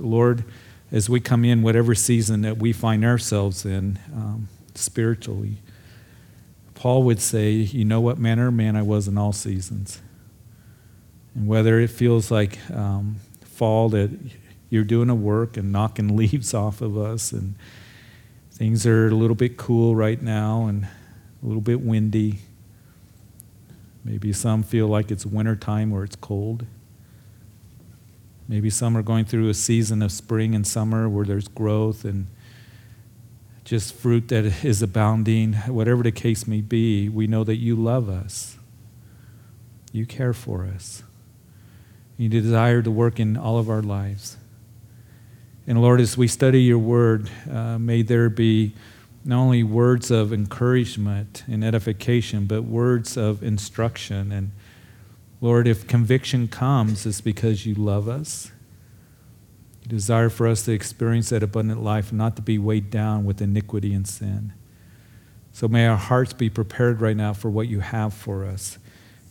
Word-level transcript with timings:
Lord, 0.00 0.44
as 0.92 1.08
we 1.08 1.20
come 1.20 1.44
in, 1.44 1.62
whatever 1.62 1.94
season 1.94 2.42
that 2.42 2.58
we 2.58 2.72
find 2.72 3.04
ourselves 3.04 3.64
in 3.64 3.98
um, 4.14 4.48
spiritually, 4.74 5.56
Paul 6.74 7.02
would 7.04 7.20
say, 7.20 7.52
You 7.52 7.84
know 7.84 8.00
what 8.00 8.18
manner 8.18 8.48
of 8.48 8.54
man 8.54 8.76
I 8.76 8.82
was 8.82 9.06
in 9.06 9.18
all 9.18 9.32
seasons. 9.32 10.00
And 11.34 11.46
whether 11.46 11.78
it 11.78 11.90
feels 11.90 12.30
like 12.30 12.58
um, 12.70 13.16
fall 13.44 13.88
that 13.90 14.10
you're 14.70 14.84
doing 14.84 15.10
a 15.10 15.14
work 15.14 15.56
and 15.56 15.70
knocking 15.70 16.16
leaves 16.16 16.54
off 16.54 16.80
of 16.80 16.96
us, 16.96 17.32
and 17.32 17.54
things 18.52 18.86
are 18.86 19.08
a 19.08 19.14
little 19.14 19.36
bit 19.36 19.56
cool 19.56 19.94
right 19.94 20.20
now 20.20 20.66
and 20.66 20.84
a 20.84 21.46
little 21.46 21.60
bit 21.60 21.80
windy. 21.80 22.40
Maybe 24.04 24.32
some 24.32 24.62
feel 24.62 24.88
like 24.88 25.10
it's 25.10 25.26
wintertime 25.26 25.92
or 25.92 26.04
it's 26.04 26.16
cold. 26.16 26.64
Maybe 28.50 28.68
some 28.68 28.96
are 28.96 29.02
going 29.02 29.26
through 29.26 29.48
a 29.48 29.54
season 29.54 30.02
of 30.02 30.10
spring 30.10 30.56
and 30.56 30.66
summer 30.66 31.08
where 31.08 31.24
there's 31.24 31.46
growth 31.46 32.04
and 32.04 32.26
just 33.62 33.94
fruit 33.94 34.26
that 34.26 34.44
is 34.64 34.82
abounding. 34.82 35.52
Whatever 35.52 36.02
the 36.02 36.10
case 36.10 36.48
may 36.48 36.60
be, 36.60 37.08
we 37.08 37.28
know 37.28 37.44
that 37.44 37.58
you 37.58 37.76
love 37.76 38.08
us. 38.08 38.58
You 39.92 40.04
care 40.04 40.32
for 40.32 40.64
us. 40.64 41.04
You 42.16 42.28
desire 42.28 42.82
to 42.82 42.90
work 42.90 43.20
in 43.20 43.36
all 43.36 43.56
of 43.56 43.70
our 43.70 43.82
lives. 43.82 44.36
And 45.68 45.80
Lord, 45.80 46.00
as 46.00 46.16
we 46.16 46.26
study 46.26 46.62
your 46.62 46.80
word, 46.80 47.30
uh, 47.48 47.78
may 47.78 48.02
there 48.02 48.28
be 48.28 48.74
not 49.24 49.38
only 49.38 49.62
words 49.62 50.10
of 50.10 50.32
encouragement 50.32 51.44
and 51.46 51.62
edification, 51.62 52.46
but 52.46 52.62
words 52.62 53.16
of 53.16 53.44
instruction 53.44 54.32
and 54.32 54.50
Lord, 55.40 55.66
if 55.66 55.86
conviction 55.86 56.48
comes, 56.48 57.06
it's 57.06 57.20
because 57.20 57.64
you 57.64 57.74
love 57.74 58.08
us. 58.08 58.50
You 59.82 59.88
desire 59.88 60.28
for 60.28 60.46
us 60.46 60.64
to 60.64 60.72
experience 60.72 61.30
that 61.30 61.42
abundant 61.42 61.82
life, 61.82 62.12
not 62.12 62.36
to 62.36 62.42
be 62.42 62.58
weighed 62.58 62.90
down 62.90 63.24
with 63.24 63.40
iniquity 63.40 63.94
and 63.94 64.06
sin. 64.06 64.52
So 65.52 65.66
may 65.66 65.86
our 65.86 65.96
hearts 65.96 66.32
be 66.32 66.50
prepared 66.50 67.00
right 67.00 67.16
now 67.16 67.32
for 67.32 67.50
what 67.50 67.68
you 67.68 67.80
have 67.80 68.12
for 68.12 68.44
us. 68.44 68.78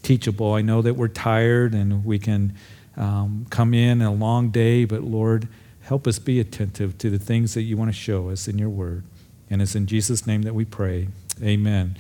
Teachable. 0.02 0.54
I 0.54 0.62
know 0.62 0.82
that 0.82 0.96
we're 0.96 1.08
tired 1.08 1.74
and 1.74 2.04
we 2.04 2.20
can 2.20 2.56
um, 2.98 3.46
come 3.50 3.74
in 3.74 4.02
a 4.02 4.12
long 4.12 4.50
day, 4.50 4.86
but 4.86 5.04
Lord, 5.04 5.48
help 5.82 6.08
us 6.08 6.20
be 6.20 6.40
attentive 6.40 6.98
to 6.98 7.10
the 7.10 7.20
things 7.20 7.54
that 7.54 7.62
you 7.62 7.78
want 7.78 7.90
to 7.90 7.98
show 7.98 8.30
us 8.30 8.48
in 8.48 8.58
your 8.58 8.70
word. 8.70 9.04
And 9.50 9.62
it's 9.62 9.76
in 9.76 9.86
Jesus' 9.86 10.28
name 10.28 10.42
that 10.44 10.54
we 10.54 10.66
pray. 10.66 11.08
Amen. 11.42 11.96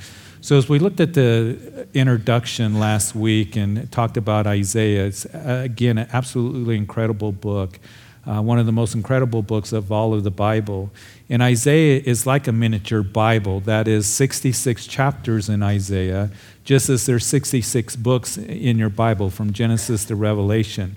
So, 0.49 0.57
as 0.57 0.67
we 0.67 0.79
looked 0.79 0.99
at 0.99 1.13
the 1.13 1.87
introduction 1.93 2.79
last 2.79 3.13
week 3.13 3.55
and 3.55 3.91
talked 3.91 4.17
about 4.17 4.47
Isaiah, 4.47 5.05
it's 5.05 5.27
uh, 5.27 5.61
again 5.63 5.99
an 5.99 6.09
absolutely 6.11 6.75
incredible 6.75 7.31
book, 7.31 7.77
uh, 8.25 8.41
one 8.41 8.57
of 8.57 8.65
the 8.65 8.71
most 8.71 8.95
incredible 8.95 9.43
books 9.43 9.71
of 9.71 9.91
all 9.91 10.11
of 10.11 10.23
the 10.23 10.31
Bible. 10.31 10.89
And 11.29 11.43
Isaiah 11.43 12.01
is 12.03 12.25
like 12.25 12.47
a 12.47 12.51
miniature 12.51 13.03
Bible. 13.03 13.59
That 13.59 13.87
is 13.87 14.07
66 14.07 14.87
chapters 14.87 15.49
in 15.49 15.61
Isaiah, 15.61 16.31
just 16.63 16.89
as 16.89 17.05
there's 17.05 17.27
66 17.27 17.95
books 17.97 18.35
in 18.35 18.79
your 18.79 18.89
Bible 18.89 19.29
from 19.29 19.53
Genesis 19.53 20.03
to 20.05 20.15
Revelation. 20.15 20.95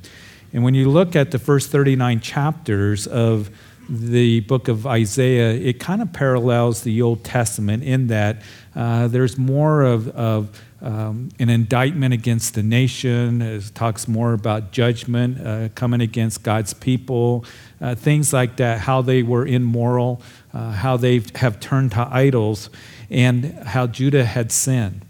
And 0.54 0.64
when 0.64 0.72
you 0.72 0.88
look 0.88 1.14
at 1.14 1.30
the 1.30 1.38
first 1.38 1.70
39 1.70 2.20
chapters 2.20 3.06
of 3.06 3.50
the 3.88 4.40
book 4.40 4.68
of 4.68 4.86
Isaiah, 4.86 5.52
it 5.52 5.80
kind 5.80 6.02
of 6.02 6.12
parallels 6.12 6.82
the 6.82 7.02
Old 7.02 7.24
Testament 7.24 7.82
in 7.82 8.06
that 8.08 8.42
uh, 8.74 9.08
there's 9.08 9.36
more 9.36 9.82
of, 9.82 10.08
of 10.08 10.62
um, 10.80 11.30
an 11.38 11.48
indictment 11.48 12.14
against 12.14 12.54
the 12.54 12.62
nation. 12.62 13.42
It 13.42 13.72
talks 13.74 14.08
more 14.08 14.32
about 14.32 14.72
judgment 14.72 15.46
uh, 15.46 15.68
coming 15.74 16.00
against 16.00 16.42
God's 16.42 16.74
people, 16.74 17.44
uh, 17.80 17.94
things 17.94 18.32
like 18.32 18.56
that, 18.56 18.80
how 18.80 19.02
they 19.02 19.22
were 19.22 19.46
immoral, 19.46 20.22
uh, 20.52 20.72
how 20.72 20.96
they 20.96 21.22
have 21.36 21.60
turned 21.60 21.92
to 21.92 22.08
idols, 22.10 22.70
and 23.10 23.44
how 23.64 23.86
Judah 23.86 24.24
had 24.24 24.50
sinned. 24.50 25.04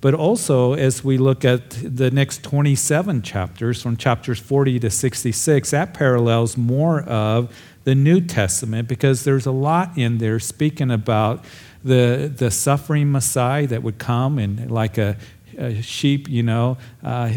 But 0.00 0.14
also, 0.14 0.74
as 0.74 1.02
we 1.02 1.18
look 1.18 1.44
at 1.44 1.70
the 1.70 2.10
next 2.10 2.44
27 2.44 3.22
chapters, 3.22 3.82
from 3.82 3.96
chapters 3.96 4.38
40 4.38 4.78
to 4.80 4.90
66, 4.90 5.70
that 5.72 5.92
parallels 5.92 6.56
more 6.56 7.02
of 7.02 7.52
the 7.88 7.94
New 7.94 8.20
Testament 8.20 8.86
because 8.86 9.24
there's 9.24 9.46
a 9.46 9.50
lot 9.50 9.96
in 9.96 10.18
there 10.18 10.38
speaking 10.38 10.90
about 10.90 11.42
the, 11.82 12.30
the 12.36 12.50
suffering 12.50 13.10
Messiah 13.10 13.66
that 13.66 13.82
would 13.82 13.96
come 13.96 14.38
and 14.38 14.70
like 14.70 14.98
a, 14.98 15.16
a 15.56 15.80
sheep, 15.80 16.28
you 16.28 16.42
know, 16.42 16.76
uh, 17.02 17.32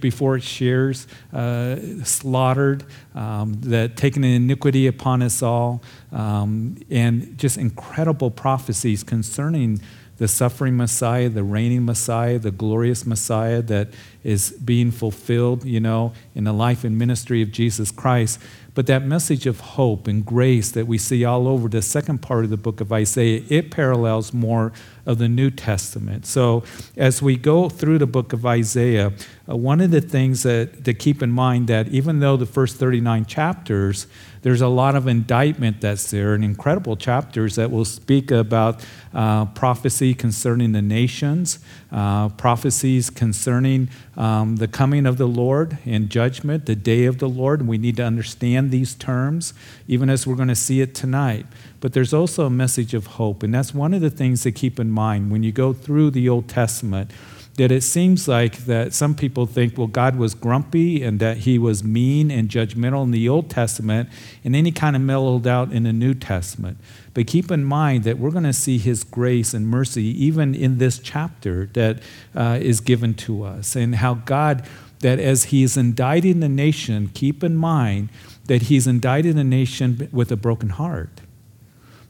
before 0.00 0.36
it 0.36 0.42
shears, 0.42 1.06
uh, 1.34 1.76
slaughtered, 2.02 2.86
um, 3.14 3.60
that 3.60 3.94
taking 3.94 4.24
iniquity 4.24 4.86
upon 4.86 5.20
us 5.20 5.42
all, 5.42 5.82
um, 6.12 6.78
and 6.88 7.36
just 7.36 7.58
incredible 7.58 8.30
prophecies 8.30 9.02
concerning 9.02 9.82
the 10.16 10.28
suffering 10.28 10.76
Messiah, 10.76 11.28
the 11.28 11.42
reigning 11.42 11.84
Messiah, 11.84 12.38
the 12.38 12.52
glorious 12.52 13.04
Messiah 13.04 13.60
that 13.62 13.88
is 14.22 14.52
being 14.52 14.90
fulfilled, 14.90 15.64
you 15.64 15.80
know, 15.80 16.12
in 16.34 16.44
the 16.44 16.52
life 16.52 16.84
and 16.84 16.96
ministry 16.96 17.42
of 17.42 17.50
Jesus 17.50 17.90
Christ. 17.90 18.38
But 18.74 18.86
that 18.86 19.04
message 19.04 19.46
of 19.46 19.60
hope 19.60 20.08
and 20.08 20.26
grace 20.26 20.72
that 20.72 20.86
we 20.88 20.98
see 20.98 21.24
all 21.24 21.46
over 21.46 21.68
the 21.68 21.80
second 21.80 22.18
part 22.18 22.44
of 22.44 22.50
the 22.50 22.56
book 22.56 22.80
of 22.80 22.92
Isaiah, 22.92 23.42
it 23.48 23.70
parallels 23.70 24.32
more 24.32 24.72
of 25.06 25.18
the 25.18 25.28
New 25.28 25.50
Testament. 25.50 26.26
So 26.26 26.64
as 26.96 27.20
we 27.20 27.36
go 27.36 27.68
through 27.68 27.98
the 27.98 28.06
book 28.06 28.32
of 28.32 28.46
Isaiah, 28.46 29.12
uh, 29.48 29.56
one 29.56 29.80
of 29.80 29.90
the 29.90 30.00
things 30.00 30.42
that 30.44 30.84
to 30.84 30.94
keep 30.94 31.22
in 31.22 31.30
mind 31.30 31.68
that 31.68 31.88
even 31.88 32.20
though 32.20 32.36
the 32.36 32.46
first 32.46 32.76
39 32.76 33.26
chapters 33.26 34.06
there's 34.44 34.60
a 34.60 34.68
lot 34.68 34.94
of 34.94 35.08
indictment 35.08 35.80
that's 35.80 36.10
there 36.10 36.34
and 36.34 36.44
incredible 36.44 36.96
chapters 36.96 37.56
that 37.56 37.70
will 37.70 37.86
speak 37.86 38.30
about 38.30 38.84
uh, 39.14 39.46
prophecy 39.46 40.12
concerning 40.12 40.72
the 40.72 40.82
nations, 40.82 41.60
uh, 41.90 42.28
prophecies 42.28 43.08
concerning 43.08 43.88
um, 44.18 44.56
the 44.56 44.68
coming 44.68 45.06
of 45.06 45.16
the 45.16 45.26
Lord 45.26 45.78
and 45.86 46.10
judgment, 46.10 46.66
the 46.66 46.76
day 46.76 47.06
of 47.06 47.20
the 47.20 47.28
Lord. 47.28 47.60
And 47.60 47.68
we 47.70 47.78
need 47.78 47.96
to 47.96 48.04
understand 48.04 48.70
these 48.70 48.94
terms, 48.94 49.54
even 49.86 50.08
as 50.08 50.26
we're 50.26 50.34
going 50.34 50.48
to 50.48 50.54
see 50.54 50.80
it 50.80 50.94
tonight. 50.94 51.46
But 51.80 51.92
there's 51.92 52.14
also 52.14 52.46
a 52.46 52.50
message 52.50 52.94
of 52.94 53.06
hope. 53.06 53.42
And 53.42 53.54
that's 53.54 53.74
one 53.74 53.94
of 53.94 54.00
the 54.00 54.10
things 54.10 54.42
to 54.42 54.52
keep 54.52 54.80
in 54.80 54.90
mind 54.90 55.30
when 55.30 55.42
you 55.42 55.52
go 55.52 55.72
through 55.72 56.10
the 56.10 56.28
Old 56.28 56.48
Testament 56.48 57.10
that 57.56 57.70
it 57.70 57.82
seems 57.82 58.26
like 58.26 58.64
that 58.64 58.92
some 58.92 59.14
people 59.14 59.46
think, 59.46 59.78
well, 59.78 59.86
God 59.86 60.16
was 60.16 60.34
grumpy 60.34 61.02
and 61.02 61.20
that 61.20 61.38
he 61.38 61.58
was 61.58 61.84
mean 61.84 62.30
and 62.30 62.48
judgmental 62.48 63.04
in 63.04 63.12
the 63.12 63.28
Old 63.28 63.48
Testament, 63.48 64.08
and 64.42 64.54
then 64.54 64.64
he 64.64 64.72
kind 64.72 64.96
of 64.96 65.02
mellowed 65.02 65.46
out 65.46 65.72
in 65.72 65.84
the 65.84 65.92
New 65.92 66.14
Testament. 66.14 66.78
But 67.12 67.28
keep 67.28 67.52
in 67.52 67.64
mind 67.64 68.02
that 68.04 68.18
we're 68.18 68.32
going 68.32 68.44
to 68.44 68.52
see 68.52 68.78
his 68.78 69.04
grace 69.04 69.54
and 69.54 69.68
mercy 69.68 70.04
even 70.24 70.54
in 70.54 70.78
this 70.78 70.98
chapter 70.98 71.66
that 71.74 72.00
uh, 72.34 72.58
is 72.60 72.80
given 72.80 73.14
to 73.14 73.44
us, 73.44 73.76
and 73.76 73.96
how 73.96 74.14
God, 74.14 74.66
that 75.00 75.20
as 75.20 75.44
he 75.44 75.62
is 75.62 75.76
indicting 75.76 76.40
the 76.40 76.48
nation, 76.48 77.08
keep 77.14 77.44
in 77.44 77.54
mind 77.54 78.08
that 78.46 78.62
he's 78.62 78.86
indicted 78.86 79.36
a 79.36 79.44
nation 79.44 80.08
with 80.12 80.30
a 80.30 80.36
broken 80.36 80.70
heart, 80.70 81.20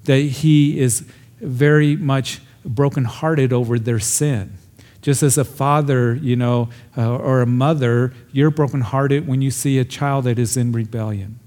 that 0.04 0.18
he 0.18 0.78
is 0.78 1.06
very 1.40 1.96
much 1.96 2.40
brokenhearted 2.64 3.52
over 3.52 3.78
their 3.78 4.00
sin 4.00 4.58
just 5.04 5.22
as 5.22 5.36
a 5.36 5.44
father, 5.44 6.14
you 6.14 6.34
know, 6.34 6.70
uh, 6.96 7.16
or 7.16 7.42
a 7.42 7.46
mother, 7.46 8.14
you're 8.32 8.50
brokenhearted 8.50 9.28
when 9.28 9.42
you 9.42 9.50
see 9.50 9.78
a 9.78 9.84
child 9.84 10.24
that 10.24 10.38
is 10.38 10.56
in 10.56 10.72
rebellion. 10.72 11.38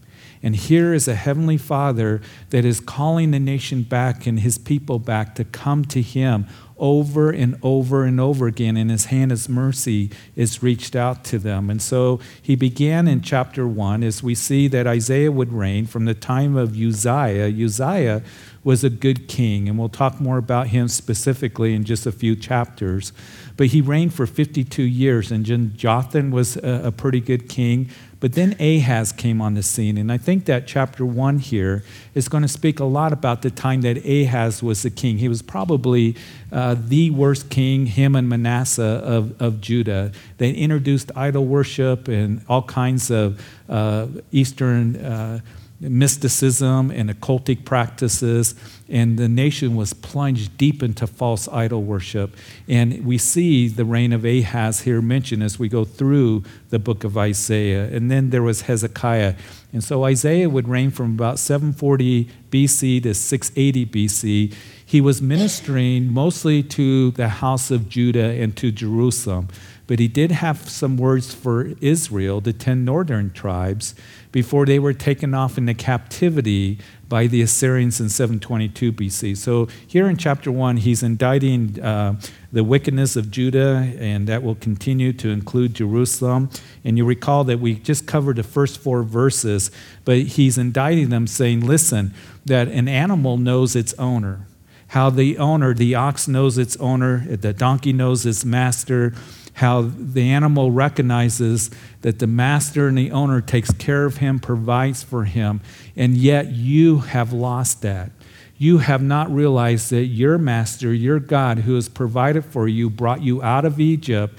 And 0.43 0.55
here 0.55 0.93
is 0.93 1.07
a 1.07 1.15
heavenly 1.15 1.57
father 1.57 2.21
that 2.51 2.65
is 2.65 2.79
calling 2.79 3.31
the 3.31 3.39
nation 3.39 3.81
back 3.81 4.27
and 4.27 4.41
his 4.41 4.59
people 4.59 4.99
back 4.99 5.33
to 5.35 5.43
come 5.43 5.85
to 5.85 6.03
him 6.03 6.45
over 6.79 7.29
and 7.29 7.57
over 7.61 8.03
and 8.03 8.19
over 8.19 8.47
again, 8.47 8.77
and 8.77 8.89
his 8.89 9.05
hand 9.05 9.31
of 9.31 9.49
mercy 9.49 10.11
is 10.35 10.61
reached 10.63 10.95
out 10.95 11.23
to 11.25 11.39
them. 11.39 11.69
And 11.69 11.81
so 11.81 12.19
he 12.41 12.55
began 12.55 13.07
in 13.07 13.21
chapter 13.21 13.67
one 13.67 14.03
as 14.03 14.21
we 14.21 14.35
see 14.35 14.67
that 14.69 14.87
Isaiah 14.87 15.31
would 15.31 15.53
reign 15.53 15.85
from 15.85 16.05
the 16.05 16.13
time 16.13 16.55
of 16.55 16.75
Uzziah. 16.75 17.47
Uzziah 17.47 18.21
was 18.63 18.83
a 18.83 18.89
good 18.89 19.27
king, 19.27 19.69
and 19.69 19.79
we'll 19.79 19.87
talk 19.87 20.19
more 20.19 20.37
about 20.37 20.67
him 20.67 20.87
specifically 20.89 21.73
in 21.73 21.85
just 21.85 22.05
a 22.05 22.11
few 22.11 22.35
chapters. 22.35 23.13
But 23.55 23.67
he 23.67 23.81
reigned 23.81 24.13
for 24.13 24.27
52 24.27 24.83
years, 24.83 25.31
and 25.31 25.45
Jotham 25.77 26.31
was 26.31 26.57
a, 26.57 26.87
a 26.87 26.91
pretty 26.91 27.21
good 27.21 27.47
king. 27.47 27.89
But 28.19 28.33
then 28.33 28.55
Ahaz 28.59 29.11
came 29.11 29.41
on 29.41 29.53
the 29.53 29.61
scene, 29.61 29.97
and 29.97 30.11
I 30.11 30.17
think 30.17 30.45
that 30.45 30.65
chapter 30.65 31.05
one 31.05 31.37
here 31.37 31.83
is 32.15 32.27
going 32.27 32.41
to 32.41 32.47
speak 32.47 32.79
a 32.79 32.85
lot 32.85 33.13
about 33.13 33.43
the 33.43 33.51
time 33.51 33.81
that 33.81 34.03
Ahaz 34.05 34.63
was 34.63 34.81
the 34.81 34.89
king. 34.89 35.19
He 35.19 35.29
was 35.29 35.43
probably 35.43 36.15
uh, 36.51 36.75
the 36.79 37.11
worst 37.11 37.49
king, 37.51 37.85
him 37.85 38.15
and 38.15 38.27
Manasseh 38.27 38.83
of, 38.83 39.39
of 39.39 39.61
Judah. 39.61 40.11
They 40.37 40.51
introduced 40.51 41.11
idol 41.15 41.45
worship 41.45 42.07
and 42.07 42.43
all 42.49 42.63
kinds 42.63 43.11
of 43.11 43.39
uh, 43.69 44.07
Eastern. 44.31 44.95
Uh, 44.95 45.39
mysticism 45.79 46.89
and 46.89 47.09
occultic 47.09 47.63
practices, 47.63 48.55
and 48.89 49.17
the 49.17 49.27
nation 49.27 49.75
was 49.75 49.93
plunged 49.93 50.57
deep 50.57 50.81
into 50.81 51.07
false 51.07 51.47
idol 51.49 51.83
worship. 51.83 52.35
And 52.67 53.05
we 53.05 53.17
see 53.17 53.67
the 53.67 53.85
reign 53.85 54.13
of 54.13 54.25
Ahaz 54.25 54.81
here 54.81 55.01
mentioned 55.01 55.43
as 55.43 55.59
we 55.59 55.67
go 55.67 55.83
through 55.83 56.43
the 56.69 56.79
book 56.79 57.03
of 57.03 57.17
Isaiah. 57.17 57.85
And 57.85 58.09
then 58.09 58.29
there 58.29 58.43
was 58.43 58.61
Hezekiah. 58.61 59.35
And 59.73 59.83
so 59.83 60.05
Isaiah 60.05 60.49
would 60.49 60.67
reign 60.67 60.91
from 60.91 61.13
about 61.13 61.39
740 61.39 62.29
BC 62.49 63.03
to 63.03 63.13
680 63.13 63.85
BC. 63.85 64.53
He 64.85 65.01
was 65.01 65.21
ministering 65.21 66.13
mostly 66.13 66.63
to 66.63 67.11
the 67.11 67.27
house 67.27 67.71
of 67.71 67.89
Judah 67.89 68.31
and 68.41 68.55
to 68.55 68.71
Jerusalem. 68.71 69.49
But 69.85 69.99
he 69.99 70.07
did 70.07 70.31
have 70.31 70.69
some 70.69 70.97
words 70.97 71.33
for 71.33 71.73
Israel, 71.79 72.41
the 72.41 72.53
10 72.53 72.83
northern 72.83 73.31
tribes, 73.31 73.95
before 74.37 74.67
they 74.67 74.77
were 74.77 74.93
taken 74.93 75.33
off 75.33 75.57
into 75.57 75.73
captivity 75.73 76.77
by 77.09 77.25
the 77.25 77.41
Assyrians 77.41 77.99
in 77.99 78.07
722 78.07 78.93
BC. 78.93 79.35
So 79.35 79.67
here 79.87 80.07
in 80.07 80.15
chapter 80.15 80.51
1, 80.51 80.77
he's 80.77 81.01
indicting 81.01 81.81
uh, 81.81 82.21
the 82.51 82.63
wickedness 82.63 83.15
of 83.15 83.31
Judah, 83.31 83.91
and 83.97 84.27
that 84.27 84.43
will 84.43 84.53
continue 84.53 85.11
to 85.13 85.29
include 85.29 85.73
Jerusalem. 85.73 86.51
And 86.83 86.99
you 86.99 87.03
recall 87.03 87.45
that 87.45 87.59
we 87.59 87.79
just 87.79 88.05
covered 88.05 88.35
the 88.35 88.43
first 88.43 88.77
four 88.77 89.01
verses, 89.01 89.71
but 90.05 90.19
he's 90.19 90.59
indicting 90.59 91.09
them, 91.09 91.25
saying, 91.25 91.65
Listen, 91.65 92.13
that 92.45 92.67
an 92.67 92.87
animal 92.87 93.37
knows 93.37 93.75
its 93.75 93.95
owner. 93.95 94.45
How 94.89 95.09
the 95.09 95.39
owner, 95.39 95.73
the 95.73 95.95
ox 95.95 96.27
knows 96.27 96.59
its 96.59 96.77
owner, 96.77 97.25
the 97.25 97.53
donkey 97.53 97.91
knows 97.91 98.23
its 98.23 98.45
master, 98.45 99.15
how 99.57 99.81
the 99.81 100.21
animal 100.21 100.71
recognizes 100.71 101.71
that 102.01 102.19
the 102.19 102.27
master 102.27 102.87
and 102.87 102.95
the 102.95 103.09
owner 103.09 103.41
takes 103.41 103.71
care 103.71 104.05
of 104.05 104.17
him, 104.17 104.37
provides 104.37 105.01
for 105.01 105.23
him, 105.23 105.61
and 105.95 106.15
yet 106.15 106.51
you 106.51 106.99
have 106.99 107.33
lost 107.33 107.81
that. 107.81 108.11
You 108.59 108.77
have 108.77 109.01
not 109.01 109.33
realized 109.33 109.89
that 109.89 110.05
your 110.05 110.37
master, 110.37 110.93
your 110.93 111.19
God, 111.19 111.59
who 111.59 111.73
has 111.73 111.89
provided 111.89 112.45
for 112.45 112.67
you, 112.67 112.87
brought 112.87 113.23
you 113.23 113.41
out 113.41 113.65
of 113.65 113.79
Egypt, 113.79 114.37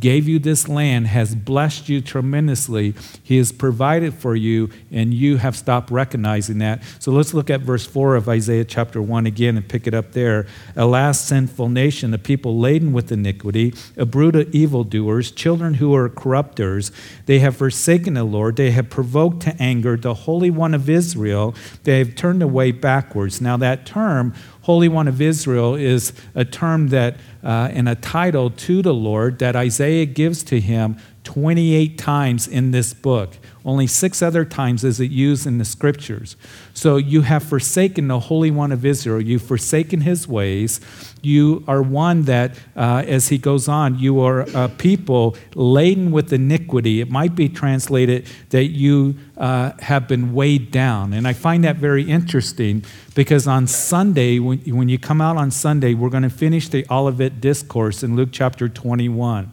gave 0.00 0.26
you 0.26 0.38
this 0.38 0.68
land, 0.68 1.06
has 1.06 1.34
blessed 1.34 1.88
you 1.88 2.00
tremendously. 2.00 2.94
He 3.22 3.36
has 3.36 3.52
provided 3.52 4.14
for 4.14 4.34
you, 4.34 4.70
and 4.90 5.12
you 5.12 5.36
have 5.36 5.56
stopped 5.56 5.90
recognizing 5.90 6.58
that. 6.58 6.82
So 6.98 7.12
let's 7.12 7.34
look 7.34 7.50
at 7.50 7.60
verse 7.60 7.86
4 7.86 8.16
of 8.16 8.28
Isaiah 8.28 8.64
chapter 8.64 9.00
1 9.00 9.26
again 9.26 9.56
and 9.56 9.68
pick 9.68 9.86
it 9.86 9.94
up 9.94 10.12
there. 10.12 10.46
Alas, 10.74 11.20
sinful 11.20 11.68
nation, 11.68 12.14
a 12.14 12.18
people 12.18 12.58
laden 12.58 12.92
with 12.92 13.12
iniquity, 13.12 13.74
a 13.96 14.06
brood 14.06 14.36
of 14.36 14.54
evildoers, 14.54 15.30
children 15.30 15.74
who 15.74 15.94
are 15.94 16.08
corrupters. 16.08 16.90
They 17.26 17.40
have 17.40 17.56
forsaken 17.56 18.14
the 18.14 18.24
Lord. 18.24 18.56
They 18.56 18.70
have 18.70 18.88
provoked 18.90 19.42
to 19.42 19.62
anger 19.62 19.96
the 19.96 20.14
Holy 20.14 20.50
One 20.50 20.74
of 20.74 20.88
Israel. 20.88 21.54
They 21.84 21.98
have 21.98 22.14
turned 22.14 22.42
away 22.42 22.72
backwards. 22.72 23.40
Now, 23.40 23.56
that 23.58 23.84
term, 23.84 24.34
Holy 24.62 24.88
One 24.88 25.08
of 25.08 25.20
Israel, 25.20 25.74
is 25.74 26.12
a 26.34 26.44
term 26.44 26.88
that 26.88 27.16
uh, 27.42 27.70
and 27.72 27.88
a 27.88 27.94
title 27.94 28.50
to 28.50 28.82
the 28.82 28.94
Lord 28.94 29.38
that 29.38 29.56
Isaiah 29.56 30.06
gives 30.06 30.42
to 30.44 30.60
him 30.60 30.96
28 31.24 31.98
times 31.98 32.48
in 32.48 32.70
this 32.70 32.92
book. 32.92 33.36
Only 33.64 33.86
six 33.86 34.22
other 34.22 34.44
times 34.44 34.84
is 34.84 35.00
it 35.00 35.10
used 35.10 35.46
in 35.46 35.58
the 35.58 35.64
scriptures. 35.64 36.36
So 36.72 36.96
you 36.96 37.22
have 37.22 37.42
forsaken 37.42 38.08
the 38.08 38.18
Holy 38.18 38.50
One 38.50 38.72
of 38.72 38.86
Israel. 38.86 39.20
You've 39.20 39.42
forsaken 39.42 40.00
his 40.00 40.26
ways. 40.26 40.80
You 41.20 41.62
are 41.68 41.82
one 41.82 42.22
that, 42.22 42.52
uh, 42.74 43.04
as 43.06 43.28
he 43.28 43.36
goes 43.36 43.68
on, 43.68 43.98
you 43.98 44.20
are 44.20 44.40
a 44.54 44.68
people 44.68 45.36
laden 45.54 46.10
with 46.10 46.32
iniquity. 46.32 47.02
It 47.02 47.10
might 47.10 47.34
be 47.34 47.50
translated 47.50 48.26
that 48.48 48.68
you 48.68 49.16
uh, 49.36 49.72
have 49.80 50.08
been 50.08 50.32
weighed 50.32 50.70
down. 50.70 51.12
And 51.12 51.28
I 51.28 51.34
find 51.34 51.62
that 51.64 51.76
very 51.76 52.04
interesting 52.04 52.82
because 53.14 53.46
on 53.46 53.66
Sunday, 53.66 54.38
when, 54.38 54.60
when 54.60 54.88
you 54.88 54.98
come 54.98 55.20
out 55.20 55.36
on 55.36 55.50
Sunday, 55.50 55.92
we're 55.92 56.08
going 56.08 56.22
to 56.22 56.30
finish 56.30 56.70
the 56.70 56.86
Olivet 56.90 57.42
Discourse 57.42 58.02
in 58.02 58.16
Luke 58.16 58.30
chapter 58.32 58.70
21. 58.70 59.52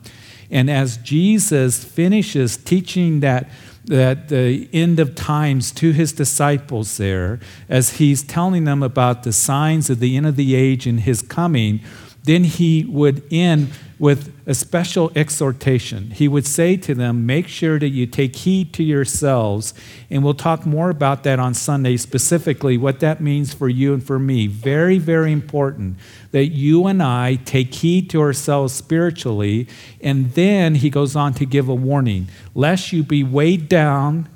And 0.49 0.69
as 0.69 0.97
Jesus 0.97 1.83
finishes 1.83 2.55
teaching 2.55 3.19
that 3.19 3.49
at 3.91 4.29
the 4.29 4.69
end 4.73 4.99
of 4.99 5.15
times 5.15 5.71
to 5.71 5.91
his 5.91 6.13
disciples 6.13 6.97
there, 6.97 7.39
as 7.69 7.97
he's 7.97 8.23
telling 8.23 8.63
them 8.65 8.83
about 8.83 9.23
the 9.23 9.33
signs 9.33 9.89
of 9.89 9.99
the 9.99 10.17
end 10.17 10.25
of 10.25 10.35
the 10.35 10.55
age 10.55 10.85
and 10.85 11.01
his 11.01 11.21
coming, 11.21 11.81
then 12.27 12.43
he 12.43 12.85
would 12.85 13.23
end 13.31 13.71
with 13.99 14.31
a 14.45 14.53
special 14.53 15.11
exhortation. 15.15 16.11
He 16.11 16.27
would 16.27 16.45
say 16.45 16.77
to 16.77 16.93
them, 16.93 17.25
Make 17.25 17.47
sure 17.47 17.79
that 17.79 17.89
you 17.89 18.05
take 18.05 18.35
heed 18.35 18.73
to 18.73 18.83
yourselves. 18.83 19.73
And 20.09 20.23
we'll 20.23 20.35
talk 20.35 20.65
more 20.65 20.89
about 20.89 21.23
that 21.23 21.39
on 21.39 21.53
Sunday, 21.53 21.97
specifically 21.97 22.77
what 22.77 22.99
that 22.99 23.21
means 23.21 23.53
for 23.53 23.67
you 23.67 23.93
and 23.93 24.03
for 24.03 24.19
me. 24.19 24.45
Very, 24.47 24.99
very 24.99 25.31
important 25.31 25.97
that 26.31 26.47
you 26.47 26.85
and 26.85 27.01
I 27.01 27.35
take 27.35 27.73
heed 27.73 28.09
to 28.11 28.21
ourselves 28.21 28.73
spiritually. 28.73 29.67
And 30.01 30.31
then 30.33 30.75
he 30.75 30.89
goes 30.89 31.15
on 31.15 31.33
to 31.35 31.45
give 31.45 31.67
a 31.67 31.75
warning 31.75 32.27
lest 32.53 32.93
you 32.93 33.03
be 33.03 33.23
weighed 33.23 33.67
down 33.67 34.29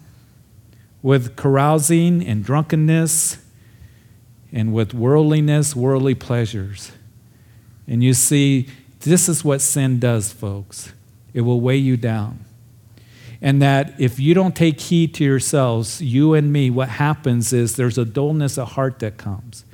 with 1.03 1.35
carousing 1.35 2.25
and 2.25 2.43
drunkenness 2.43 3.37
and 4.51 4.73
with 4.73 4.93
worldliness, 4.93 5.75
worldly 5.75 6.15
pleasures. 6.15 6.91
And 7.91 8.01
you 8.01 8.13
see, 8.13 8.69
this 9.01 9.27
is 9.27 9.43
what 9.43 9.59
sin 9.59 9.99
does, 9.99 10.31
folks. 10.31 10.93
It 11.33 11.41
will 11.41 11.59
weigh 11.59 11.75
you 11.75 11.97
down. 11.97 12.39
And 13.41 13.61
that 13.61 13.99
if 13.99 14.17
you 14.17 14.33
don't 14.33 14.55
take 14.55 14.79
heed 14.79 15.13
to 15.15 15.25
yourselves, 15.25 16.01
you 16.01 16.33
and 16.33 16.53
me, 16.53 16.69
what 16.69 16.87
happens 16.87 17.51
is 17.51 17.75
there's 17.75 17.97
a 17.97 18.05
dullness 18.05 18.57
of 18.57 18.69
heart 18.69 18.99
that 18.99 19.17
comes. 19.17 19.65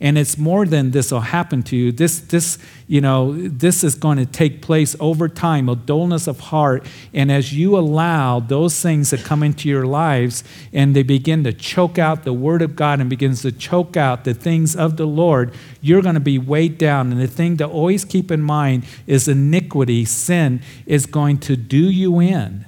And 0.00 0.16
it's 0.16 0.38
more 0.38 0.64
than 0.64 0.92
this 0.92 1.10
will 1.10 1.20
happen 1.20 1.64
to 1.64 1.76
you. 1.76 1.90
This, 1.90 2.20
this, 2.20 2.56
you 2.86 3.00
know, 3.00 3.32
this 3.32 3.82
is 3.82 3.96
going 3.96 4.18
to 4.18 4.26
take 4.26 4.62
place 4.62 4.94
over 5.00 5.28
time, 5.28 5.68
a 5.68 5.74
dullness 5.74 6.28
of 6.28 6.38
heart. 6.38 6.86
And 7.12 7.32
as 7.32 7.52
you 7.52 7.76
allow 7.76 8.38
those 8.38 8.80
things 8.80 9.10
to 9.10 9.18
come 9.18 9.42
into 9.42 9.68
your 9.68 9.86
lives 9.86 10.44
and 10.72 10.94
they 10.94 11.02
begin 11.02 11.42
to 11.44 11.52
choke 11.52 11.98
out 11.98 12.22
the 12.22 12.32
word 12.32 12.62
of 12.62 12.76
God 12.76 13.00
and 13.00 13.10
begins 13.10 13.42
to 13.42 13.50
choke 13.50 13.96
out 13.96 14.22
the 14.22 14.34
things 14.34 14.76
of 14.76 14.96
the 14.96 15.06
Lord, 15.06 15.52
you're 15.80 16.02
going 16.02 16.14
to 16.14 16.20
be 16.20 16.38
weighed 16.38 16.78
down. 16.78 17.10
And 17.10 17.20
the 17.20 17.26
thing 17.26 17.56
to 17.56 17.66
always 17.66 18.04
keep 18.04 18.30
in 18.30 18.42
mind 18.42 18.84
is 19.08 19.26
iniquity, 19.26 20.04
sin, 20.04 20.62
is 20.86 21.06
going 21.06 21.38
to 21.38 21.56
do 21.56 21.90
you 21.90 22.20
in. 22.20 22.67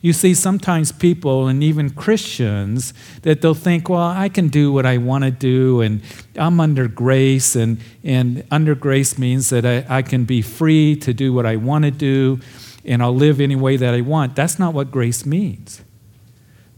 You 0.00 0.12
see, 0.12 0.34
sometimes 0.34 0.92
people, 0.92 1.48
and 1.48 1.62
even 1.62 1.90
Christians, 1.90 2.92
that 3.22 3.40
they'll 3.40 3.54
think, 3.54 3.88
well, 3.88 4.00
I 4.00 4.28
can 4.28 4.48
do 4.48 4.72
what 4.72 4.86
I 4.86 4.98
want 4.98 5.24
to 5.24 5.30
do, 5.30 5.80
and 5.80 6.02
I'm 6.36 6.60
under 6.60 6.88
grace, 6.88 7.56
and, 7.56 7.78
and 8.02 8.44
under 8.50 8.74
grace 8.74 9.18
means 9.18 9.50
that 9.50 9.64
I, 9.64 9.84
I 9.88 10.02
can 10.02 10.24
be 10.24 10.42
free 10.42 10.96
to 10.96 11.14
do 11.14 11.32
what 11.32 11.46
I 11.46 11.56
want 11.56 11.84
to 11.84 11.90
do, 11.90 12.40
and 12.84 13.02
I'll 13.02 13.14
live 13.14 13.40
any 13.40 13.56
way 13.56 13.76
that 13.76 13.94
I 13.94 14.00
want. 14.00 14.36
That's 14.36 14.58
not 14.58 14.74
what 14.74 14.90
grace 14.90 15.24
means. 15.24 15.82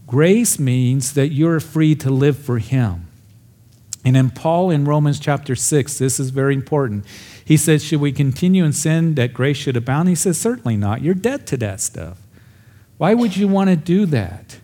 Grace 0.05 0.57
means 0.57 1.13
that 1.13 1.29
you're 1.29 1.59
free 1.59 1.93
to 1.95 2.09
live 2.09 2.37
for 2.37 2.59
Him. 2.59 3.07
And 4.05 4.15
in 4.15 4.29
Paul 4.29 4.69
in 4.71 4.85
Romans 4.85 5.19
chapter 5.19 5.53
6, 5.53 5.99
this 5.99 6.17
is 6.17 6.29
very 6.29 6.53
important. 6.53 7.05
He 7.43 7.57
says, 7.57 7.83
Should 7.83 7.99
we 7.99 8.13
continue 8.13 8.63
in 8.63 8.71
sin 8.71 9.15
that 9.15 9.33
grace 9.33 9.57
should 9.57 9.75
abound? 9.75 10.07
He 10.07 10.15
says, 10.15 10.37
Certainly 10.37 10.77
not. 10.77 11.01
You're 11.01 11.13
dead 11.13 11.45
to 11.47 11.57
that 11.57 11.81
stuff. 11.81 12.17
Why 12.97 13.13
would 13.13 13.37
you 13.37 13.47
want 13.47 13.69
to 13.69 13.75
do 13.75 14.05
that? 14.07 14.59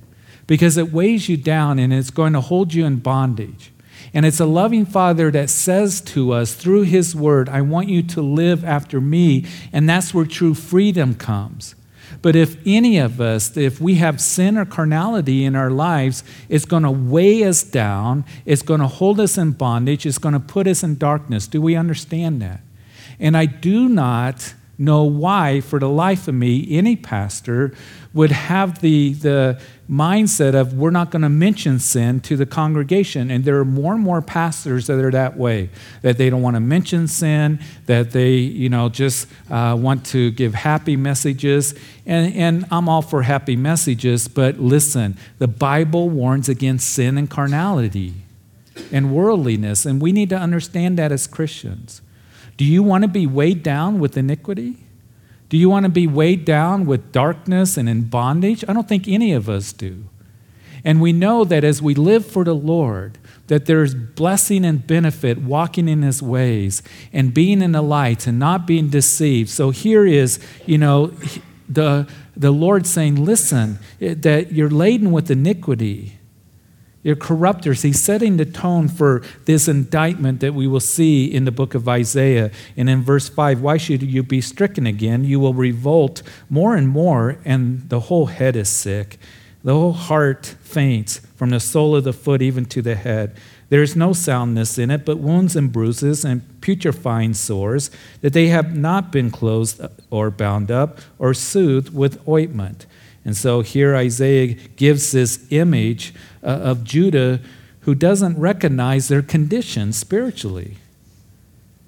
Because 0.47 0.77
it 0.77 0.91
weighs 0.91 1.29
you 1.29 1.37
down 1.37 1.79
and 1.79 1.93
it's 1.93 2.09
going 2.09 2.33
to 2.33 2.41
hold 2.41 2.73
you 2.73 2.85
in 2.85 2.97
bondage. 2.97 3.71
And 4.13 4.25
it's 4.25 4.39
a 4.39 4.45
loving 4.45 4.85
Father 4.85 5.31
that 5.31 5.49
says 5.49 6.01
to 6.01 6.33
us 6.33 6.53
through 6.53 6.83
His 6.83 7.15
Word, 7.15 7.49
I 7.49 7.61
want 7.61 7.89
you 7.89 8.03
to 8.03 8.21
live 8.21 8.63
after 8.63 8.99
me. 8.99 9.45
And 9.71 9.89
that's 9.89 10.13
where 10.13 10.25
true 10.25 10.53
freedom 10.53 11.15
comes. 11.15 11.75
But 12.21 12.35
if 12.35 12.57
any 12.65 12.99
of 12.99 13.19
us, 13.19 13.57
if 13.57 13.81
we 13.81 13.95
have 13.95 14.21
sin 14.21 14.57
or 14.57 14.65
carnality 14.65 15.45
in 15.45 15.55
our 15.55 15.71
lives, 15.71 16.23
it's 16.47 16.65
going 16.65 16.83
to 16.83 16.91
weigh 16.91 17.43
us 17.43 17.63
down, 17.63 18.23
it's 18.45 18.61
going 18.61 18.79
to 18.79 18.87
hold 18.87 19.19
us 19.19 19.37
in 19.37 19.51
bondage, 19.51 20.05
it's 20.05 20.19
going 20.19 20.33
to 20.33 20.39
put 20.39 20.67
us 20.67 20.83
in 20.83 20.97
darkness. 20.97 21.47
Do 21.47 21.61
we 21.61 21.75
understand 21.75 22.41
that? 22.41 22.61
And 23.19 23.35
I 23.35 23.45
do 23.45 23.89
not 23.89 24.53
know 24.83 25.03
why, 25.03 25.61
for 25.61 25.79
the 25.79 25.89
life 25.89 26.27
of 26.27 26.35
me, 26.35 26.67
any 26.69 26.95
pastor 26.95 27.73
would 28.13 28.31
have 28.31 28.79
the, 28.81 29.13
the 29.13 29.59
mindset 29.89 30.53
of 30.53 30.73
we're 30.73 30.91
not 30.91 31.09
going 31.09 31.23
to 31.23 31.29
mention 31.29 31.79
sin 31.79 32.19
to 32.21 32.37
the 32.37 32.45
congregation. 32.45 33.31
And 33.31 33.43
there 33.43 33.59
are 33.59 33.65
more 33.65 33.93
and 33.93 34.03
more 34.03 34.21
pastors 34.21 34.85
that 34.87 35.03
are 35.03 35.11
that 35.11 35.35
way, 35.35 35.69
that 36.03 36.17
they 36.17 36.29
don't 36.29 36.41
want 36.41 36.55
to 36.55 36.59
mention 36.59 37.07
sin, 37.07 37.59
that 37.87 38.11
they, 38.11 38.33
you 38.35 38.69
know, 38.69 38.89
just 38.89 39.27
uh, 39.49 39.75
want 39.79 40.05
to 40.07 40.29
give 40.31 40.53
happy 40.53 40.95
messages. 40.95 41.73
And, 42.05 42.33
and 42.35 42.65
I'm 42.69 42.87
all 42.87 43.01
for 43.01 43.23
happy 43.23 43.55
messages, 43.55 44.27
but 44.27 44.59
listen, 44.59 45.17
the 45.39 45.47
Bible 45.47 46.09
warns 46.09 46.47
against 46.47 46.93
sin 46.93 47.17
and 47.17 47.29
carnality 47.29 48.13
and 48.91 49.13
worldliness, 49.13 49.85
and 49.85 50.01
we 50.01 50.11
need 50.11 50.29
to 50.29 50.37
understand 50.37 50.97
that 50.99 51.11
as 51.11 51.25
Christians. 51.25 52.02
Do 52.57 52.65
you 52.65 52.83
want 52.83 53.03
to 53.03 53.07
be 53.07 53.25
weighed 53.25 53.63
down 53.63 53.99
with 53.99 54.17
iniquity? 54.17 54.77
Do 55.49 55.57
you 55.57 55.69
want 55.69 55.83
to 55.83 55.89
be 55.91 56.07
weighed 56.07 56.45
down 56.45 56.85
with 56.85 57.11
darkness 57.11 57.77
and 57.77 57.87
in 57.87 58.03
bondage? 58.03 58.63
I 58.67 58.73
don't 58.73 58.87
think 58.87 59.07
any 59.07 59.33
of 59.33 59.49
us 59.49 59.73
do. 59.73 60.05
And 60.85 61.01
we 61.01 61.13
know 61.13 61.45
that 61.45 61.63
as 61.63 61.81
we 61.81 61.95
live 61.95 62.25
for 62.25 62.43
the 62.43 62.55
Lord, 62.55 63.17
that 63.47 63.65
there's 63.65 63.95
blessing 63.95 64.65
and 64.65 64.85
benefit 64.85 65.37
walking 65.37 65.87
in 65.87 66.01
his 66.01 66.21
ways 66.21 66.81
and 67.11 67.33
being 67.33 67.61
in 67.61 67.71
the 67.71 67.81
light 67.81 68.27
and 68.27 68.37
not 68.37 68.67
being 68.67 68.89
deceived. 68.89 69.49
So 69.49 69.69
here 69.69 70.05
is, 70.05 70.39
you 70.65 70.77
know, 70.77 71.13
the, 71.69 72.07
the 72.35 72.51
Lord 72.51 72.85
saying, 72.85 73.23
listen, 73.23 73.79
eh, 74.01 74.15
that 74.17 74.51
you're 74.51 74.69
laden 74.69 75.11
with 75.11 75.31
iniquity. 75.31 76.17
You're 77.03 77.17
corrupters. 77.17 77.81
He's 77.81 77.99
setting 77.99 78.37
the 78.37 78.45
tone 78.45 78.87
for 78.87 79.21
this 79.45 79.67
indictment 79.67 80.39
that 80.39 80.53
we 80.53 80.67
will 80.67 80.79
see 80.79 81.25
in 81.25 81.43
the 81.43 81.51
book 81.51 81.75
of 81.75 81.87
Isaiah. 81.87 82.49
And 82.77 82.89
in 82.89 83.03
verse 83.03 83.27
5, 83.27 83.61
why 83.61 83.77
should 83.77 84.01
you 84.01 84.23
be 84.23 84.39
stricken 84.39 84.87
again? 84.87 85.25
You 85.25 85.39
will 85.39 85.53
revolt 85.53 86.23
more 86.49 86.75
and 86.75 86.87
more, 86.87 87.37
and 87.43 87.89
the 87.89 87.99
whole 87.99 88.27
head 88.27 88.55
is 88.55 88.69
sick. 88.69 89.19
The 89.65 89.73
whole 89.73 89.93
heart 89.93 90.55
faints 90.61 91.19
from 91.35 91.49
the 91.49 91.59
sole 91.59 91.95
of 91.95 92.05
the 92.05 92.13
foot 92.13 92.41
even 92.41 92.65
to 92.65 92.81
the 92.81 92.95
head. 92.95 93.35
There 93.69 93.81
is 93.81 93.95
no 93.95 94.13
soundness 94.13 94.77
in 94.77 94.91
it, 94.91 95.03
but 95.03 95.17
wounds 95.17 95.55
and 95.55 95.71
bruises 95.71 96.23
and 96.23 96.41
putrefying 96.61 97.33
sores, 97.33 97.89
that 98.21 98.33
they 98.33 98.47
have 98.47 98.77
not 98.77 99.11
been 99.11 99.31
closed 99.31 99.81
or 100.09 100.29
bound 100.29 100.69
up 100.69 100.99
or 101.17 101.33
soothed 101.33 101.93
with 101.93 102.25
ointment. 102.27 102.85
And 103.25 103.37
so 103.37 103.61
here 103.61 103.95
Isaiah 103.95 104.53
gives 104.75 105.11
this 105.11 105.45
image 105.49 106.13
uh, 106.43 106.47
of 106.47 106.83
Judah 106.83 107.39
who 107.81 107.95
doesn't 107.95 108.37
recognize 108.37 109.07
their 109.07 109.21
condition 109.21 109.93
spiritually. 109.93 110.77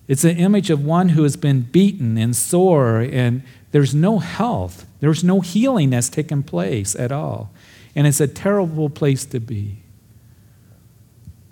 It's 0.07 0.23
an 0.23 0.37
image 0.37 0.69
of 0.69 0.83
one 0.83 1.09
who 1.09 1.23
has 1.23 1.35
been 1.35 1.61
beaten 1.61 2.17
and 2.17 2.35
sore, 2.35 2.99
and 2.99 3.43
there's 3.71 3.95
no 3.95 4.19
health. 4.19 4.85
There's 4.99 5.23
no 5.23 5.41
healing 5.41 5.89
that's 5.89 6.09
taken 6.09 6.43
place 6.43 6.95
at 6.95 7.11
all. 7.11 7.51
And 7.95 8.05
it's 8.05 8.21
a 8.21 8.27
terrible 8.27 8.89
place 8.89 9.25
to 9.25 9.39
be. 9.39 9.77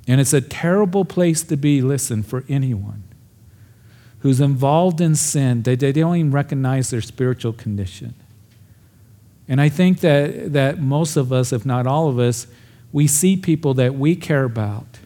And 0.08 0.20
it's 0.20 0.34
a 0.34 0.42
terrible 0.42 1.06
place 1.06 1.44
to 1.44 1.58
be, 1.58 1.82
listen, 1.82 2.24
for 2.24 2.44
anyone 2.50 3.04
who's 4.20 4.40
involved 4.40 5.02
in 5.02 5.16
sin, 5.16 5.64
they, 5.64 5.76
they 5.76 5.92
don't 5.92 6.16
even 6.16 6.32
recognize 6.32 6.90
their 6.90 7.02
spiritual 7.02 7.54
condition. 7.54 8.14
And 9.54 9.62
I 9.62 9.70
think 9.70 10.00
that, 10.00 10.54
that 10.54 10.80
most 10.80 11.16
of 11.16 11.32
us, 11.32 11.54
if 11.54 11.64
not 11.64 11.86
all 11.86 12.10
of 12.10 12.18
us, 12.18 12.48
we 12.92 13.06
see 13.06 13.38
people 13.38 13.76
that 13.76 13.94
we 13.94 14.16
care 14.16 14.46
about 14.46 14.98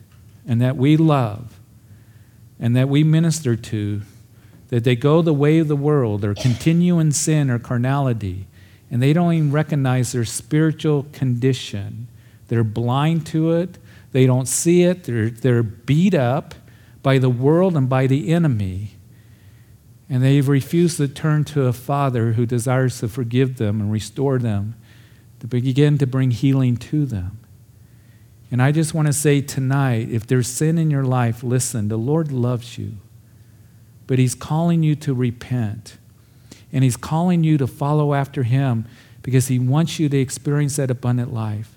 and 0.48 0.62
that 0.62 0.77
we 0.77 0.96
love 0.96 1.60
and 2.58 2.74
that 2.74 2.88
we 2.88 3.04
minister 3.04 3.58
to, 3.58 4.04
that 4.70 4.86
they 4.86 4.96
go 4.96 5.22
the 5.22 5.34
way 5.34 5.60
of 5.60 5.68
the 5.68 5.75
world 5.75 6.24
or 6.24 6.34
continue 6.34 6.98
in 6.98 7.12
sin 7.12 7.50
or 7.50 7.60
carnality 7.60 8.48
and 8.89 9.04
they 9.04 9.12
don't 9.12 9.34
even 9.34 9.51
recognize 9.51 10.13
their 10.13 10.24
spiritual 10.24 11.08
condition. 11.12 12.08
They're 12.48 12.63
blind 12.63 13.27
to 13.27 13.51
it, 13.51 13.77
they 14.13 14.25
don't 14.25 14.48
see 14.48 14.84
it, 14.84 15.04
they're, 15.04 15.30
they're 15.30 15.62
beat 15.62 16.13
up 16.13 16.56
by 17.04 17.18
the 17.18 17.30
world 17.30 17.75
and 17.75 17.89
by 17.89 18.08
the 18.08 18.30
enemy. 18.30 18.92
And 20.10 20.24
they've 20.24 20.48
refused 20.48 20.98
to 20.98 21.08
turn 21.08 21.44
to 21.46 21.66
a 21.66 21.74
Father 21.74 22.34
who 22.34 22.46
desires 22.46 23.00
to 23.00 23.08
forgive 23.08 23.58
them 23.58 23.82
and 23.82 23.92
restore 23.92 24.38
them, 24.38 24.76
to 25.40 25.48
begin 25.48 25.98
to 25.98 26.08
bring 26.08 26.32
healing 26.32 26.78
to 26.78 27.06
them. 27.06 27.40
And 28.50 28.62
I 28.62 28.72
just 28.72 28.94
want 28.94 29.08
to 29.08 29.14
say 29.14 29.42
tonight 29.42 30.10
if 30.10 30.26
there's 30.26 30.48
sin 30.48 30.78
in 30.78 30.90
your 30.90 31.04
life, 31.04 31.44
listen, 31.44 31.90
the 31.90 31.98
Lord 31.98 32.32
loves 32.32 32.78
you, 32.78 32.94
but 34.08 34.20
He's 34.20 34.36
calling 34.36 34.84
you 34.84 34.96
to 34.96 35.14
repent. 35.14 35.98
And 36.72 36.84
He's 36.84 36.98
calling 36.98 37.44
you 37.44 37.58
to 37.58 37.68
follow 37.68 38.14
after 38.14 38.44
Him 38.44 38.86
because 39.22 39.48
He 39.48 39.60
wants 39.60 40.00
you 40.00 40.08
to 40.08 40.18
experience 40.18 40.78
that 40.78 40.90
abundant 40.90 41.34
life. 41.34 41.76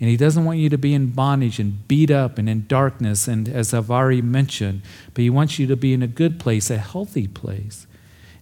And 0.00 0.08
He 0.08 0.16
doesn't 0.16 0.44
want 0.44 0.58
you 0.58 0.68
to 0.68 0.78
be 0.78 0.94
in 0.94 1.08
bondage 1.08 1.58
and 1.58 1.86
beat 1.88 2.10
up 2.10 2.38
and 2.38 2.48
in 2.48 2.66
darkness, 2.66 3.26
and 3.26 3.48
as 3.48 3.74
I've 3.74 3.90
already 3.90 4.22
mentioned, 4.22 4.82
but 5.14 5.22
He 5.22 5.30
wants 5.30 5.58
you 5.58 5.66
to 5.66 5.76
be 5.76 5.92
in 5.92 6.02
a 6.02 6.06
good 6.06 6.38
place, 6.38 6.70
a 6.70 6.78
healthy 6.78 7.26
place. 7.26 7.86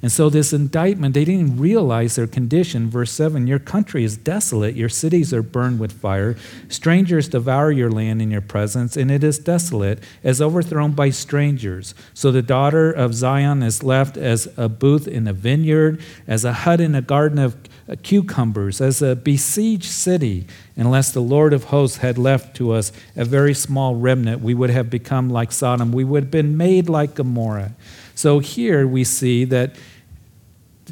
And 0.02 0.12
so, 0.12 0.28
this 0.28 0.52
indictment, 0.52 1.14
they 1.14 1.24
didn't 1.24 1.58
realize 1.58 2.16
their 2.16 2.26
condition. 2.26 2.90
Verse 2.90 3.10
7 3.12 3.46
Your 3.46 3.58
country 3.58 4.04
is 4.04 4.16
desolate, 4.16 4.76
your 4.76 4.90
cities 4.90 5.32
are 5.32 5.42
burned 5.42 5.80
with 5.80 5.92
fire. 5.92 6.36
Strangers 6.68 7.28
devour 7.28 7.72
your 7.72 7.90
land 7.90 8.20
in 8.20 8.30
your 8.30 8.42
presence, 8.42 8.96
and 8.96 9.10
it 9.10 9.24
is 9.24 9.38
desolate, 9.38 10.02
as 10.22 10.42
overthrown 10.42 10.92
by 10.92 11.10
strangers. 11.10 11.94
So, 12.12 12.30
the 12.30 12.42
daughter 12.42 12.92
of 12.92 13.14
Zion 13.14 13.62
is 13.62 13.82
left 13.82 14.18
as 14.18 14.48
a 14.58 14.68
booth 14.68 15.08
in 15.08 15.26
a 15.26 15.32
vineyard, 15.32 16.00
as 16.26 16.44
a 16.44 16.52
hut 16.52 16.80
in 16.80 16.94
a 16.94 17.02
garden 17.02 17.38
of 17.38 17.56
Uh, 17.88 17.94
cucumbers, 18.02 18.80
as 18.80 19.00
a 19.00 19.14
besieged 19.14 19.84
city. 19.84 20.44
Unless 20.74 21.12
the 21.12 21.20
Lord 21.20 21.52
of 21.52 21.64
hosts 21.64 21.98
had 21.98 22.18
left 22.18 22.56
to 22.56 22.72
us 22.72 22.90
a 23.14 23.24
very 23.24 23.54
small 23.54 23.94
remnant, 23.94 24.42
we 24.42 24.54
would 24.54 24.70
have 24.70 24.90
become 24.90 25.30
like 25.30 25.52
Sodom. 25.52 25.92
We 25.92 26.02
would 26.02 26.24
have 26.24 26.30
been 26.32 26.56
made 26.56 26.88
like 26.88 27.14
Gomorrah. 27.14 27.76
So 28.16 28.40
here 28.40 28.88
we 28.88 29.04
see 29.04 29.44
that 29.44 29.76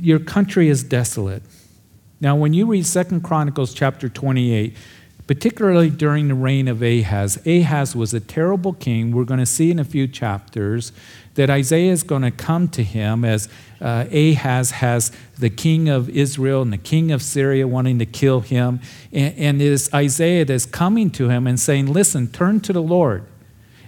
your 0.00 0.20
country 0.20 0.68
is 0.68 0.84
desolate. 0.84 1.42
Now, 2.20 2.36
when 2.36 2.54
you 2.54 2.66
read 2.66 2.86
Second 2.86 3.22
Chronicles 3.22 3.74
chapter 3.74 4.08
28, 4.08 4.76
particularly 5.26 5.90
during 5.90 6.28
the 6.28 6.34
reign 6.34 6.68
of 6.68 6.80
Ahaz, 6.80 7.44
Ahaz 7.44 7.96
was 7.96 8.14
a 8.14 8.20
terrible 8.20 8.72
king. 8.72 9.10
We're 9.10 9.24
going 9.24 9.40
to 9.40 9.46
see 9.46 9.72
in 9.72 9.80
a 9.80 9.84
few 9.84 10.06
chapters 10.06 10.92
that 11.34 11.50
Isaiah 11.50 11.92
is 11.92 12.02
going 12.02 12.22
to 12.22 12.30
come 12.30 12.68
to 12.68 12.82
him 12.82 13.24
as 13.24 13.48
uh, 13.80 14.06
Ahaz 14.12 14.72
has 14.72 15.12
the 15.38 15.50
king 15.50 15.88
of 15.88 16.08
Israel 16.08 16.62
and 16.62 16.72
the 16.72 16.78
king 16.78 17.10
of 17.10 17.22
Syria 17.22 17.66
wanting 17.66 17.98
to 17.98 18.06
kill 18.06 18.40
him. 18.40 18.80
And, 19.12 19.36
and 19.36 19.62
it 19.62 19.66
is 19.66 19.92
Isaiah 19.92 20.44
that's 20.44 20.66
coming 20.66 21.10
to 21.10 21.28
him 21.28 21.46
and 21.46 21.58
saying, 21.58 21.92
Listen, 21.92 22.28
turn 22.28 22.60
to 22.60 22.72
the 22.72 22.82
Lord. 22.82 23.26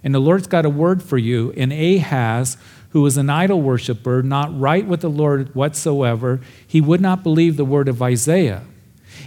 And 0.03 0.15
the 0.15 0.21
Lord's 0.21 0.47
got 0.47 0.65
a 0.65 0.71
word 0.71 1.03
for 1.03 1.19
you. 1.19 1.53
And 1.57 1.73
Ahaz 1.73 2.57
who 2.97 3.03
was 3.03 3.19
an 3.19 3.29
idol 3.29 3.61
worshiper, 3.61 4.23
not 4.23 4.59
right 4.59 4.87
with 4.87 5.03
the 5.03 5.11
Lord 5.11 5.55
whatsoever, 5.55 6.41
he 6.67 6.81
would 6.81 7.01
not 7.03 7.23
believe 7.23 7.59
the 7.59 7.65
word 7.65 7.89
of 7.89 8.01
Isaiah. 8.01 8.63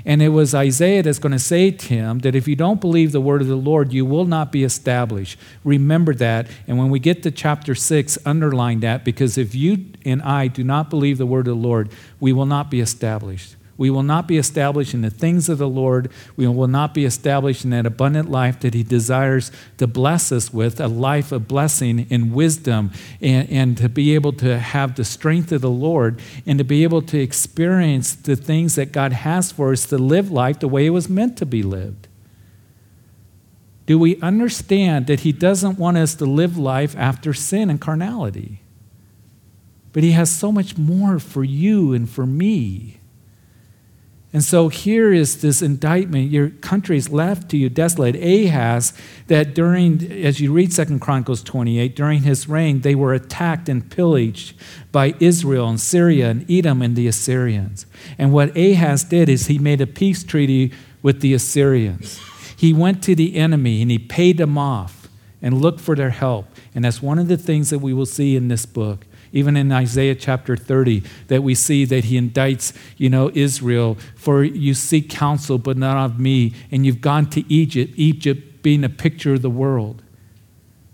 And 0.09 0.23
it 0.23 0.29
was 0.29 0.55
Isaiah 0.55 1.03
that's 1.03 1.19
going 1.19 1.33
to 1.33 1.37
say 1.37 1.69
to 1.69 1.85
him 1.85 2.19
that 2.19 2.33
if 2.33 2.47
you 2.47 2.55
don't 2.55 2.81
believe 2.81 3.11
the 3.11 3.21
word 3.21 3.41
of 3.41 3.47
the 3.47 3.55
Lord, 3.55 3.93
you 3.93 4.05
will 4.05 4.25
not 4.25 4.51
be 4.51 4.63
established. 4.63 5.37
Remember 5.63 6.15
that. 6.15 6.47
And 6.67 6.79
when 6.79 6.89
we 6.89 6.97
get 6.97 7.21
to 7.21 7.31
chapter 7.31 7.75
6, 7.75 8.17
underline 8.25 8.79
that 8.79 9.05
because 9.05 9.37
if 9.37 9.53
you 9.53 9.85
and 10.03 10.23
I 10.23 10.47
do 10.47 10.63
not 10.63 10.89
believe 10.89 11.19
the 11.19 11.27
word 11.27 11.47
of 11.47 11.55
the 11.55 11.61
Lord, 11.61 11.91
we 12.19 12.33
will 12.33 12.47
not 12.47 12.71
be 12.71 12.79
established. 12.79 13.55
We 13.79 13.89
will 13.89 14.03
not 14.03 14.27
be 14.27 14.37
established 14.37 14.93
in 14.93 15.03
the 15.03 15.09
things 15.09 15.47
of 15.47 15.57
the 15.57 15.67
Lord. 15.69 16.11
We 16.35 16.45
will 16.47 16.67
not 16.67 16.93
be 16.93 17.05
established 17.05 17.63
in 17.63 17.69
that 17.69 17.85
abundant 17.85 18.29
life 18.29 18.59
that 18.59 18.73
He 18.73 18.83
desires 18.83 19.53
to 19.77 19.87
bless 19.87 20.33
us 20.33 20.51
with 20.53 20.81
a 20.81 20.89
life 20.89 21.31
of 21.31 21.47
blessing 21.47 22.05
and 22.09 22.33
wisdom, 22.33 22.91
and, 23.21 23.49
and 23.49 23.77
to 23.77 23.87
be 23.87 24.15
able 24.15 24.33
to 24.33 24.59
have 24.59 24.95
the 24.95 25.05
strength 25.05 25.53
of 25.53 25.61
the 25.61 25.69
Lord 25.69 26.19
and 26.45 26.57
to 26.57 26.65
be 26.65 26.83
able 26.83 27.01
to 27.03 27.21
experience 27.21 28.15
the 28.15 28.35
things 28.35 28.75
that 28.75 28.91
God 28.91 29.13
has 29.13 29.53
for 29.53 29.71
us 29.71 29.85
to 29.85 29.97
live 29.97 30.29
life 30.29 30.59
the 30.59 30.67
way 30.67 30.85
it 30.85 30.89
was 30.89 31.07
meant 31.07 31.37
to 31.37 31.45
be 31.45 31.63
lived. 31.63 32.09
Do 33.85 33.97
we 33.97 34.19
understand 34.19 35.07
that 35.07 35.21
He 35.21 35.31
doesn't 35.31 35.79
want 35.79 35.95
us 35.95 36.15
to 36.15 36.25
live 36.25 36.57
life 36.57 36.97
after 36.97 37.33
sin 37.33 37.69
and 37.69 37.79
carnality? 37.79 38.59
But 39.93 40.03
He 40.03 40.11
has 40.11 40.29
so 40.29 40.51
much 40.51 40.77
more 40.77 41.17
for 41.17 41.45
you 41.45 41.93
and 41.93 42.09
for 42.09 42.25
me. 42.25 42.98
And 44.31 44.43
so 44.43 44.67
here 44.67 45.11
is 45.11 45.41
this 45.41 45.63
indictment. 45.63 46.29
Your 46.29 46.49
country 46.49 46.97
is 46.97 47.09
left 47.09 47.49
to 47.49 47.57
you 47.57 47.67
desolate. 47.67 48.15
Ahaz, 48.15 48.93
that 49.25 49.55
during, 49.55 50.11
as 50.11 50.39
you 50.39 50.53
read 50.53 50.71
Second 50.71 50.99
Chronicles 50.99 51.41
28, 51.41 51.95
during 51.95 52.21
his 52.21 52.47
reign, 52.47 52.81
they 52.81 52.93
were 52.93 53.13
attacked 53.13 53.67
and 53.67 53.89
pillaged 53.89 54.55
by 54.91 55.15
Israel 55.19 55.67
and 55.67 55.81
Syria 55.81 56.29
and 56.29 56.49
Edom 56.49 56.83
and 56.83 56.95
the 56.95 57.07
Assyrians. 57.07 57.87
And 58.19 58.31
what 58.31 58.55
Ahaz 58.55 59.03
did 59.03 59.29
is 59.29 59.47
he 59.47 59.57
made 59.57 59.81
a 59.81 59.87
peace 59.87 60.23
treaty 60.23 60.73
with 61.01 61.21
the 61.21 61.33
Assyrians. 61.33 62.19
He 62.55 62.71
went 62.71 63.01
to 63.03 63.15
the 63.15 63.35
enemy 63.35 63.81
and 63.81 63.89
he 63.89 63.97
paid 63.97 64.37
them 64.37 64.59
off 64.59 65.07
and 65.41 65.59
looked 65.59 65.79
for 65.79 65.95
their 65.95 66.09
help. 66.11 66.45
And 66.75 66.85
that's 66.85 67.01
one 67.01 67.17
of 67.17 67.29
the 67.29 67.37
things 67.37 67.71
that 67.71 67.79
we 67.79 67.93
will 67.93 68.05
see 68.05 68.35
in 68.35 68.47
this 68.47 68.67
book 68.67 69.05
even 69.31 69.55
in 69.55 69.71
Isaiah 69.71 70.15
chapter 70.15 70.57
30, 70.57 71.03
that 71.27 71.43
we 71.43 71.55
see 71.55 71.85
that 71.85 72.05
he 72.05 72.19
indicts, 72.19 72.75
you 72.97 73.09
know, 73.09 73.31
Israel, 73.33 73.97
for 74.15 74.43
you 74.43 74.73
seek 74.73 75.09
counsel, 75.09 75.57
but 75.57 75.77
not 75.77 75.97
of 75.97 76.19
me, 76.19 76.53
and 76.71 76.85
you've 76.85 77.01
gone 77.01 77.29
to 77.31 77.51
Egypt, 77.51 77.93
Egypt 77.95 78.61
being 78.61 78.83
a 78.83 78.89
picture 78.89 79.33
of 79.33 79.41
the 79.41 79.49
world. 79.49 80.01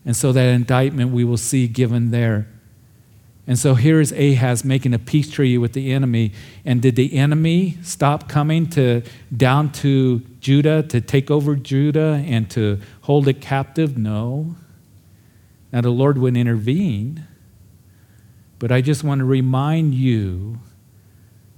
And 0.06 0.16
so 0.16 0.32
that 0.32 0.46
indictment 0.50 1.12
we 1.12 1.24
will 1.24 1.38
see 1.38 1.68
given 1.68 2.12
there. 2.12 2.48
And 3.48 3.60
so 3.60 3.76
here 3.76 4.00
is 4.00 4.12
Ahaz 4.12 4.66
making 4.66 4.94
a 4.94 5.00
peace 5.00 5.30
treaty 5.30 5.58
with 5.58 5.74
the 5.74 5.92
enemy. 5.92 6.32
And 6.64 6.82
did 6.82 6.96
the 6.96 7.14
enemy 7.16 7.78
stop 7.84 8.28
coming 8.28 8.68
to 8.72 9.04
down 9.36 9.72
to 9.74 10.20
Judah 10.40 10.82
to 10.84 11.00
take 11.00 11.30
over 11.30 11.56
Judah 11.56 12.24
and 12.26 12.50
to 12.52 12.80
hold 13.02 13.28
it 13.28 13.42
captive? 13.42 13.98
No. 13.98 14.56
Now 15.72 15.82
the 15.82 15.92
Lord 15.92 16.18
would 16.18 16.36
intervene. 16.36 17.28
But 18.66 18.72
I 18.72 18.82
just 18.82 19.04
want 19.04 19.20
to 19.20 19.26
remind 19.26 19.94
you 19.94 20.58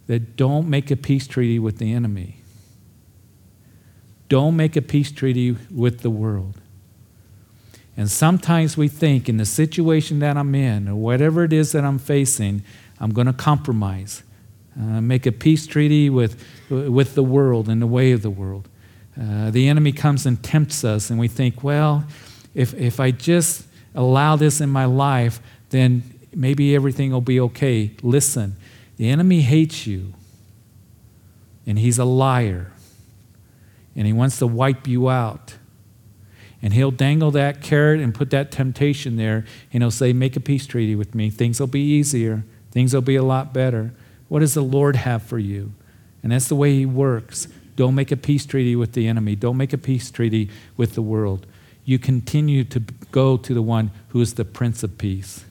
that 0.07 0.35
don't 0.35 0.67
make 0.67 0.91
a 0.91 0.97
peace 0.97 1.25
treaty 1.25 1.57
with 1.57 1.77
the 1.77 1.93
enemy. 1.93 2.41
Don't 4.27 4.57
make 4.57 4.75
a 4.75 4.81
peace 4.81 5.09
treaty 5.09 5.55
with 5.71 6.01
the 6.01 6.09
world. 6.09 6.59
And 7.95 8.11
sometimes 8.11 8.75
we 8.75 8.89
think 8.89 9.29
in 9.29 9.37
the 9.37 9.45
situation 9.45 10.19
that 10.19 10.35
I'm 10.35 10.53
in, 10.53 10.89
or 10.89 10.95
whatever 10.95 11.45
it 11.45 11.53
is 11.53 11.71
that 11.71 11.85
I'm 11.85 11.97
facing, 11.97 12.61
I'm 12.99 13.11
going 13.11 13.27
to 13.27 13.31
compromise, 13.31 14.23
uh, 14.77 14.99
make 14.99 15.25
a 15.25 15.31
peace 15.31 15.65
treaty 15.65 16.09
with, 16.09 16.43
with 16.69 17.15
the 17.15 17.23
world 17.23 17.69
and 17.69 17.81
the 17.81 17.87
way 17.87 18.11
of 18.11 18.21
the 18.21 18.29
world. 18.29 18.67
Uh, 19.17 19.49
the 19.49 19.69
enemy 19.69 19.93
comes 19.93 20.25
and 20.25 20.43
tempts 20.43 20.83
us, 20.83 21.09
and 21.09 21.17
we 21.17 21.29
think, 21.29 21.63
well, 21.63 22.03
if, 22.53 22.73
if 22.73 22.99
I 22.99 23.11
just 23.11 23.65
allow 23.95 24.35
this 24.35 24.59
in 24.59 24.69
my 24.69 24.83
life, 24.83 25.39
then 25.69 26.03
maybe 26.37 26.75
everything 26.75 27.11
will 27.11 27.19
be 27.19 27.39
okay. 27.39 27.91
Listen, 28.01 28.55
the 28.97 29.09
enemy 29.09 29.41
hates 29.41 29.87
you, 29.87 30.13
and 31.65 31.79
he's 31.79 31.97
a 31.97 32.05
liar, 32.05 32.71
and 33.95 34.05
he 34.05 34.13
wants 34.13 34.37
to 34.39 34.47
wipe 34.47 34.87
you 34.87 35.09
out. 35.09 35.55
And 36.61 36.73
he'll 36.73 36.91
dangle 36.91 37.31
that 37.31 37.61
carrot 37.61 37.99
and 37.99 38.15
put 38.15 38.29
that 38.31 38.51
temptation 38.51 39.15
there, 39.15 39.45
and 39.73 39.83
he'll 39.83 39.91
say, 39.91 40.13
Make 40.13 40.35
a 40.35 40.39
peace 40.39 40.65
treaty 40.65 40.95
with 40.95 41.13
me. 41.13 41.29
Things 41.29 41.59
will 41.59 41.67
be 41.67 41.81
easier, 41.81 42.43
things 42.71 42.93
will 42.93 43.01
be 43.01 43.15
a 43.15 43.23
lot 43.23 43.53
better. 43.53 43.93
What 44.27 44.39
does 44.39 44.53
the 44.53 44.61
Lord 44.61 44.95
have 44.95 45.23
for 45.23 45.39
you? 45.39 45.73
And 46.21 46.31
that's 46.31 46.47
the 46.47 46.55
way 46.55 46.73
he 46.73 46.85
works. 46.85 47.47
Don't 47.75 47.95
make 47.95 48.11
a 48.11 48.17
peace 48.17 48.45
treaty 48.45 48.75
with 48.75 48.93
the 48.93 49.07
enemy, 49.07 49.35
don't 49.35 49.57
make 49.57 49.73
a 49.73 49.77
peace 49.77 50.11
treaty 50.11 50.49
with 50.75 50.95
the 50.95 51.01
world. 51.01 51.45
You 51.85 51.99
continue 51.99 52.65
to 52.65 52.81
go 53.11 53.37
to 53.37 53.53
the 53.53 53.61
one 53.61 53.91
who 54.09 54.19
is 54.19 54.33
the 54.33 54.43
Prince 54.43 54.83
of 54.83 54.97
Peace, 54.97 55.45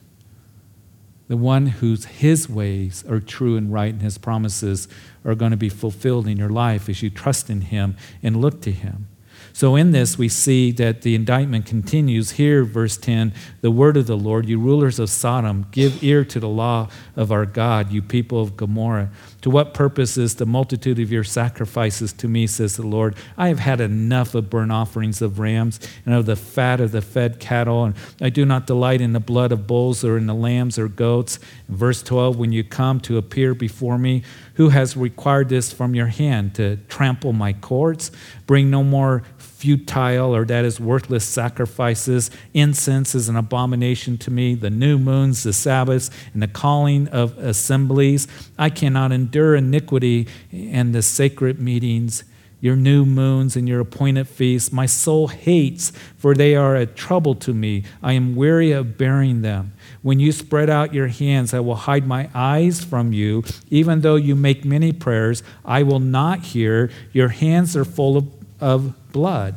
the 1.27 1.37
one 1.37 1.67
whose 1.67 2.05
his 2.05 2.49
ways 2.49 3.03
are 3.09 3.19
true 3.19 3.57
and 3.57 3.71
right, 3.71 3.93
and 3.93 4.01
his 4.01 4.17
promises 4.17 4.87
are 5.25 5.35
going 5.35 5.51
to 5.51 5.57
be 5.57 5.69
fulfilled 5.69 6.27
in 6.27 6.37
your 6.37 6.49
life 6.49 6.87
as 6.87 7.03
you 7.03 7.09
trust 7.09 7.49
in 7.49 7.61
him 7.61 7.95
and 8.23 8.39
look 8.41 8.61
to 8.61 8.71
him. 8.71 9.07
So, 9.53 9.75
in 9.75 9.91
this, 9.91 10.19
we 10.19 10.29
see 10.29 10.71
that 10.73 11.01
the 11.01 11.15
indictment 11.15 11.65
continues. 11.65 12.31
Here, 12.31 12.63
verse 12.63 12.95
10 12.95 13.33
the 13.61 13.71
word 13.71 13.97
of 13.97 14.05
the 14.05 14.15
Lord, 14.15 14.47
you 14.47 14.59
rulers 14.59 14.99
of 14.99 15.09
Sodom, 15.09 15.65
give 15.71 16.03
ear 16.03 16.23
to 16.25 16.39
the 16.39 16.47
law 16.47 16.89
of 17.15 17.31
our 17.31 17.45
God, 17.45 17.91
you 17.91 18.03
people 18.03 18.39
of 18.39 18.55
Gomorrah. 18.55 19.09
To 19.41 19.51
what 19.51 19.73
purpose 19.73 20.17
is 20.17 20.35
the 20.35 20.45
multitude 20.47 20.99
of 20.99 21.11
your 21.11 21.23
sacrifices 21.23 22.11
to 22.13 22.27
me, 22.27 22.47
says 22.47 22.75
the 22.75 22.85
Lord? 22.85 23.15
I 23.37 23.49
have 23.49 23.59
had 23.59 23.79
enough 23.79 24.33
of 24.33 24.49
burnt 24.49 24.71
offerings 24.71 25.21
of 25.21 25.37
rams 25.37 25.79
and 26.05 26.15
of 26.15 26.25
the 26.25 26.35
fat 26.35 26.81
of 26.81 26.91
the 26.91 27.01
fed 27.01 27.39
cattle, 27.39 27.85
and 27.85 27.95
I 28.19 28.29
do 28.29 28.45
not 28.45 28.65
delight 28.65 28.99
in 28.99 29.13
the 29.13 29.19
blood 29.19 29.51
of 29.51 29.67
bulls 29.67 30.03
or 30.03 30.17
in 30.17 30.25
the 30.25 30.33
lambs 30.33 30.79
or 30.79 30.87
goats. 30.87 31.39
verse 31.69 32.01
12, 32.01 32.37
when 32.37 32.51
you 32.51 32.63
come 32.63 32.99
to 33.01 33.17
appear 33.17 33.53
before 33.53 33.99
me, 33.99 34.23
who 34.55 34.69
has 34.69 34.97
required 34.97 35.49
this 35.49 35.71
from 35.71 35.93
your 35.93 36.07
hand 36.07 36.55
to 36.55 36.77
trample 36.89 37.31
my 37.31 37.53
courts? 37.53 38.11
Bring 38.47 38.71
no 38.71 38.83
more 38.83 39.21
futile 39.57 40.35
or 40.35 40.45
that 40.45 40.63
is 40.63 40.79
worthless 40.79 41.25
sacrifices. 41.25 42.29
Incense 42.53 43.15
is 43.15 43.27
an 43.27 43.35
abomination 43.35 44.15
to 44.19 44.29
me. 44.29 44.53
The 44.53 44.69
new 44.69 44.99
moons, 44.99 45.41
the 45.41 45.51
Sabbaths, 45.51 46.11
and 46.33 46.43
the 46.43 46.47
calling 46.47 47.07
of 47.07 47.35
assemblies. 47.39 48.27
I 48.57 48.69
cannot 48.69 49.11
endure 49.11 49.55
iniquity 49.55 50.27
and 50.51 50.93
the 50.93 51.01
sacred 51.01 51.59
meetings. 51.59 52.23
Your 52.59 52.75
new 52.75 53.05
moons 53.05 53.55
and 53.55 53.67
your 53.67 53.79
appointed 53.79 54.27
feasts, 54.27 54.71
my 54.71 54.85
soul 54.85 55.27
hates, 55.27 55.91
for 56.17 56.33
they 56.33 56.55
are 56.55 56.75
a 56.75 56.85
trouble 56.85 57.35
to 57.35 57.53
me. 57.53 57.83
I 58.01 58.13
am 58.13 58.35
weary 58.35 58.71
of 58.71 58.97
bearing 58.97 59.41
them. 59.41 59.73
When 60.01 60.19
you 60.19 60.31
spread 60.31 60.69
out 60.69 60.93
your 60.93 61.07
hands, 61.07 61.53
I 61.53 61.59
will 61.59 61.75
hide 61.75 62.07
my 62.07 62.29
eyes 62.33 62.83
from 62.83 63.11
you. 63.11 63.43
Even 63.69 64.01
though 64.01 64.15
you 64.15 64.35
make 64.35 64.65
many 64.65 64.91
prayers, 64.91 65.43
I 65.65 65.83
will 65.83 65.99
not 65.99 66.45
hear. 66.45 66.89
Your 67.11 67.29
hands 67.29 67.75
are 67.75 67.85
full 67.85 68.17
of, 68.17 68.27
of 68.59 68.93
blood. 69.19 69.53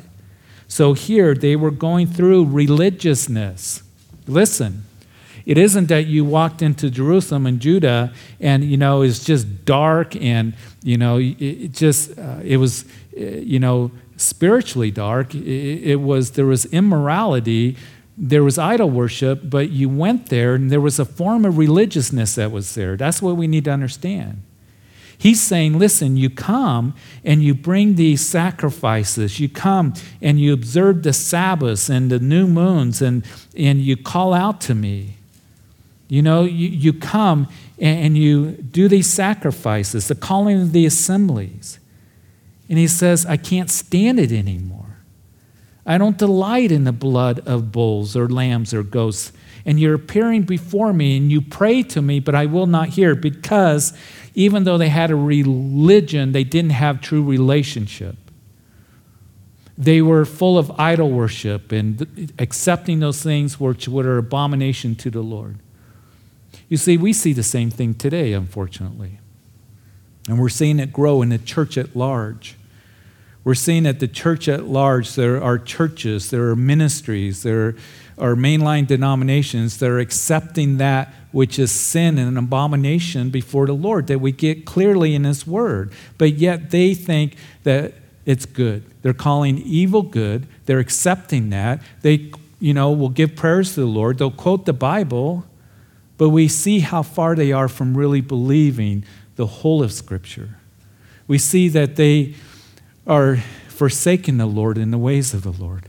So 0.69 0.85
here 0.95 1.35
they 1.35 1.55
were 1.57 1.75
going 1.89 2.07
through 2.17 2.41
religiousness. 2.63 3.83
Listen, 4.27 4.73
it 5.45 5.59
isn't 5.59 5.89
that 5.89 6.07
you 6.07 6.25
walked 6.25 6.63
into 6.63 6.91
Jerusalem 6.91 7.45
and 7.47 7.61
Judah 7.61 8.13
and 8.41 8.59
you 8.65 8.77
know 8.77 9.03
it's 9.03 9.23
just 9.25 9.45
dark 9.65 10.09
and 10.17 10.55
you 10.83 10.97
know 10.97 11.15
it 11.21 11.73
just 11.85 12.19
uh, 12.19 12.41
it 12.55 12.59
was 12.65 12.85
uh, 13.17 13.25
you 13.53 13.59
know 13.59 13.91
spiritually 14.17 14.91
dark. 14.91 15.35
It, 15.35 15.93
it 15.93 16.01
was 16.11 16.33
there 16.33 16.47
was 16.47 16.65
immorality 16.67 17.77
there 18.23 18.45
was 18.45 18.59
idol 18.59 18.91
worship, 18.91 19.41
but 19.45 19.71
you 19.71 19.89
went 19.89 20.29
there 20.29 20.55
and 20.55 20.71
there 20.71 20.81
was 20.81 20.99
a 20.99 21.07
form 21.07 21.47
of 21.47 21.57
religiousness 21.57 22.35
that 22.35 22.53
was 22.53 22.75
there. 22.75 22.95
That's 22.95 23.23
what 23.23 23.37
we 23.37 23.47
need 23.47 23.65
to 23.65 23.71
understand. 23.71 24.43
He's 25.21 25.43
saying, 25.43 25.79
listen, 25.79 26.17
you 26.17 26.31
come 26.31 26.95
and 27.27 27.43
you 27.43 27.53
bring 27.53 27.97
these 27.97 28.27
sacrifices. 28.27 29.39
You 29.39 29.51
come 29.51 29.93
and 30.23 30.41
you 30.41 30.55
observe 30.55 31.03
the 31.03 31.13
Sabbaths 31.13 31.91
and 31.91 32.11
the 32.11 32.19
new 32.19 32.47
moons 32.47 33.03
and, 33.03 33.23
and 33.55 33.83
you 33.83 33.99
call 33.99 34.33
out 34.33 34.63
to 34.63 34.75
me. 34.75 35.17
You 36.09 36.23
know, 36.23 36.45
you, 36.45 36.69
you 36.69 36.95
come 36.95 37.49
and 37.79 38.17
you 38.17 38.53
do 38.53 38.89
these 38.89 39.09
sacrifices, 39.09 40.09
the 40.09 40.15
calling 40.15 40.63
of 40.63 40.73
the 40.73 40.87
assemblies. 40.87 41.79
And 42.71 42.79
he 42.79 42.89
says, 42.89 43.27
I 43.27 43.37
can't 43.37 43.71
stand 43.71 44.19
it 44.19 44.33
anymore. 44.33 45.01
I 45.85 45.99
don't 45.99 46.17
delight 46.17 46.73
in 46.73 46.85
the 46.85 46.93
blood 46.93 47.41
of 47.41 47.73
bulls 47.73 48.17
or 48.17 48.27
lambs 48.27 48.73
or 48.73 48.83
goats. 48.83 49.33
And 49.67 49.79
you're 49.79 49.95
appearing 49.95 50.45
before 50.45 50.95
me 50.95 51.19
and 51.19 51.31
you 51.31 51.43
pray 51.43 51.83
to 51.83 52.01
me, 52.01 52.21
but 52.21 52.35
I 52.35 52.47
will 52.47 52.67
not 52.67 52.89
hear 52.89 53.15
because 53.15 53.93
even 54.35 54.65
though 54.65 54.79
they 54.79 54.89
had 54.89 55.11
a 55.11 55.17
religion, 55.17 56.33
they 56.33 56.45
didn't 56.45 56.71
have 56.71 57.01
true 57.01 57.23
relationship. 57.23 58.17
They 59.77 60.03
were 60.03 60.25
full 60.25 60.59
of 60.59 60.71
idol 60.79 61.11
worship 61.11 61.73
and 61.73 62.33
accepting 62.39 63.01
those 63.01 63.23
things 63.23 63.59
which 63.59 63.89
were 63.89 64.19
abomination 64.19 64.95
to 64.97 65.11
the 65.11 65.23
Lord. 65.23 65.59
You 66.69 66.77
see, 66.77 66.97
we 66.97 67.13
see 67.13 67.33
the 67.33 67.43
same 67.43 67.71
thing 67.71 67.95
today, 67.95 68.33
unfortunately. 68.33 69.19
And 70.29 70.39
we're 70.39 70.49
seeing 70.49 70.79
it 70.79 70.93
grow 70.93 71.23
in 71.23 71.31
the 71.31 71.39
church 71.39 71.79
at 71.79 71.97
large. 71.97 72.57
We're 73.43 73.55
seeing 73.55 73.87
at 73.87 74.01
the 74.01 74.09
church 74.09 74.49
at 74.49 74.65
large, 74.65 75.15
there 75.15 75.43
are 75.43 75.59
churches, 75.59 76.31
there 76.31 76.49
are 76.51 76.57
ministries, 76.57 77.43
there 77.43 77.75
are 78.19 78.35
mainline 78.35 78.87
denominations 78.87 79.79
that 79.79 79.89
are 79.89 79.99
accepting 79.99 80.77
that 80.77 81.13
which 81.33 81.59
is 81.59 81.71
sin 81.71 82.19
and 82.19 82.29
an 82.29 82.37
abomination 82.37 83.31
before 83.31 83.67
the 83.67 83.73
Lord 83.73 84.07
that 84.09 84.19
we 84.21 84.33
get 84.33 84.65
clearly 84.65 85.15
in 85.15 85.25
His 85.25 85.47
Word. 85.47 85.93
But 86.19 86.35
yet 86.35 86.71
they 86.71 86.95
think 86.95 87.37
that 87.63 87.95
it's 88.27 88.47
good. 88.47 88.85
They're 89.03 89.15
calling 89.15 89.59
evil 89.59 90.03
good. 90.03 90.47
They're 90.67 90.79
accepting 90.79 91.51
that. 91.51 91.83
They, 92.03 92.31
you 92.59 92.75
know, 92.75 92.93
will 92.93 93.09
give 93.09 93.37
prayers 93.37 93.75
to 93.75 93.81
the 93.81 93.87
Lord. 93.87 94.19
They'll 94.19 94.31
quote 94.31 94.67
the 94.67 94.73
Bible, 94.73 95.45
but 96.19 96.31
we 96.31 96.49
see 96.49 96.81
how 96.81 97.03
far 97.03 97.35
they 97.35 97.53
are 97.53 97.69
from 97.69 97.97
really 97.97 98.21
believing 98.21 99.05
the 99.37 99.47
whole 99.47 99.83
of 99.83 99.93
Scripture. 99.93 100.59
We 101.27 101.39
see 101.39 101.69
that 101.69 101.97
they 101.97 102.35
are 103.07 103.37
forsaking 103.69 104.37
the 104.37 104.47
Lord 104.47 104.77
in 104.77 104.91
the 104.91 104.99
ways 104.99 105.33
of 105.33 105.43
the 105.43 105.53
Lord 105.53 105.87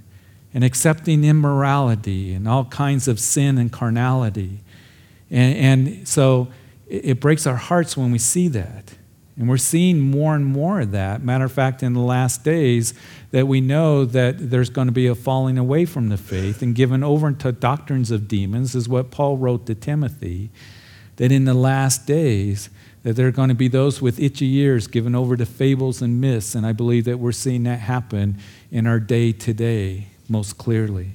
and 0.53 0.63
accepting 0.63 1.23
immorality 1.23 2.33
and 2.33 2.47
all 2.47 2.65
kinds 2.65 3.07
of 3.07 3.19
sin 3.19 3.57
and 3.57 3.71
carnality. 3.71 4.59
And, 5.31 5.89
and 5.89 6.07
so 6.07 6.49
it, 6.87 7.05
it 7.05 7.19
breaks 7.19 7.47
our 7.47 7.55
hearts 7.55 7.97
when 7.97 8.11
we 8.11 8.19
see 8.19 8.47
that. 8.49 8.93
And 9.37 9.49
we're 9.49 9.57
seeing 9.57 9.99
more 9.99 10.35
and 10.35 10.45
more 10.45 10.81
of 10.81 10.91
that. 10.91 11.23
Matter 11.23 11.45
of 11.45 11.51
fact, 11.51 11.81
in 11.81 11.93
the 11.93 12.01
last 12.01 12.43
days, 12.43 12.93
that 13.31 13.47
we 13.47 13.61
know 13.61 14.05
that 14.05 14.51
there's 14.51 14.69
going 14.69 14.87
to 14.87 14.91
be 14.91 15.07
a 15.07 15.15
falling 15.15 15.57
away 15.57 15.85
from 15.85 16.09
the 16.09 16.17
faith 16.17 16.61
and 16.61 16.75
given 16.75 17.03
over 17.03 17.31
to 17.31 17.51
doctrines 17.51 18.11
of 18.11 18.27
demons, 18.27 18.75
is 18.75 18.89
what 18.89 19.09
Paul 19.09 19.37
wrote 19.37 19.65
to 19.65 19.73
Timothy. 19.73 20.51
That 21.15 21.31
in 21.31 21.45
the 21.45 21.53
last 21.53 22.05
days, 22.05 22.69
that 23.03 23.15
there 23.15 23.27
are 23.27 23.31
going 23.31 23.49
to 23.49 23.55
be 23.55 23.67
those 23.67 24.01
with 24.01 24.19
itchy 24.19 24.53
ears 24.57 24.87
given 24.87 25.15
over 25.15 25.35
to 25.37 25.45
fables 25.45 26.01
and 26.01 26.21
myths. 26.21 26.53
And 26.53 26.65
I 26.65 26.73
believe 26.73 27.05
that 27.05 27.17
we're 27.17 27.31
seeing 27.31 27.63
that 27.63 27.79
happen 27.79 28.37
in 28.69 28.85
our 28.85 28.99
day 28.99 29.31
today 29.31 30.07
most 30.29 30.57
clearly. 30.57 31.11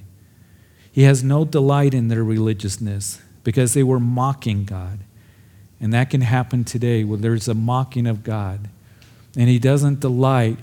He 0.91 1.03
has 1.03 1.23
no 1.23 1.45
delight 1.45 1.93
in 1.93 2.07
their 2.07 2.23
religiousness 2.23 3.21
because 3.47 3.73
they 3.73 3.81
were 3.81 3.97
mocking 3.97 4.65
God. 4.65 4.99
And 5.79 5.93
that 5.93 6.09
can 6.09 6.19
happen 6.19 6.65
today 6.65 7.05
where 7.05 7.17
there's 7.17 7.47
a 7.47 7.53
mocking 7.53 8.05
of 8.05 8.21
God. 8.21 8.67
And 9.37 9.47
He 9.47 9.57
doesn't 9.57 10.01
delight 10.01 10.57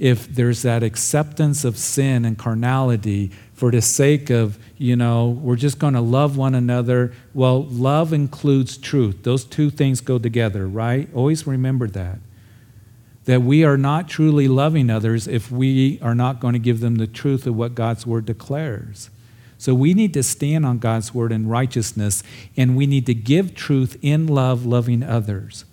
if 0.00 0.26
there's 0.26 0.62
that 0.62 0.82
acceptance 0.82 1.64
of 1.64 1.78
sin 1.78 2.24
and 2.24 2.36
carnality 2.36 3.30
for 3.52 3.70
the 3.70 3.80
sake 3.80 4.30
of, 4.30 4.58
you 4.76 4.96
know, 4.96 5.28
we're 5.28 5.54
just 5.54 5.78
going 5.78 5.94
to 5.94 6.00
love 6.00 6.36
one 6.36 6.56
another. 6.56 7.12
Well, 7.34 7.66
love 7.66 8.12
includes 8.12 8.78
truth. 8.78 9.22
Those 9.22 9.44
two 9.44 9.70
things 9.70 10.00
go 10.00 10.18
together, 10.18 10.66
right? 10.66 11.08
Always 11.14 11.46
remember 11.46 11.86
that. 11.86 12.18
That 13.26 13.42
we 13.42 13.62
are 13.62 13.78
not 13.78 14.08
truly 14.08 14.48
loving 14.48 14.90
others 14.90 15.28
if 15.28 15.52
we 15.52 16.00
are 16.00 16.16
not 16.16 16.40
going 16.40 16.54
to 16.54 16.58
give 16.58 16.80
them 16.80 16.96
the 16.96 17.06
truth 17.06 17.46
of 17.46 17.54
what 17.54 17.76
God's 17.76 18.04
word 18.04 18.26
declares. 18.26 19.08
So 19.64 19.74
we 19.74 19.94
need 19.94 20.12
to 20.12 20.22
stand 20.22 20.66
on 20.66 20.76
God's 20.78 21.14
word 21.14 21.32
in 21.32 21.48
righteousness, 21.48 22.22
and 22.54 22.76
we 22.76 22.86
need 22.86 23.06
to 23.06 23.14
give 23.14 23.54
truth 23.54 23.96
in 24.02 24.26
love, 24.26 24.66
loving 24.66 25.02
others. 25.02 25.64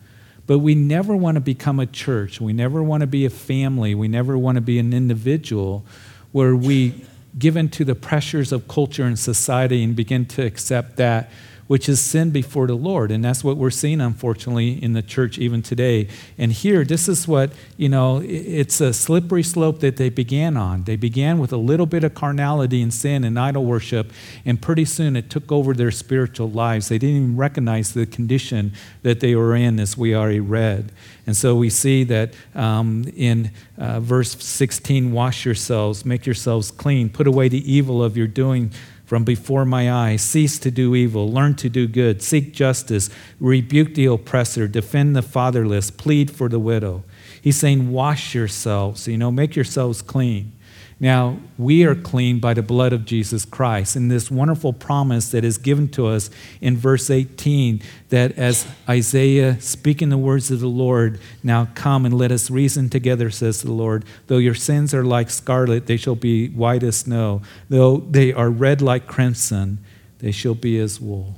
But 0.48 0.60
we 0.60 0.76
never 0.76 1.14
want 1.14 1.36
to 1.36 1.42
become 1.42 1.78
a 1.78 1.86
church. 1.86 2.40
We 2.40 2.54
never 2.54 2.82
want 2.82 3.02
to 3.02 3.08
be 3.08 3.26
a 3.26 3.30
family. 3.30 3.94
We 3.94 4.08
never 4.08 4.38
want 4.38 4.56
to 4.56 4.62
be 4.62 4.80
an 4.80 4.94
individual 4.94 5.84
where 6.32 6.56
we 6.56 7.04
give 7.38 7.58
in 7.58 7.68
to 7.72 7.84
the 7.84 7.94
pressures 7.94 8.54
of 8.54 8.70
culture 8.70 9.04
and 9.04 9.20
society 9.20 9.84
and 9.84 9.94
begin 9.94 10.26
to 10.28 10.46
accept 10.46 10.96
that 10.96 11.30
which 11.68 11.88
is 11.88 12.02
sin 12.02 12.32
before 12.32 12.68
the 12.68 12.76
Lord. 12.76 13.12
And 13.12 13.24
that's 13.24 13.44
what 13.44 13.58
we're 13.58 13.70
seeing, 13.70 14.02
unfortunately, 14.02 14.82
in 14.84 14.94
the 14.94 15.02
church 15.02 15.38
even 15.38 15.62
today. 15.62 16.08
And 16.38 16.52
here, 16.52 16.84
this 16.84 17.08
is 17.08 17.28
what, 17.28 17.52
you 17.78 17.90
know, 17.90 18.22
it's 18.24 18.82
a 18.82 18.94
slippery 18.94 19.44
slope 19.44 19.80
that 19.80 19.98
they 19.98 20.10
began 20.10 20.58
on. 20.58 20.84
They 20.84 20.96
began 20.96 21.40
with 21.40 21.52
a 21.52 21.58
little 21.58 21.86
bit 21.86 22.04
of 22.04 22.14
carnality 22.14 22.82
and 22.82 22.94
sin 22.94 23.24
and 23.24 23.40
idol 23.40 23.66
worship, 23.66 24.12
and 24.46 24.62
pretty 24.62 24.86
soon 24.86 25.16
it 25.16 25.30
took 25.30 25.52
over 25.52 25.74
their 25.74 25.92
spiritual 25.92 26.50
lives. 26.50 26.90
They 26.90 26.98
didn't 26.98 27.16
even 27.16 27.38
recognize 27.38 27.94
the 27.94 28.06
condition 28.06 28.74
that 29.04 29.20
they 29.20 29.36
were 29.36 29.56
in, 29.56 29.80
as 29.80 29.98
we 29.98 30.16
already 30.16 30.40
read. 30.40 30.92
And 31.26 31.38
so 31.38 31.56
we 31.56 31.70
see 31.70 32.04
that 32.06 32.34
um, 32.56 33.06
in 33.16 33.52
uh, 33.78 34.00
verse 34.00 34.36
16 34.44 35.12
wash 35.12 35.46
yourselves, 35.46 36.06
make 36.06 36.26
yourselves 36.26 36.72
clean, 36.72 37.10
put 37.10 37.28
away 37.28 37.48
the 37.48 37.72
evil 37.72 38.04
of 38.04 38.18
your 38.18 38.28
doing 38.28 38.72
from 39.12 39.26
before 39.26 39.66
my 39.66 39.92
eyes. 39.92 40.22
Cease 40.22 40.58
to 40.58 40.72
do 40.72 40.96
evil, 40.96 41.30
learn 41.30 41.54
to 41.54 41.68
do 41.68 41.86
good, 41.86 42.22
seek 42.22 42.54
justice, 42.54 43.10
rebuke 43.42 43.94
the 43.94 44.06
oppressor, 44.06 44.70
defend 44.70 45.18
the 45.18 45.22
fatherless, 45.22 45.92
plead 45.92 46.32
for 46.32 46.48
the 46.48 46.58
widow. 46.58 47.04
He's 47.42 47.58
saying, 47.58 47.92
wash 47.92 48.34
yourselves, 48.34 49.10
you 49.10 49.18
know, 49.18 49.30
make 49.30 49.54
yourselves 49.54 50.02
clean. 50.02 50.54
Now, 51.02 51.40
we 51.58 51.84
are 51.84 51.96
clean 51.96 52.38
by 52.38 52.54
the 52.54 52.62
blood 52.62 52.94
of 52.94 53.06
Jesus 53.06 53.44
Christ. 53.44 53.96
And 53.96 54.12
this 54.12 54.30
wonderful 54.30 54.72
promise 54.72 55.32
that 55.32 55.44
is 55.44 55.58
given 55.58 55.90
to 55.90 56.06
us 56.06 56.30
in 56.62 56.78
verse 56.78 57.10
18 57.10 57.82
that 58.10 58.38
as 58.38 58.68
Isaiah 58.88 59.60
speaking 59.60 60.10
the 60.10 60.18
words 60.20 60.52
of 60.52 60.60
the 60.60 60.68
Lord, 60.68 61.20
now 61.42 61.70
come 61.74 62.06
and 62.06 62.16
let 62.16 62.32
us 62.32 62.52
reason 62.52 62.88
together, 62.88 63.32
says 63.32 63.64
the 63.64 63.72
Lord. 63.72 64.06
Though 64.28 64.38
your 64.38 64.54
sins 64.54 64.94
are 64.94 65.04
like 65.04 65.32
scarlet, 65.32 65.88
they 65.88 65.98
shall 65.98 66.14
be 66.14 66.50
white 66.50 66.84
as 66.84 66.98
snow. 66.98 67.42
Though 67.68 67.98
they 67.98 68.32
are 68.32 68.52
red 68.52 68.80
like 68.80 69.08
crimson, 69.08 69.80
they 70.20 70.32
shall 70.32 70.54
be 70.54 70.78
as 70.78 71.02
wool. 71.02 71.34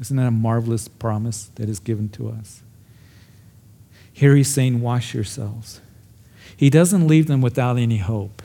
Isn't 0.00 0.16
that 0.16 0.26
a 0.26 0.32
marvelous 0.32 0.88
promise 0.88 1.52
that 1.54 1.68
is 1.68 1.78
given 1.78 2.08
to 2.10 2.30
us? 2.30 2.64
Here 4.12 4.34
he's 4.34 4.52
saying, 4.52 4.80
Wash 4.80 5.14
yourselves. 5.14 5.80
He 6.56 6.68
doesn't 6.68 7.06
leave 7.06 7.28
them 7.28 7.40
without 7.40 7.78
any 7.78 7.98
hope. 7.98 8.42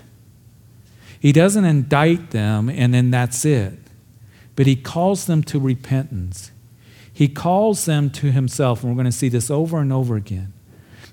He 1.19 1.31
doesn't 1.31 1.65
indict 1.65 2.31
them 2.31 2.69
and 2.69 2.93
then 2.93 3.11
that's 3.11 3.43
it. 3.45 3.77
But 4.55 4.67
he 4.67 4.75
calls 4.75 5.25
them 5.25 5.43
to 5.43 5.59
repentance. 5.59 6.51
He 7.13 7.27
calls 7.27 7.85
them 7.85 8.09
to 8.11 8.31
himself, 8.31 8.81
and 8.81 8.91
we're 8.91 8.95
going 8.95 9.11
to 9.11 9.17
see 9.17 9.27
this 9.27 9.51
over 9.51 9.79
and 9.79 9.91
over 9.91 10.15
again. 10.15 10.53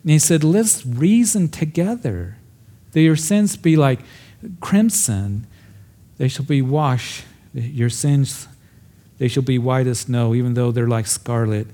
And 0.02 0.10
he 0.12 0.20
said, 0.20 0.44
Let's 0.44 0.86
reason 0.86 1.48
together 1.48 2.36
that 2.92 3.00
your 3.00 3.16
sins 3.16 3.56
be 3.56 3.76
like 3.76 4.00
crimson, 4.60 5.46
they 6.18 6.28
shall 6.28 6.44
be 6.44 6.62
washed. 6.62 7.24
Your 7.52 7.90
sins, 7.90 8.46
they 9.18 9.28
shall 9.28 9.42
be 9.42 9.58
white 9.58 9.86
as 9.86 10.00
snow, 10.00 10.34
even 10.34 10.54
though 10.54 10.70
they're 10.70 10.86
like 10.86 11.06
scarlet. 11.06 11.66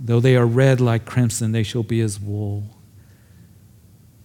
Though 0.00 0.20
they 0.20 0.36
are 0.36 0.46
red 0.46 0.80
like 0.80 1.04
crimson, 1.04 1.52
they 1.52 1.62
shall 1.62 1.82
be 1.82 2.00
as 2.00 2.18
wool. 2.18 2.64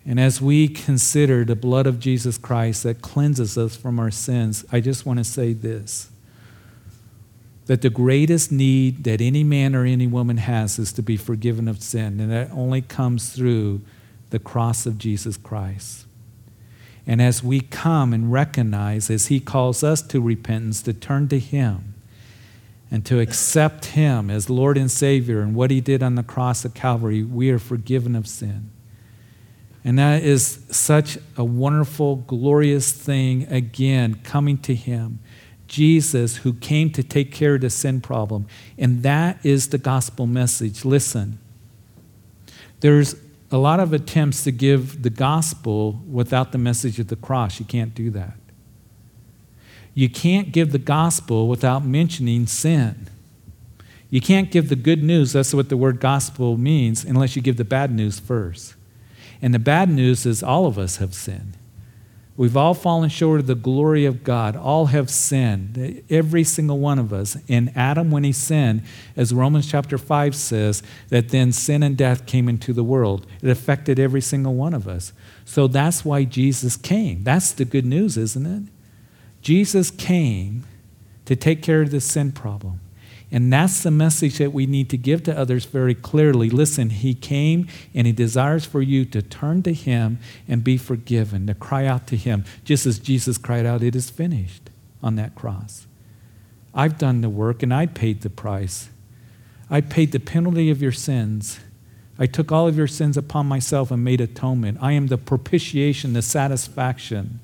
And 0.09 0.19
as 0.19 0.41
we 0.41 0.67
consider 0.67 1.45
the 1.45 1.55
blood 1.55 1.85
of 1.85 1.99
Jesus 1.99 2.39
Christ 2.39 2.81
that 2.81 2.99
cleanses 2.99 3.59
us 3.59 3.75
from 3.75 3.99
our 3.99 4.09
sins, 4.09 4.65
I 4.71 4.79
just 4.79 5.05
want 5.05 5.19
to 5.19 5.23
say 5.23 5.53
this 5.53 6.09
that 7.67 7.83
the 7.83 7.91
greatest 7.91 8.51
need 8.51 9.03
that 9.03 9.21
any 9.21 9.43
man 9.43 9.75
or 9.75 9.85
any 9.85 10.07
woman 10.07 10.37
has 10.37 10.79
is 10.79 10.91
to 10.93 11.03
be 11.03 11.15
forgiven 11.15 11.67
of 11.67 11.83
sin, 11.83 12.19
and 12.19 12.31
that 12.31 12.49
only 12.49 12.81
comes 12.81 13.29
through 13.29 13.81
the 14.31 14.39
cross 14.39 14.87
of 14.87 14.97
Jesus 14.97 15.37
Christ. 15.37 16.07
And 17.05 17.21
as 17.21 17.43
we 17.43 17.61
come 17.61 18.11
and 18.11 18.31
recognize, 18.31 19.11
as 19.11 19.27
He 19.27 19.39
calls 19.39 19.83
us 19.83 20.01
to 20.01 20.19
repentance, 20.19 20.81
to 20.81 20.93
turn 20.93 21.27
to 21.27 21.37
Him 21.37 21.93
and 22.89 23.05
to 23.05 23.19
accept 23.19 23.85
Him 23.85 24.31
as 24.31 24.49
Lord 24.49 24.75
and 24.75 24.89
Savior 24.89 25.41
and 25.41 25.53
what 25.53 25.69
He 25.69 25.81
did 25.81 26.01
on 26.01 26.15
the 26.15 26.23
cross 26.23 26.65
of 26.65 26.73
Calvary, 26.73 27.21
we 27.21 27.51
are 27.51 27.59
forgiven 27.59 28.15
of 28.15 28.25
sin. 28.25 28.71
And 29.83 29.97
that 29.97 30.23
is 30.23 30.59
such 30.69 31.17
a 31.37 31.43
wonderful, 31.43 32.17
glorious 32.17 32.91
thing, 32.91 33.47
again, 33.51 34.19
coming 34.23 34.57
to 34.59 34.75
Him. 34.75 35.19
Jesus, 35.67 36.37
who 36.37 36.53
came 36.53 36.91
to 36.91 37.03
take 37.03 37.31
care 37.31 37.55
of 37.55 37.61
the 37.61 37.69
sin 37.69 38.01
problem. 38.01 38.47
And 38.77 39.03
that 39.03 39.43
is 39.45 39.69
the 39.69 39.77
gospel 39.77 40.25
message. 40.25 40.83
Listen, 40.83 41.37
there's 42.79 43.15
a 43.51 43.57
lot 43.57 43.79
of 43.79 43.93
attempts 43.93 44.43
to 44.43 44.51
give 44.51 45.03
the 45.03 45.09
gospel 45.09 46.01
without 46.09 46.51
the 46.51 46.57
message 46.57 46.99
of 46.99 47.07
the 47.07 47.15
cross. 47.15 47.59
You 47.59 47.65
can't 47.65 47.93
do 47.93 48.09
that. 48.11 48.37
You 49.93 50.09
can't 50.09 50.51
give 50.51 50.71
the 50.71 50.79
gospel 50.79 51.47
without 51.47 51.83
mentioning 51.85 52.47
sin. 52.47 53.07
You 54.09 54.21
can't 54.21 54.49
give 54.49 54.69
the 54.69 54.75
good 54.75 55.03
news, 55.03 55.33
that's 55.33 55.53
what 55.53 55.69
the 55.69 55.77
word 55.77 55.99
gospel 55.99 56.57
means, 56.57 57.03
unless 57.03 57.35
you 57.35 57.41
give 57.41 57.57
the 57.57 57.65
bad 57.65 57.91
news 57.91 58.19
first. 58.19 58.75
And 59.41 59.53
the 59.53 59.59
bad 59.59 59.89
news 59.89 60.25
is 60.25 60.43
all 60.43 60.65
of 60.65 60.77
us 60.77 60.97
have 60.97 61.13
sinned. 61.13 61.55
We've 62.39 62.55
all 62.55 62.73
fallen 62.73 63.09
short 63.09 63.41
of 63.41 63.47
the 63.47 63.55
glory 63.55 64.05
of 64.05 64.23
God. 64.23 64.55
All 64.55 64.85
have 64.85 65.09
sinned, 65.09 66.03
every 66.09 66.45
single 66.45 66.79
one 66.79 66.97
of 66.97 67.11
us. 67.11 67.35
In 67.49 67.69
Adam, 67.75 68.11
when 68.11 68.23
he 68.23 68.31
sinned, 68.31 68.83
as 69.17 69.33
Romans 69.33 69.69
chapter 69.69 69.97
5 69.97 70.33
says, 70.33 70.81
that 71.09 71.29
then 71.29 71.51
sin 71.51 71.83
and 71.83 71.97
death 71.97 72.25
came 72.25 72.47
into 72.47 72.71
the 72.71 72.83
world. 72.83 73.27
It 73.41 73.49
affected 73.49 73.99
every 73.99 74.21
single 74.21 74.55
one 74.55 74.73
of 74.73 74.87
us. 74.87 75.11
So 75.43 75.67
that's 75.67 76.05
why 76.05 76.23
Jesus 76.23 76.77
came. 76.77 77.25
That's 77.25 77.51
the 77.51 77.65
good 77.65 77.85
news, 77.85 78.15
isn't 78.15 78.45
it? 78.45 78.71
Jesus 79.41 79.91
came 79.91 80.63
to 81.25 81.35
take 81.35 81.61
care 81.61 81.81
of 81.81 81.91
the 81.91 81.99
sin 81.99 82.31
problem. 82.31 82.79
And 83.31 83.53
that's 83.53 83.83
the 83.83 83.91
message 83.91 84.39
that 84.39 84.53
we 84.53 84.65
need 84.65 84.89
to 84.89 84.97
give 84.97 85.23
to 85.23 85.37
others 85.37 85.65
very 85.65 85.93
clearly. 85.93 86.49
Listen, 86.49 86.89
He 86.89 87.13
came 87.13 87.67
and 87.93 88.07
He 88.07 88.13
desires 88.13 88.65
for 88.65 88.81
you 88.81 89.05
to 89.05 89.21
turn 89.21 89.61
to 89.63 89.73
Him 89.73 90.19
and 90.47 90.63
be 90.63 90.77
forgiven, 90.77 91.45
to 91.47 91.53
cry 91.53 91.85
out 91.85 92.07
to 92.07 92.17
Him, 92.17 92.43
just 92.63 92.85
as 92.85 92.97
Jesus 92.97 93.37
cried 93.37 93.65
out, 93.65 93.83
It 93.83 93.95
is 93.95 94.09
finished 94.09 94.69
on 95.03 95.15
that 95.15 95.35
cross. 95.35 95.85
I've 96.73 96.97
done 96.97 97.21
the 97.21 97.29
work 97.29 97.63
and 97.63 97.73
I 97.73 97.85
paid 97.85 98.21
the 98.21 98.29
price. 98.29 98.89
I 99.69 99.81
paid 99.81 100.11
the 100.11 100.19
penalty 100.19 100.69
of 100.71 100.81
your 100.81 100.91
sins. 100.91 101.59
I 102.17 102.25
took 102.25 102.51
all 102.51 102.67
of 102.67 102.77
your 102.77 102.87
sins 102.87 103.15
upon 103.15 103.45
myself 103.45 103.91
and 103.91 104.03
made 104.03 104.21
atonement. 104.21 104.79
I 104.81 104.91
am 104.93 105.07
the 105.07 105.17
propitiation, 105.17 106.13
the 106.13 106.21
satisfaction. 106.21 107.39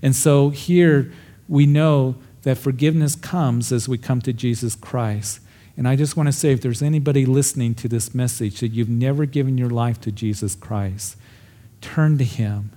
And 0.00 0.14
so 0.14 0.50
here 0.50 1.12
we 1.48 1.66
know 1.66 2.16
that 2.44 2.58
forgiveness 2.58 3.14
comes 3.16 3.72
as 3.72 3.88
we 3.88 3.98
come 3.98 4.20
to 4.22 4.32
Jesus 4.32 4.74
Christ. 4.74 5.40
And 5.76 5.88
I 5.88 5.96
just 5.96 6.16
want 6.16 6.28
to 6.28 6.32
say 6.32 6.52
if 6.52 6.60
there's 6.60 6.82
anybody 6.82 7.26
listening 7.26 7.74
to 7.76 7.88
this 7.88 8.14
message 8.14 8.60
that 8.60 8.68
you've 8.68 8.88
never 8.88 9.26
given 9.26 9.58
your 9.58 9.70
life 9.70 10.00
to 10.02 10.12
Jesus 10.12 10.54
Christ, 10.54 11.16
turn 11.80 12.16
to 12.18 12.24
Him 12.24 12.70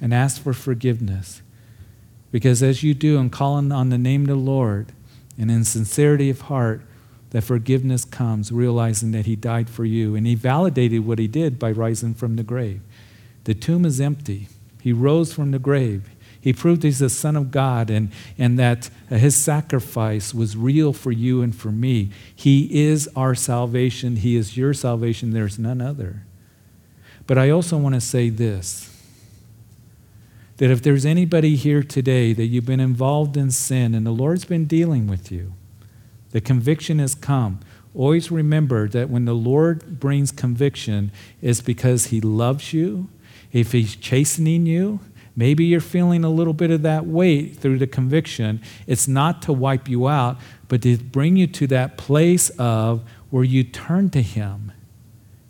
and 0.00 0.12
ask 0.12 0.42
for 0.42 0.52
forgiveness. 0.52 1.42
Because 2.32 2.62
as 2.62 2.82
you 2.82 2.94
do 2.94 3.18
and 3.18 3.30
calling 3.30 3.70
on 3.70 3.90
the 3.90 3.98
name 3.98 4.22
of 4.22 4.28
the 4.28 4.34
Lord 4.34 4.92
and 5.38 5.50
in 5.50 5.64
sincerity 5.64 6.30
of 6.30 6.42
heart, 6.42 6.82
that 7.30 7.42
forgiveness 7.42 8.04
comes, 8.04 8.50
realizing 8.50 9.12
that 9.12 9.26
He 9.26 9.36
died 9.36 9.68
for 9.68 9.84
you. 9.84 10.16
And 10.16 10.26
He 10.26 10.34
validated 10.34 11.06
what 11.06 11.18
He 11.18 11.28
did 11.28 11.58
by 11.58 11.70
rising 11.70 12.14
from 12.14 12.36
the 12.36 12.42
grave. 12.42 12.80
The 13.44 13.54
tomb 13.54 13.84
is 13.84 14.00
empty. 14.00 14.48
He 14.80 14.92
rose 14.92 15.32
from 15.32 15.50
the 15.50 15.58
grave. 15.58 16.10
He 16.44 16.52
proved 16.52 16.82
he's 16.82 16.98
the 16.98 17.08
Son 17.08 17.36
of 17.36 17.50
God 17.50 17.88
and, 17.88 18.12
and 18.36 18.58
that 18.58 18.90
his 19.08 19.34
sacrifice 19.34 20.34
was 20.34 20.58
real 20.58 20.92
for 20.92 21.10
you 21.10 21.40
and 21.40 21.56
for 21.56 21.72
me. 21.72 22.10
He 22.36 22.84
is 22.84 23.08
our 23.16 23.34
salvation. 23.34 24.16
He 24.16 24.36
is 24.36 24.54
your 24.54 24.74
salvation. 24.74 25.30
There's 25.30 25.58
none 25.58 25.80
other. 25.80 26.26
But 27.26 27.38
I 27.38 27.48
also 27.48 27.78
want 27.78 27.94
to 27.94 28.00
say 28.02 28.28
this 28.28 28.90
that 30.58 30.70
if 30.70 30.82
there's 30.82 31.06
anybody 31.06 31.56
here 31.56 31.82
today 31.82 32.34
that 32.34 32.44
you've 32.44 32.66
been 32.66 32.78
involved 32.78 33.38
in 33.38 33.50
sin 33.50 33.94
and 33.94 34.04
the 34.04 34.10
Lord's 34.10 34.44
been 34.44 34.66
dealing 34.66 35.06
with 35.06 35.32
you, 35.32 35.54
the 36.32 36.42
conviction 36.42 36.98
has 36.98 37.14
come. 37.14 37.60
Always 37.94 38.30
remember 38.30 38.86
that 38.88 39.08
when 39.08 39.24
the 39.24 39.34
Lord 39.34 39.98
brings 39.98 40.30
conviction, 40.30 41.10
it's 41.40 41.62
because 41.62 42.08
He 42.08 42.20
loves 42.20 42.74
you. 42.74 43.08
If 43.50 43.72
He's 43.72 43.96
chastening 43.96 44.66
you, 44.66 45.00
Maybe 45.36 45.64
you're 45.64 45.80
feeling 45.80 46.24
a 46.24 46.28
little 46.28 46.52
bit 46.52 46.70
of 46.70 46.82
that 46.82 47.06
weight 47.06 47.56
through 47.56 47.78
the 47.78 47.86
conviction. 47.86 48.62
It's 48.86 49.08
not 49.08 49.42
to 49.42 49.52
wipe 49.52 49.88
you 49.88 50.06
out, 50.06 50.38
but 50.68 50.82
to 50.82 50.96
bring 50.96 51.36
you 51.36 51.46
to 51.48 51.66
that 51.68 51.96
place 51.96 52.50
of 52.50 53.02
where 53.30 53.44
you 53.44 53.64
turn 53.64 54.10
to 54.10 54.22
Him 54.22 54.72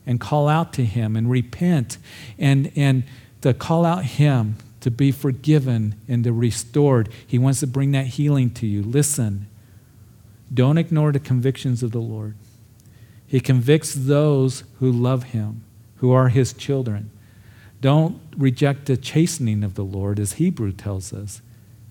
and 0.06 0.18
call 0.18 0.48
out 0.48 0.72
to 0.74 0.84
Him 0.84 1.16
and 1.16 1.30
repent 1.30 1.98
and, 2.38 2.72
and 2.76 3.04
to 3.42 3.52
call 3.52 3.84
out 3.84 4.04
Him 4.04 4.56
to 4.80 4.90
be 4.90 5.10
forgiven 5.10 5.94
and 6.08 6.24
to 6.24 6.32
restored. 6.32 7.08
He 7.26 7.38
wants 7.38 7.60
to 7.60 7.66
bring 7.66 7.92
that 7.92 8.06
healing 8.06 8.50
to 8.50 8.66
you. 8.66 8.82
Listen, 8.82 9.48
don't 10.52 10.76
ignore 10.76 11.10
the 11.10 11.18
convictions 11.18 11.82
of 11.82 11.92
the 11.92 12.00
Lord. 12.00 12.34
He 13.26 13.40
convicts 13.40 13.94
those 13.94 14.64
who 14.80 14.92
love 14.92 15.24
him, 15.24 15.64
who 15.96 16.12
are 16.12 16.28
his 16.28 16.52
children. 16.52 17.10
Don't 17.84 18.18
reject 18.38 18.86
the 18.86 18.96
chastening 18.96 19.62
of 19.62 19.74
the 19.74 19.84
Lord, 19.84 20.18
as 20.18 20.32
Hebrew 20.32 20.72
tells 20.72 21.12
us. 21.12 21.42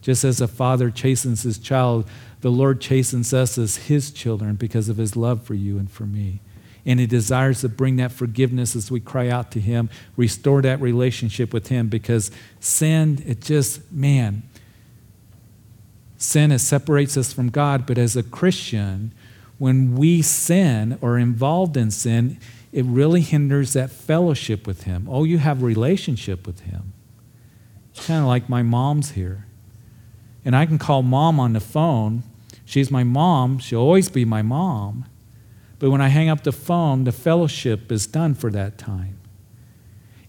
Just 0.01 0.23
as 0.23 0.41
a 0.41 0.47
father 0.47 0.89
chastens 0.89 1.43
his 1.43 1.59
child, 1.59 2.09
the 2.41 2.49
Lord 2.49 2.81
chastens 2.81 3.31
us 3.31 3.59
as 3.59 3.75
his 3.75 4.09
children 4.09 4.55
because 4.55 4.89
of 4.89 4.97
his 4.97 5.15
love 5.15 5.43
for 5.43 5.53
you 5.53 5.77
and 5.77 5.91
for 5.91 6.07
me. 6.07 6.39
And 6.83 6.99
he 6.99 7.05
desires 7.05 7.61
to 7.61 7.69
bring 7.69 7.97
that 7.97 8.11
forgiveness 8.11 8.75
as 8.75 8.89
we 8.89 9.01
cry 9.01 9.29
out 9.29 9.51
to 9.51 9.59
him, 9.59 9.91
restore 10.17 10.63
that 10.63 10.81
relationship 10.81 11.53
with 11.53 11.67
him 11.67 11.89
because 11.89 12.31
sin, 12.59 13.23
it 13.27 13.41
just, 13.41 13.91
man, 13.91 14.41
sin 16.17 16.51
it 16.51 16.57
separates 16.57 17.17
us 17.17 17.31
from 17.31 17.49
God. 17.49 17.85
But 17.85 17.99
as 17.99 18.15
a 18.15 18.23
Christian, 18.23 19.11
when 19.59 19.95
we 19.95 20.23
sin 20.23 20.97
or 21.01 21.19
involved 21.19 21.77
in 21.77 21.91
sin, 21.91 22.39
it 22.73 22.83
really 22.85 23.21
hinders 23.21 23.73
that 23.73 23.91
fellowship 23.91 24.65
with 24.65 24.83
him. 24.83 25.07
Oh, 25.09 25.23
you 25.23 25.37
have 25.37 25.61
a 25.61 25.65
relationship 25.65 26.47
with 26.47 26.61
him. 26.61 26.91
It's 27.91 28.07
kind 28.07 28.21
of 28.21 28.25
like 28.25 28.49
my 28.49 28.63
mom's 28.63 29.11
here. 29.11 29.45
And 30.43 30.55
I 30.55 30.65
can 30.65 30.79
call 30.79 31.03
mom 31.03 31.39
on 31.39 31.53
the 31.53 31.59
phone. 31.59 32.23
She's 32.65 32.89
my 32.89 33.03
mom. 33.03 33.59
She'll 33.59 33.79
always 33.79 34.09
be 34.09 34.25
my 34.25 34.41
mom. 34.41 35.05
But 35.77 35.91
when 35.91 36.01
I 36.01 36.07
hang 36.07 36.29
up 36.29 36.43
the 36.43 36.51
phone, 36.51 37.03
the 37.03 37.11
fellowship 37.11 37.91
is 37.91 38.07
done 38.07 38.33
for 38.33 38.49
that 38.51 38.79
time. 38.79 39.19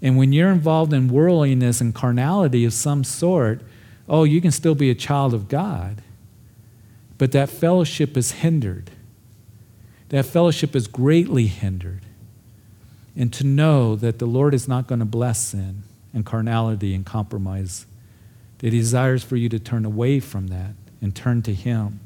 And 0.03 0.19
when 0.19 0.35
you're 0.35 0.51
involved 0.51 0.93
in 0.93 1.09
worldliness 1.09 1.81
and 1.81 1.95
carnality 1.95 2.67
of 2.67 2.75
some 2.75 3.05
sort, 3.05 3.63
oh, 4.07 4.25
you 4.25 4.43
can 4.43 4.51
still 4.51 4.75
be 4.75 4.91
a 4.91 4.95
child 4.95 5.33
of 5.33 5.49
God. 5.49 6.03
But 7.17 7.33
that 7.33 7.49
fellowship 7.49 8.19
is 8.19 8.33
hindered. 8.33 8.91
That 10.11 10.27
fellowship 10.27 10.77
is 10.77 10.87
greatly 10.87 11.47
hindered. 11.47 12.04
And 13.17 13.33
to 13.35 13.45
know 13.45 13.97
that 13.97 14.19
the 14.19 14.27
Lord 14.27 14.55
is 14.55 14.67
not 14.67 14.87
going 14.87 14.99
to 14.99 15.05
bless 15.05 15.39
sin 15.39 15.83
and 16.13 16.27
carnality 16.27 16.95
and 16.95 17.07
compromise 17.07 17.87
that 18.59 18.73
He 18.73 18.79
desires 18.79 19.23
for 19.23 19.37
you 19.37 19.49
to 19.51 19.59
turn 19.59 19.85
away 19.85 20.21
from 20.21 20.49
that 20.49 20.73
and 21.01 21.15
turn 21.15 21.43
to 21.43 21.55
Him. 21.55 22.01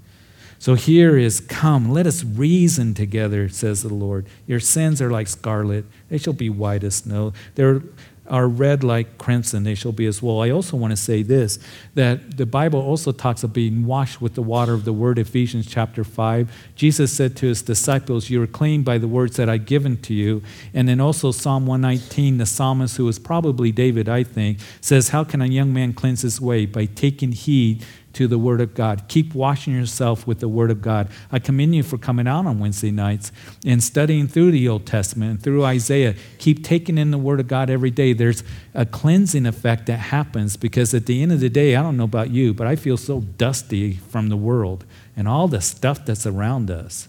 So 0.58 0.74
here 0.74 1.16
is, 1.16 1.40
Come, 1.40 1.90
let 1.90 2.06
us 2.06 2.24
reason 2.24 2.94
together, 2.94 3.48
says 3.48 3.82
the 3.82 3.94
Lord. 3.94 4.26
Your 4.46 4.60
sins 4.60 5.00
are 5.00 5.10
like 5.10 5.28
scarlet, 5.28 5.84
they 6.08 6.18
shall 6.18 6.32
be 6.32 6.50
white 6.50 6.82
as 6.82 6.96
snow. 6.96 7.32
They're 7.54 7.82
are 8.30 8.48
red 8.48 8.84
like 8.84 9.18
crimson, 9.18 9.64
they 9.64 9.74
shall 9.74 9.92
be 9.92 10.06
as 10.06 10.22
wool. 10.22 10.40
I 10.40 10.50
also 10.50 10.76
want 10.76 10.92
to 10.92 10.96
say 10.96 11.22
this 11.22 11.58
that 11.94 12.36
the 12.36 12.46
Bible 12.46 12.80
also 12.80 13.12
talks 13.12 13.42
of 13.42 13.52
being 13.52 13.84
washed 13.84 14.20
with 14.20 14.34
the 14.34 14.42
water 14.42 14.74
of 14.74 14.84
the 14.84 14.92
word, 14.92 15.18
Ephesians 15.18 15.66
chapter 15.66 16.04
5. 16.04 16.50
Jesus 16.74 17.12
said 17.12 17.36
to 17.36 17.46
his 17.46 17.62
disciples, 17.62 18.30
You 18.30 18.42
are 18.42 18.46
clean 18.46 18.82
by 18.82 18.98
the 18.98 19.08
words 19.08 19.36
that 19.36 19.48
I've 19.48 19.66
given 19.66 19.96
to 20.02 20.14
you. 20.14 20.42
And 20.72 20.88
then 20.88 21.00
also 21.00 21.32
Psalm 21.32 21.66
119, 21.66 22.38
the 22.38 22.46
psalmist, 22.46 22.96
who 22.96 23.04
was 23.04 23.18
probably 23.18 23.72
David, 23.72 24.08
I 24.08 24.22
think, 24.22 24.58
says, 24.80 25.10
How 25.10 25.24
can 25.24 25.42
a 25.42 25.46
young 25.46 25.72
man 25.72 25.92
cleanse 25.92 26.22
his 26.22 26.40
way? 26.40 26.66
By 26.66 26.86
taking 26.86 27.32
heed 27.32 27.84
to 28.14 28.26
the 28.26 28.38
Word 28.38 28.60
of 28.60 28.74
God. 28.74 29.04
Keep 29.08 29.34
washing 29.34 29.74
yourself 29.74 30.26
with 30.26 30.40
the 30.40 30.48
Word 30.48 30.70
of 30.70 30.82
God. 30.82 31.08
I 31.30 31.38
commend 31.38 31.74
you 31.74 31.82
for 31.82 31.98
coming 31.98 32.26
out 32.26 32.46
on 32.46 32.58
Wednesday 32.58 32.90
nights 32.90 33.30
and 33.64 33.82
studying 33.82 34.28
through 34.28 34.50
the 34.50 34.68
Old 34.68 34.86
Testament 34.86 35.30
and 35.30 35.42
through 35.42 35.64
Isaiah. 35.64 36.14
Keep 36.38 36.64
taking 36.64 36.98
in 36.98 37.10
the 37.10 37.18
Word 37.18 37.40
of 37.40 37.48
God 37.48 37.70
every 37.70 37.90
day. 37.90 38.12
There's 38.12 38.42
a 38.74 38.86
cleansing 38.86 39.46
effect 39.46 39.86
that 39.86 39.98
happens 39.98 40.56
because 40.56 40.94
at 40.94 41.06
the 41.06 41.22
end 41.22 41.32
of 41.32 41.40
the 41.40 41.50
day, 41.50 41.76
I 41.76 41.82
don't 41.82 41.96
know 41.96 42.04
about 42.04 42.30
you, 42.30 42.54
but 42.54 42.66
I 42.66 42.76
feel 42.76 42.96
so 42.96 43.20
dusty 43.20 43.94
from 43.94 44.28
the 44.28 44.36
world 44.36 44.84
and 45.16 45.28
all 45.28 45.48
the 45.48 45.60
stuff 45.60 46.04
that's 46.04 46.26
around 46.26 46.70
us. 46.70 47.08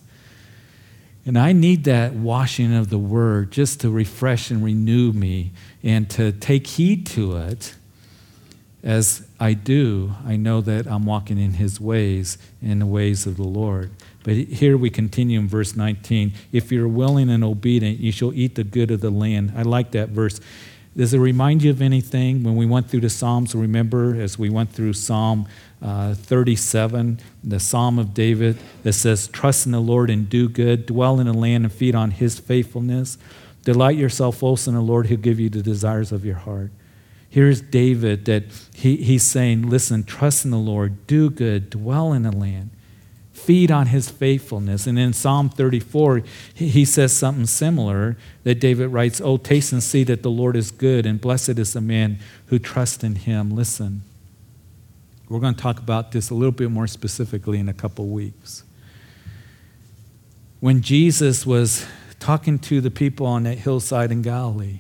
And 1.25 1.37
I 1.37 1.53
need 1.53 1.83
that 1.83 2.13
washing 2.13 2.73
of 2.73 2.89
the 2.89 2.97
Word 2.97 3.51
just 3.51 3.81
to 3.81 3.89
refresh 3.89 4.49
and 4.51 4.63
renew 4.63 5.11
me 5.11 5.51
and 5.83 6.09
to 6.11 6.31
take 6.31 6.65
heed 6.65 7.05
to 7.07 7.37
it 7.37 7.75
as 8.83 9.27
I 9.39 9.53
do, 9.53 10.13
I 10.25 10.37
know 10.37 10.61
that 10.61 10.87
I'm 10.87 11.05
walking 11.05 11.37
in 11.37 11.53
his 11.53 11.81
ways, 11.81 12.37
in 12.61 12.79
the 12.79 12.85
ways 12.85 13.25
of 13.25 13.35
the 13.35 13.43
Lord. 13.43 13.91
But 14.23 14.35
here 14.35 14.77
we 14.77 14.89
continue 14.89 15.39
in 15.39 15.47
verse 15.47 15.75
19. 15.75 16.33
If 16.51 16.71
you're 16.71 16.87
willing 16.87 17.29
and 17.29 17.43
obedient, 17.43 17.99
you 17.99 18.11
shall 18.11 18.33
eat 18.33 18.55
the 18.55 18.63
good 18.63 18.91
of 18.91 19.01
the 19.01 19.09
land. 19.09 19.53
I 19.55 19.63
like 19.63 19.91
that 19.91 20.09
verse. 20.09 20.39
Does 20.95 21.13
it 21.13 21.19
remind 21.19 21.63
you 21.63 21.71
of 21.71 21.81
anything? 21.81 22.43
When 22.43 22.55
we 22.55 22.65
went 22.65 22.89
through 22.89 23.01
the 23.01 23.09
Psalms, 23.09 23.53
remember 23.53 24.19
as 24.19 24.39
we 24.39 24.49
went 24.49 24.71
through 24.71 24.93
Psalm 24.93 25.47
uh, 25.81 26.13
37, 26.13 27.19
the 27.43 27.59
Psalm 27.59 27.99
of 27.99 28.13
David 28.13 28.57
that 28.83 28.93
says, 28.93 29.27
Trust 29.27 29.65
in 29.65 29.71
the 29.71 29.79
Lord 29.79 30.09
and 30.09 30.29
do 30.29 30.49
good, 30.49 30.85
dwell 30.85 31.19
in 31.19 31.27
the 31.27 31.33
land 31.33 31.63
and 31.63 31.73
feed 31.73 31.95
on 31.95 32.11
his 32.11 32.39
faithfulness. 32.39 33.17
Delight 33.63 33.97
yourself 33.97 34.41
also 34.41 34.71
in 34.71 34.75
the 34.75 34.81
Lord, 34.81 35.07
he'll 35.07 35.17
give 35.17 35.39
you 35.39 35.49
the 35.49 35.61
desires 35.61 36.11
of 36.11 36.25
your 36.25 36.35
heart. 36.35 36.71
Here's 37.29 37.61
David 37.61 38.25
that 38.25 38.45
he, 38.73 38.97
he's 38.97 39.23
saying, 39.23 39.69
Listen, 39.69 40.03
trust 40.03 40.45
in 40.45 40.51
the 40.51 40.57
Lord, 40.57 41.05
do 41.05 41.29
good, 41.29 41.69
dwell 41.69 42.11
in 42.11 42.23
the 42.23 42.31
land, 42.31 42.71
feed 43.33 43.69
on 43.69 43.87
his 43.87 44.09
faithfulness. 44.09 44.87
And 44.87 44.97
in 44.97 45.13
Psalm 45.13 45.49
34, 45.49 46.23
he, 46.53 46.69
he 46.69 46.85
says 46.85 47.13
something 47.13 47.45
similar 47.45 48.17
that 48.43 48.59
David 48.59 48.87
writes, 48.87 49.21
Oh, 49.21 49.37
taste 49.37 49.71
and 49.71 49.83
see 49.83 50.03
that 50.05 50.23
the 50.23 50.31
Lord 50.31 50.55
is 50.55 50.71
good, 50.71 51.05
and 51.05 51.21
blessed 51.21 51.59
is 51.59 51.73
the 51.73 51.81
man 51.81 52.17
who 52.47 52.57
trusts 52.57 53.03
in 53.03 53.15
him. 53.15 53.51
Listen, 53.51 54.01
we're 55.29 55.39
going 55.39 55.53
to 55.53 55.61
talk 55.61 55.77
about 55.77 56.11
this 56.11 56.31
a 56.31 56.33
little 56.33 56.51
bit 56.51 56.71
more 56.71 56.87
specifically 56.87 57.59
in 57.59 57.69
a 57.69 57.73
couple 57.73 58.07
weeks. 58.07 58.63
When 60.59 60.81
Jesus 60.81 61.45
was 61.45 61.85
talking 62.19 62.57
to 62.59 62.81
the 62.81 62.91
people 62.91 63.27
on 63.27 63.43
that 63.43 63.59
hillside 63.59 64.11
in 64.11 64.23
Galilee, 64.23 64.79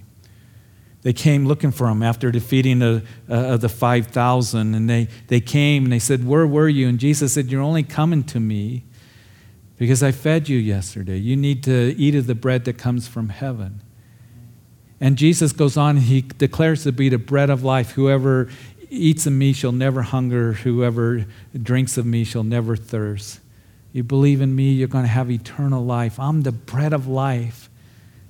they 1.01 1.13
came 1.13 1.45
looking 1.45 1.71
for 1.71 1.87
him 1.87 2.03
after 2.03 2.29
defeating 2.31 2.79
the, 2.79 3.03
uh, 3.29 3.55
the 3.57 3.69
5,000. 3.69 4.75
And 4.75 4.89
they, 4.89 5.07
they 5.27 5.39
came 5.39 5.85
and 5.85 5.93
they 5.93 5.99
said, 5.99 6.27
Where 6.27 6.45
were 6.45 6.67
you? 6.67 6.89
And 6.89 6.99
Jesus 6.99 7.33
said, 7.33 7.47
You're 7.47 7.61
only 7.61 7.83
coming 7.83 8.23
to 8.25 8.39
me 8.39 8.83
because 9.77 10.03
I 10.03 10.11
fed 10.11 10.49
you 10.49 10.57
yesterday. 10.57 11.17
You 11.17 11.37
need 11.37 11.63
to 11.63 11.95
eat 11.97 12.15
of 12.15 12.27
the 12.27 12.35
bread 12.35 12.65
that 12.65 12.77
comes 12.77 13.07
from 13.07 13.29
heaven. 13.29 13.81
And 14.99 15.17
Jesus 15.17 15.53
goes 15.53 15.77
on 15.77 15.95
he 15.95 16.21
declares 16.21 16.83
to 16.83 16.91
be 16.91 17.07
the 17.07 17.17
bread 17.17 17.49
of 17.49 17.63
life. 17.63 17.91
Whoever 17.91 18.49
eats 18.89 19.25
of 19.25 19.31
me 19.31 19.53
shall 19.53 19.71
never 19.71 20.01
hunger, 20.01 20.53
whoever 20.53 21.25
drinks 21.61 21.97
of 21.97 22.05
me 22.05 22.25
shall 22.25 22.43
never 22.43 22.75
thirst. 22.75 23.39
You 23.93 24.03
believe 24.03 24.41
in 24.41 24.53
me, 24.53 24.73
you're 24.73 24.89
going 24.89 25.05
to 25.05 25.09
have 25.09 25.31
eternal 25.31 25.83
life. 25.83 26.19
I'm 26.19 26.41
the 26.41 26.51
bread 26.51 26.91
of 26.91 27.07
life 27.07 27.68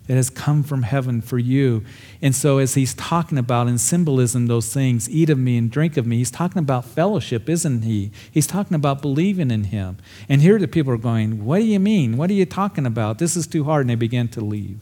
that 0.09 0.15
has 0.15 0.31
come 0.31 0.63
from 0.63 0.81
heaven 0.81 1.21
for 1.21 1.37
you. 1.37 1.83
And 2.19 2.33
so, 2.33 2.57
as 2.57 2.73
he's 2.73 2.95
talking 2.95 3.37
about 3.37 3.67
in 3.67 3.77
symbolism 3.77 4.47
those 4.47 4.73
things, 4.73 5.07
eat 5.07 5.29
of 5.29 5.37
me 5.37 5.55
and 5.55 5.69
drink 5.69 5.97
of 5.97 6.07
me, 6.07 6.17
he's 6.17 6.31
talking 6.31 6.57
about 6.57 6.83
fellowship, 6.83 7.47
isn't 7.47 7.83
he? 7.83 8.09
He's 8.31 8.47
talking 8.47 8.73
about 8.73 9.03
believing 9.03 9.51
in 9.51 9.65
him. 9.65 9.97
And 10.27 10.41
here 10.41 10.57
the 10.57 10.67
people 10.67 10.91
are 10.91 10.97
going, 10.97 11.45
What 11.45 11.59
do 11.59 11.65
you 11.65 11.79
mean? 11.79 12.17
What 12.17 12.31
are 12.31 12.33
you 12.33 12.47
talking 12.47 12.87
about? 12.87 13.19
This 13.19 13.37
is 13.37 13.45
too 13.45 13.65
hard. 13.65 13.81
And 13.81 13.91
they 13.91 13.95
began 13.95 14.27
to 14.29 14.41
leave. 14.41 14.79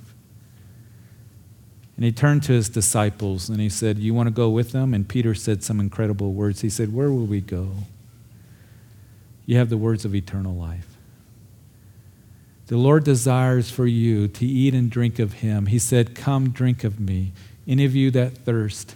And 1.97 2.05
he 2.05 2.13
turned 2.13 2.43
to 2.43 2.53
his 2.53 2.69
disciples 2.69 3.49
and 3.49 3.59
he 3.59 3.67
said, 3.67 3.99
You 3.99 4.13
want 4.13 4.27
to 4.27 4.31
go 4.31 4.49
with 4.49 4.71
them? 4.71 4.93
And 4.93 5.09
Peter 5.09 5.35
said 5.35 5.61
some 5.61 5.81
incredible 5.81 6.31
words. 6.31 6.61
He 6.61 6.69
said, 6.69 6.93
Where 6.93 7.11
will 7.11 7.25
we 7.25 7.41
go? 7.41 7.71
You 9.45 9.57
have 9.57 9.67
the 9.67 9.77
words 9.77 10.05
of 10.05 10.15
eternal 10.15 10.55
life. 10.55 10.96
The 12.67 12.77
Lord 12.77 13.05
desires 13.05 13.71
for 13.71 13.87
you 13.87 14.27
to 14.27 14.45
eat 14.45 14.73
and 14.73 14.89
drink 14.89 15.19
of 15.19 15.33
Him. 15.33 15.67
He 15.67 15.79
said, 15.79 16.15
Come 16.15 16.49
drink 16.49 16.83
of 16.83 16.99
me. 16.99 17.31
Any 17.65 17.85
of 17.85 17.95
you 17.95 18.11
that 18.11 18.37
thirst, 18.37 18.95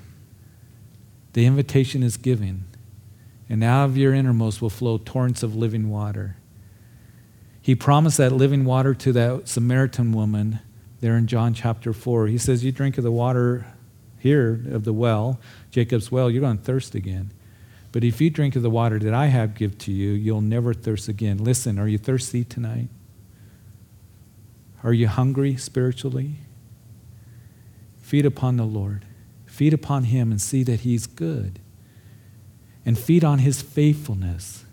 the 1.34 1.46
invitation 1.46 2.04
is 2.04 2.18
given, 2.18 2.66
and 3.50 3.64
out 3.64 3.86
of 3.86 3.98
your 3.98 4.14
innermost 4.14 4.62
will 4.62 4.70
flow 4.70 4.98
torrents 4.98 5.42
of 5.42 5.56
living 5.56 5.90
water. 5.90 6.36
He 7.62 7.76
promised 7.76 8.18
that 8.18 8.34
living 8.34 8.66
water 8.66 8.94
to 8.94 9.14
that 9.14 9.48
Samaritan 9.48 10.12
woman 10.12 10.60
there 11.00 11.16
in 11.16 11.28
John 11.28 11.54
chapter 11.54 11.94
4. 11.94 12.28
He 12.28 12.38
says, 12.38 12.66
You 12.66 12.74
drink 12.74 12.98
of 12.98 13.06
the 13.06 13.12
water 13.12 13.68
here 14.20 14.62
of 14.72 14.84
the 14.84 14.94
well, 14.94 15.40
Jacob's 15.70 16.12
well, 16.12 16.30
you're 16.30 16.42
going 16.42 16.58
to 16.58 16.64
thirst 16.64 16.94
again. 16.94 17.32
But 17.94 18.04
if 18.04 18.20
you 18.20 18.30
drink 18.30 18.56
of 18.56 18.64
the 18.64 18.70
water 18.70 19.00
that 19.00 19.14
I 19.14 19.28
have 19.28 19.56
give 19.56 19.78
to 19.80 19.92
you, 19.92 20.12
you'll 20.12 20.42
never 20.42 20.74
thirst 20.74 21.08
again. 21.08 21.38
Listen, 21.38 21.80
are 21.80 21.88
you 21.88 21.98
thirsty 21.98 22.44
tonight? 22.44 22.88
Are 24.84 24.94
you 24.94 25.08
hungry 25.08 25.56
spiritually? 25.56 26.38
Feed 28.00 28.26
upon 28.26 28.58
the 28.58 28.66
Lord. 28.66 29.06
Feed 29.46 29.74
upon 29.74 30.06
Him 30.06 30.32
and 30.32 30.42
see 30.42 30.64
that 30.64 30.82
He's 30.82 31.08
good. 31.08 31.60
And 32.86 32.98
feed 32.98 33.24
on 33.24 33.40
His 33.40 33.62
faithfulness. 33.62 34.66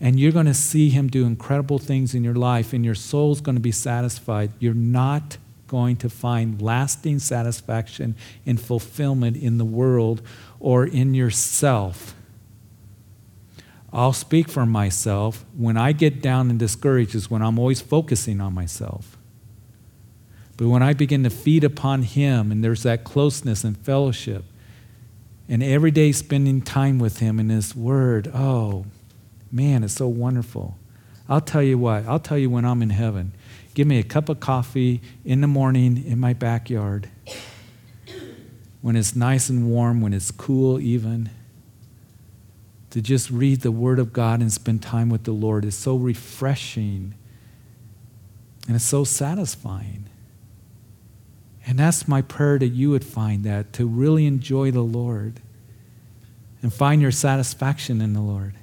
And 0.00 0.18
you're 0.18 0.32
going 0.32 0.46
to 0.46 0.54
see 0.54 0.90
Him 0.90 1.08
do 1.08 1.26
incredible 1.26 1.78
things 1.78 2.14
in 2.14 2.24
your 2.24 2.34
life, 2.34 2.72
and 2.72 2.84
your 2.84 2.96
soul's 2.96 3.40
going 3.40 3.56
to 3.56 3.60
be 3.60 3.72
satisfied. 3.72 4.52
You're 4.58 4.74
not 4.74 5.38
going 5.68 5.96
to 5.96 6.08
find 6.08 6.60
lasting 6.60 7.20
satisfaction 7.20 8.16
and 8.44 8.60
fulfillment 8.60 9.36
in 9.36 9.58
the 9.58 9.64
world 9.64 10.22
or 10.60 10.86
in 10.86 11.14
yourself 11.14 12.14
I'll 13.94 14.12
speak 14.12 14.48
for 14.48 14.66
myself. 14.66 15.44
When 15.56 15.76
I 15.76 15.92
get 15.92 16.20
down 16.20 16.50
and 16.50 16.58
discouraged 16.58 17.14
is 17.14 17.30
when 17.30 17.42
I'm 17.42 17.60
always 17.60 17.80
focusing 17.80 18.40
on 18.40 18.52
myself. 18.52 19.16
But 20.56 20.66
when 20.66 20.82
I 20.82 20.94
begin 20.94 21.22
to 21.22 21.30
feed 21.30 21.62
upon 21.62 22.02
Him 22.02 22.50
and 22.50 22.62
there's 22.62 22.82
that 22.82 23.04
closeness 23.04 23.62
and 23.62 23.78
fellowship, 23.78 24.44
and 25.48 25.62
every 25.62 25.92
day 25.92 26.10
spending 26.10 26.60
time 26.60 26.98
with 26.98 27.20
Him 27.20 27.38
in 27.38 27.50
His 27.50 27.76
Word, 27.76 28.30
oh, 28.34 28.86
man, 29.52 29.84
it's 29.84 29.94
so 29.94 30.08
wonderful. 30.08 30.76
I'll 31.28 31.40
tell 31.40 31.62
you 31.62 31.78
what, 31.78 32.04
I'll 32.06 32.18
tell 32.18 32.38
you 32.38 32.50
when 32.50 32.64
I'm 32.64 32.82
in 32.82 32.90
heaven. 32.90 33.32
Give 33.74 33.86
me 33.86 34.00
a 34.00 34.04
cup 34.04 34.28
of 34.28 34.40
coffee 34.40 35.02
in 35.24 35.40
the 35.40 35.46
morning 35.46 36.04
in 36.04 36.18
my 36.18 36.32
backyard. 36.32 37.08
When 38.80 38.96
it's 38.96 39.14
nice 39.14 39.48
and 39.48 39.70
warm, 39.70 40.00
when 40.00 40.12
it's 40.12 40.30
cool, 40.32 40.80
even. 40.80 41.30
To 42.94 43.02
just 43.02 43.28
read 43.28 43.62
the 43.62 43.72
Word 43.72 43.98
of 43.98 44.12
God 44.12 44.38
and 44.38 44.52
spend 44.52 44.80
time 44.80 45.08
with 45.08 45.24
the 45.24 45.32
Lord 45.32 45.64
is 45.64 45.74
so 45.74 45.96
refreshing 45.96 47.14
and 48.68 48.76
it's 48.76 48.84
so 48.84 49.02
satisfying. 49.02 50.08
And 51.66 51.76
that's 51.76 52.06
my 52.06 52.22
prayer 52.22 52.56
that 52.56 52.68
you 52.68 52.90
would 52.90 53.04
find 53.04 53.42
that, 53.42 53.72
to 53.72 53.84
really 53.84 54.26
enjoy 54.26 54.70
the 54.70 54.82
Lord 54.84 55.40
and 56.62 56.72
find 56.72 57.02
your 57.02 57.10
satisfaction 57.10 58.00
in 58.00 58.12
the 58.12 58.20
Lord 58.20 58.54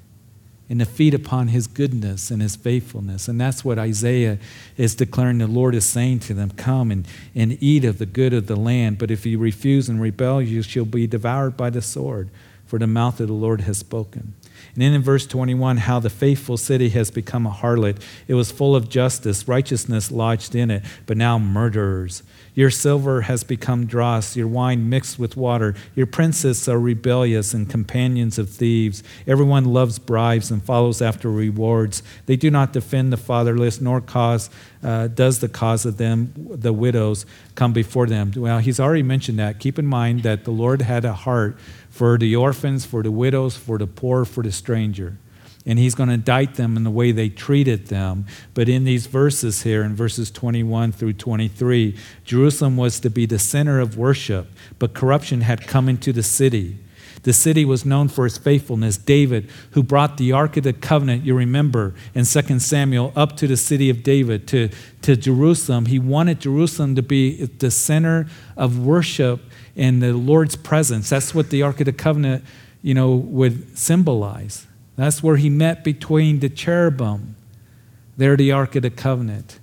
and 0.70 0.80
to 0.80 0.86
feed 0.86 1.14
upon 1.14 1.50
his 1.50 1.68
goodness 1.68 2.32
and 2.32 2.42
his 2.42 2.56
faithfulness. 2.56 3.28
And 3.28 3.40
that's 3.40 3.66
what 3.66 3.78
Isaiah 3.78 4.40
is 4.78 4.96
declaring 4.96 5.40
the 5.40 5.48
Lord 5.48 5.76
is 5.76 5.86
saying 5.86 6.20
to 6.20 6.34
them 6.34 6.52
Come 6.52 6.90
and, 6.90 7.06
and 7.36 7.62
eat 7.62 7.84
of 7.84 7.98
the 7.98 8.06
good 8.06 8.32
of 8.32 8.48
the 8.48 8.56
land. 8.56 8.98
But 8.98 9.12
if 9.12 9.26
you 9.26 9.40
refuse 9.40 9.90
and 9.90 10.00
rebel, 10.00 10.42
you 10.42 10.62
shall 10.62 10.86
be 10.86 11.06
devoured 11.06 11.58
by 11.58 11.70
the 11.70 11.82
sword, 11.82 12.30
for 12.72 12.80
the 12.80 12.88
mouth 12.88 13.20
of 13.20 13.28
the 13.28 13.34
Lord 13.34 13.60
has 13.60 13.78
spoken. 13.78 14.34
And 14.74 14.82
then 14.82 14.94
in 14.94 15.02
verse 15.02 15.28
21, 15.28 15.76
how 15.76 16.00
the 16.00 16.10
faithful 16.10 16.56
city 16.56 16.88
has 16.92 17.12
become 17.12 17.46
a 17.46 17.52
harlot. 17.52 18.02
It 18.30 18.36
was 18.36 18.50
full 18.50 18.78
of 18.78 18.88
justice, 18.88 19.46
righteousness 19.46 20.10
lodged 20.10 20.56
in 20.56 20.72
it, 20.72 20.84
but 21.06 21.18
now 21.18 21.38
murderers 21.38 22.24
your 22.54 22.70
silver 22.70 23.22
has 23.22 23.44
become 23.44 23.86
dross, 23.86 24.36
your 24.36 24.48
wine 24.48 24.90
mixed 24.90 25.18
with 25.18 25.38
water. 25.38 25.74
Your 25.96 26.06
princes 26.06 26.68
are 26.68 26.80
rebellious 26.80 27.54
and 27.54 27.70
companions 27.70 28.38
of 28.38 28.50
thieves. 28.50 29.04
Everyone 29.26 29.66
loves 29.66 30.00
bribes 30.00 30.52
and 30.52 30.62
follows 30.62 31.02
after 31.02 31.32
rewards. 31.32 32.04
They 32.26 32.36
do 32.36 32.52
not 32.52 32.74
defend 32.74 33.14
the 33.14 33.18
fatherless, 33.18 33.80
nor 33.80 34.02
cause 34.02 34.50
uh, 34.84 35.08
does 35.08 35.40
the 35.40 35.48
cause 35.48 35.86
of 35.86 35.98
them, 35.98 36.34
the 36.36 36.74
widows, 36.74 37.26
come 37.56 37.72
before 37.72 38.08
them. 38.08 38.34
Well, 38.36 38.60
he's 38.60 38.80
already 38.80 39.04
mentioned 39.04 39.40
that. 39.40 39.60
Keep 39.60 39.80
in 39.80 39.86
mind 39.86 40.24
that 40.24 40.44
the 40.44 40.52
Lord 40.52 40.82
had 40.82 41.06
a 41.06 41.14
heart 41.14 41.58
for 41.92 42.18
the 42.18 42.36
orphans, 42.36 42.86
for 42.86 43.04
the 43.04 43.12
widows, 43.12 43.56
for 43.56 43.78
the 43.78 43.86
poor, 43.86 44.26
for 44.26 44.42
the 44.42 44.52
stranger 44.52 45.20
and 45.66 45.78
he's 45.78 45.96
going 45.96 46.08
to 46.08 46.16
indict 46.16 46.56
them 46.56 46.76
in 46.76 46.84
the 46.84 46.92
way 46.92 47.12
they 47.12 47.30
treated 47.30 47.88
them. 47.88 48.26
But 48.54 48.68
in 48.68 48.84
these 48.84 49.08
verses 49.08 49.64
here, 49.64 49.84
in 49.84 49.96
verses 49.96 50.32
21 50.32 50.92
through 50.92 51.14
23, 51.14 51.96
Jerusalem 52.26 52.78
was 52.78 53.00
to 53.02 53.10
be 53.10 53.26
the 53.26 53.40
center 53.40 53.80
of 53.80 53.98
worship, 53.98 54.48
but 54.80 54.94
corruption 54.94 55.42
had 55.42 55.68
come 55.68 55.88
into 55.88 56.12
the 56.12 56.24
city. 56.24 56.78
The 57.24 57.34
city 57.34 57.66
was 57.66 57.86
known 57.86 58.08
for 58.08 58.26
its 58.26 58.40
faithfulness. 58.40 58.98
David, 58.98 59.52
who 59.72 59.84
brought 59.84 60.18
the 60.18 60.32
Ark 60.32 60.58
of 60.58 60.64
the 60.64 60.74
Covenant, 60.74 61.24
you 61.24 61.36
remember, 61.36 61.94
in 62.16 62.26
2 62.26 62.58
Samuel, 62.58 63.14
up 63.16 63.38
to 63.38 63.46
the 63.46 63.58
city 63.58 63.92
of 63.92 64.02
David, 64.02 64.48
to, 64.48 64.70
to 65.04 65.16
Jerusalem, 65.16 65.86
he 65.86 66.00
wanted 66.00 66.40
Jerusalem 66.40 66.96
to 66.96 67.04
be 67.04 67.46
the 67.46 67.70
center 67.70 68.28
of 68.58 68.84
worship 68.84 69.42
and 69.76 70.02
the 70.02 70.14
Lord's 70.14 70.56
presence. 70.56 71.10
That's 71.10 71.34
what 71.34 71.50
the 71.50 71.62
Ark 71.62 71.80
of 71.80 71.86
the 71.86 71.94
Covenant, 71.94 72.44
you 72.82 72.94
know, 72.94 73.14
would 73.16 73.78
symbolize. 73.78 74.68
That's 74.96 75.24
where 75.24 75.38
he 75.38 75.50
met 75.50 75.84
between 75.84 76.40
the 76.40 76.50
cherubim. 76.50 77.36
There, 78.18 78.36
the 78.36 78.52
Ark 78.52 78.76
of 78.76 78.84
the 78.84 78.90
Covenant. 78.90 79.60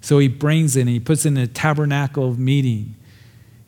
So 0.00 0.18
he 0.18 0.28
brings 0.28 0.76
it 0.76 0.82
and 0.82 0.90
he 0.90 0.98
puts 0.98 1.24
it 1.24 1.28
in 1.28 1.36
a 1.36 1.46
tabernacle 1.46 2.28
of 2.28 2.38
meeting. 2.38 2.96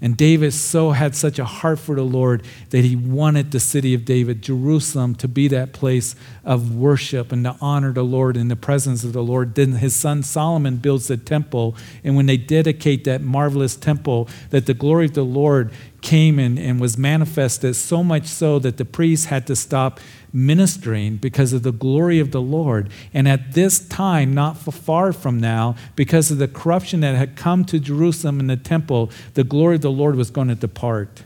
And 0.04 0.18
David 0.18 0.52
so 0.52 0.90
had 0.90 1.16
such 1.16 1.38
a 1.38 1.46
heart 1.46 1.78
for 1.78 1.94
the 1.94 2.02
Lord 2.02 2.42
that 2.68 2.84
he 2.84 2.94
wanted 2.94 3.52
the 3.52 3.58
city 3.58 3.94
of 3.94 4.04
David, 4.04 4.42
Jerusalem, 4.42 5.14
to 5.14 5.26
be 5.26 5.48
that 5.48 5.72
place 5.72 6.14
of 6.44 6.76
worship 6.76 7.32
and 7.32 7.42
to 7.44 7.56
honor 7.58 7.90
the 7.90 8.04
Lord 8.04 8.36
in 8.36 8.48
the 8.48 8.54
presence 8.54 9.02
of 9.02 9.14
the 9.14 9.22
Lord. 9.22 9.54
Then 9.54 9.72
his 9.72 9.96
son 9.96 10.22
Solomon 10.22 10.76
builds 10.76 11.08
the 11.08 11.16
temple. 11.16 11.74
And 12.04 12.16
when 12.16 12.26
they 12.26 12.36
dedicate 12.36 13.04
that 13.04 13.22
marvelous 13.22 13.76
temple, 13.76 14.28
that 14.50 14.66
the 14.66 14.74
glory 14.74 15.06
of 15.06 15.14
the 15.14 15.24
Lord 15.24 15.72
came 16.02 16.38
and, 16.38 16.58
and 16.58 16.82
was 16.82 16.98
manifested, 16.98 17.74
so 17.74 18.04
much 18.04 18.26
so 18.26 18.58
that 18.58 18.76
the 18.76 18.84
priests 18.84 19.24
had 19.24 19.46
to 19.46 19.56
stop 19.56 20.00
ministering 20.34 21.16
because 21.16 21.52
of 21.52 21.62
the 21.62 21.72
glory 21.72 22.18
of 22.18 22.32
the 22.32 22.42
Lord. 22.42 22.90
And 23.14 23.28
at 23.28 23.52
this 23.52 23.78
time, 23.78 24.34
not 24.34 24.58
far 24.58 25.12
from 25.12 25.38
now, 25.38 25.76
because 25.94 26.30
of 26.32 26.38
the 26.38 26.48
corruption 26.48 27.00
that 27.00 27.14
had 27.14 27.36
come 27.36 27.64
to 27.66 27.78
Jerusalem 27.78 28.40
in 28.40 28.48
the 28.48 28.56
temple, 28.56 29.10
the 29.34 29.44
glory 29.44 29.76
of 29.76 29.82
the 29.82 29.92
Lord 29.92 30.16
was 30.16 30.30
going 30.30 30.48
to 30.48 30.56
depart. 30.56 31.22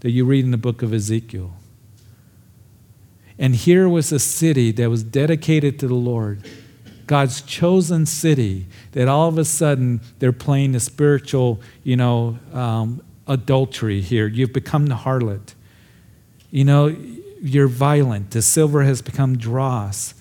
That 0.00 0.10
you 0.10 0.26
read 0.26 0.44
in 0.44 0.50
the 0.50 0.58
book 0.58 0.82
of 0.82 0.92
Ezekiel. 0.92 1.54
And 3.38 3.56
here 3.56 3.88
was 3.88 4.12
a 4.12 4.18
city 4.18 4.70
that 4.72 4.90
was 4.90 5.02
dedicated 5.02 5.78
to 5.80 5.88
the 5.88 5.94
Lord. 5.94 6.44
God's 7.06 7.40
chosen 7.40 8.06
city, 8.06 8.66
that 8.92 9.08
all 9.08 9.28
of 9.28 9.38
a 9.38 9.44
sudden 9.44 10.00
they're 10.18 10.32
playing 10.32 10.72
the 10.72 10.80
spiritual, 10.80 11.60
you 11.82 11.96
know, 11.96 12.38
um, 12.52 13.02
adultery 13.26 14.00
here. 14.00 14.26
You've 14.26 14.52
become 14.52 14.86
the 14.86 14.94
harlot. 14.94 15.54
You 16.50 16.64
know, 16.64 16.96
you're 17.44 17.68
violent. 17.68 18.30
The 18.30 18.40
silver 18.40 18.82
has 18.84 19.02
become 19.02 19.36
dross. 19.36 20.14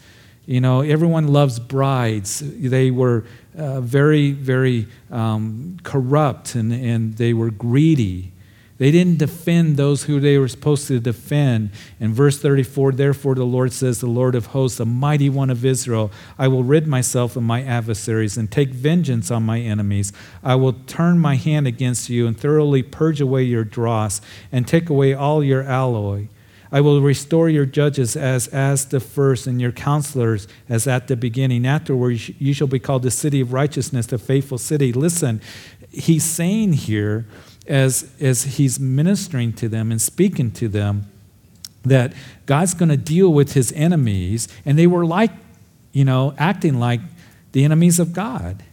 You 0.45 0.59
know, 0.59 0.81
everyone 0.81 1.29
loves 1.29 1.57
brides. 1.57 2.43
They 2.43 2.91
were 2.91 3.23
uh, 3.57 3.79
very, 3.79 4.31
very 4.31 4.87
um, 5.09 5.77
corrupt 5.83 6.55
and, 6.55 6.73
and 6.73 7.15
they 7.15 7.33
were 7.33 7.49
greedy. 7.49 8.33
They 8.77 8.91
didn't 8.91 9.19
defend 9.19 9.77
those 9.77 10.03
who 10.03 10.19
they 10.19 10.37
were 10.37 10.49
supposed 10.49 10.89
to 10.89 10.99
defend. 10.99 11.69
In 12.01 12.13
verse 12.13 12.39
34, 12.39 12.91
therefore 12.93 13.35
the 13.35 13.45
Lord 13.45 13.71
says, 13.71 14.01
The 14.01 14.07
Lord 14.07 14.35
of 14.35 14.47
hosts, 14.47 14.79
the 14.79 14.85
mighty 14.85 15.29
one 15.29 15.49
of 15.49 15.63
Israel, 15.63 16.11
I 16.37 16.49
will 16.49 16.65
rid 16.65 16.87
myself 16.87 17.37
of 17.37 17.43
my 17.43 17.63
adversaries 17.63 18.35
and 18.35 18.51
take 18.51 18.71
vengeance 18.71 19.31
on 19.31 19.43
my 19.43 19.61
enemies. 19.61 20.11
I 20.43 20.55
will 20.55 20.73
turn 20.73 21.19
my 21.19 21.35
hand 21.35 21.67
against 21.67 22.09
you 22.09 22.27
and 22.27 22.37
thoroughly 22.37 22.83
purge 22.83 23.21
away 23.21 23.43
your 23.43 23.63
dross 23.63 24.19
and 24.51 24.67
take 24.67 24.89
away 24.89 25.13
all 25.13 25.41
your 25.41 25.63
alloy. 25.63 26.27
I 26.73 26.81
will 26.81 27.01
restore 27.01 27.49
your 27.49 27.67
judges 27.67 28.15
as, 28.15 28.47
as 28.47 28.87
the 28.87 28.99
first, 28.99 29.45
and 29.45 29.61
your 29.61 29.71
counselors 29.71 30.47
as 30.67 30.87
at 30.87 31.07
the 31.07 31.15
beginning. 31.15 31.67
Afterwards, 31.67 32.29
you 32.41 32.51
shall 32.51 32.65
be 32.65 32.79
called 32.79 33.03
the 33.03 33.11
city 33.11 33.39
of 33.41 33.53
righteousness, 33.53 34.07
the 34.07 34.17
faithful 34.17 34.57
city. 34.57 34.91
Listen, 34.91 35.39
he's 35.91 36.23
saying 36.23 36.73
here, 36.73 37.27
as, 37.67 38.11
as 38.19 38.43
he's 38.43 38.79
ministering 38.79 39.53
to 39.53 39.69
them 39.69 39.91
and 39.91 40.01
speaking 40.01 40.49
to 40.51 40.67
them, 40.67 41.11
that 41.83 42.13
God's 42.47 42.73
going 42.73 42.89
to 42.89 42.97
deal 42.97 43.31
with 43.31 43.53
his 43.53 43.71
enemies, 43.73 44.47
and 44.65 44.77
they 44.77 44.87
were 44.87 45.05
like, 45.05 45.31
you 45.91 46.03
know, 46.03 46.33
acting 46.39 46.79
like 46.79 47.01
the 47.51 47.63
enemies 47.63 47.99
of 47.99 48.13
God. 48.13 48.63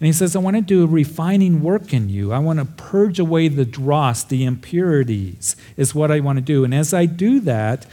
And 0.00 0.06
he 0.06 0.14
says, 0.14 0.34
I 0.34 0.38
want 0.38 0.56
to 0.56 0.62
do 0.62 0.82
a 0.82 0.86
refining 0.86 1.62
work 1.62 1.92
in 1.92 2.08
you. 2.08 2.32
I 2.32 2.38
want 2.38 2.58
to 2.58 2.64
purge 2.64 3.18
away 3.18 3.48
the 3.48 3.66
dross, 3.66 4.24
the 4.24 4.44
impurities, 4.44 5.56
is 5.76 5.94
what 5.94 6.10
I 6.10 6.20
want 6.20 6.38
to 6.38 6.42
do. 6.42 6.64
And 6.64 6.74
as 6.74 6.94
I 6.94 7.04
do 7.04 7.38
that, 7.40 7.86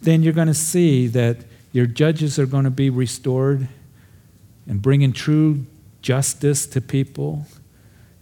then 0.00 0.22
you're 0.22 0.32
going 0.32 0.48
to 0.48 0.54
see 0.54 1.06
that 1.08 1.44
your 1.72 1.84
judges 1.84 2.38
are 2.38 2.46
going 2.46 2.64
to 2.64 2.70
be 2.70 2.88
restored 2.88 3.68
and 4.66 4.80
bringing 4.80 5.12
true 5.12 5.66
justice 6.00 6.66
to 6.66 6.80
people. 6.80 7.46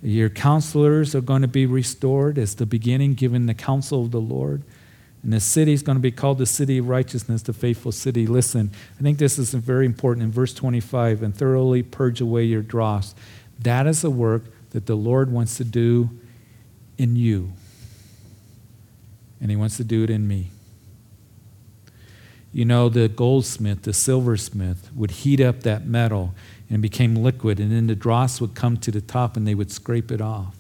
Your 0.03 0.29
counselors 0.29 1.15
are 1.15 1.21
going 1.21 1.43
to 1.43 1.49
be 1.49 1.65
restored 1.65 2.39
as 2.39 2.57
the 2.57 2.67
beginning, 2.67 3.15
given 3.15 3.47
the 3.47 3.55
counsel 3.55 4.03
of 4.03 4.11
the 4.11 4.21
Lord. 4.21 4.65
And 5.29 5.35
the 5.35 5.41
city 5.41 5.75
is 5.75 5.83
going 5.83 5.97
to 5.97 6.01
be 6.01 6.11
called 6.11 6.39
the 6.39 6.47
city 6.47 6.79
of 6.79 6.89
righteousness, 6.89 7.43
the 7.43 7.53
faithful 7.53 7.93
city. 7.93 8.27
Listen, 8.27 8.71
I 8.99 9.03
think 9.03 9.19
this 9.19 9.39
is 9.39 9.53
very 9.53 9.85
important 9.85 10.25
in 10.25 10.33
verse 10.33 10.55
25 10.55 11.23
and 11.23 11.37
thoroughly 11.37 11.83
purge 11.83 12.23
away 12.23 12.45
your 12.45 12.63
dross. 12.63 13.15
That 13.59 13.87
is 13.87 14.01
the 14.01 14.11
work 14.11 14.45
that 14.71 14.87
the 14.87 14.95
Lord 14.95 15.31
wants 15.31 15.59
to 15.59 15.65
do 15.65 16.09
in 16.97 17.15
you. 17.15 17.53
And 19.39 19.51
He 19.51 19.57
wants 19.59 19.77
to 19.77 19.85
do 19.85 20.03
it 20.03 20.09
in 20.09 20.27
me. 20.27 20.51
You 22.51 22.65
know, 22.65 22.89
the 22.89 23.07
goldsmith, 23.07 23.83
the 23.83 23.93
silversmith, 23.93 24.91
would 24.95 25.11
heat 25.11 25.43
up 25.43 25.63
that 25.63 25.85
metal 25.85 26.35
and 26.71 26.81
became 26.81 27.15
liquid, 27.15 27.61
and 27.61 27.71
then 27.71 27.87
the 27.87 27.95
dross 27.95 28.41
would 28.41 28.55
come 28.55 28.79
to 28.79 28.91
the 28.91 29.03
top 29.03 29.37
and 29.37 29.47
they 29.47 29.55
would 29.55 29.71
scrape 29.71 30.11
it 30.11 30.23
off. 30.23 30.58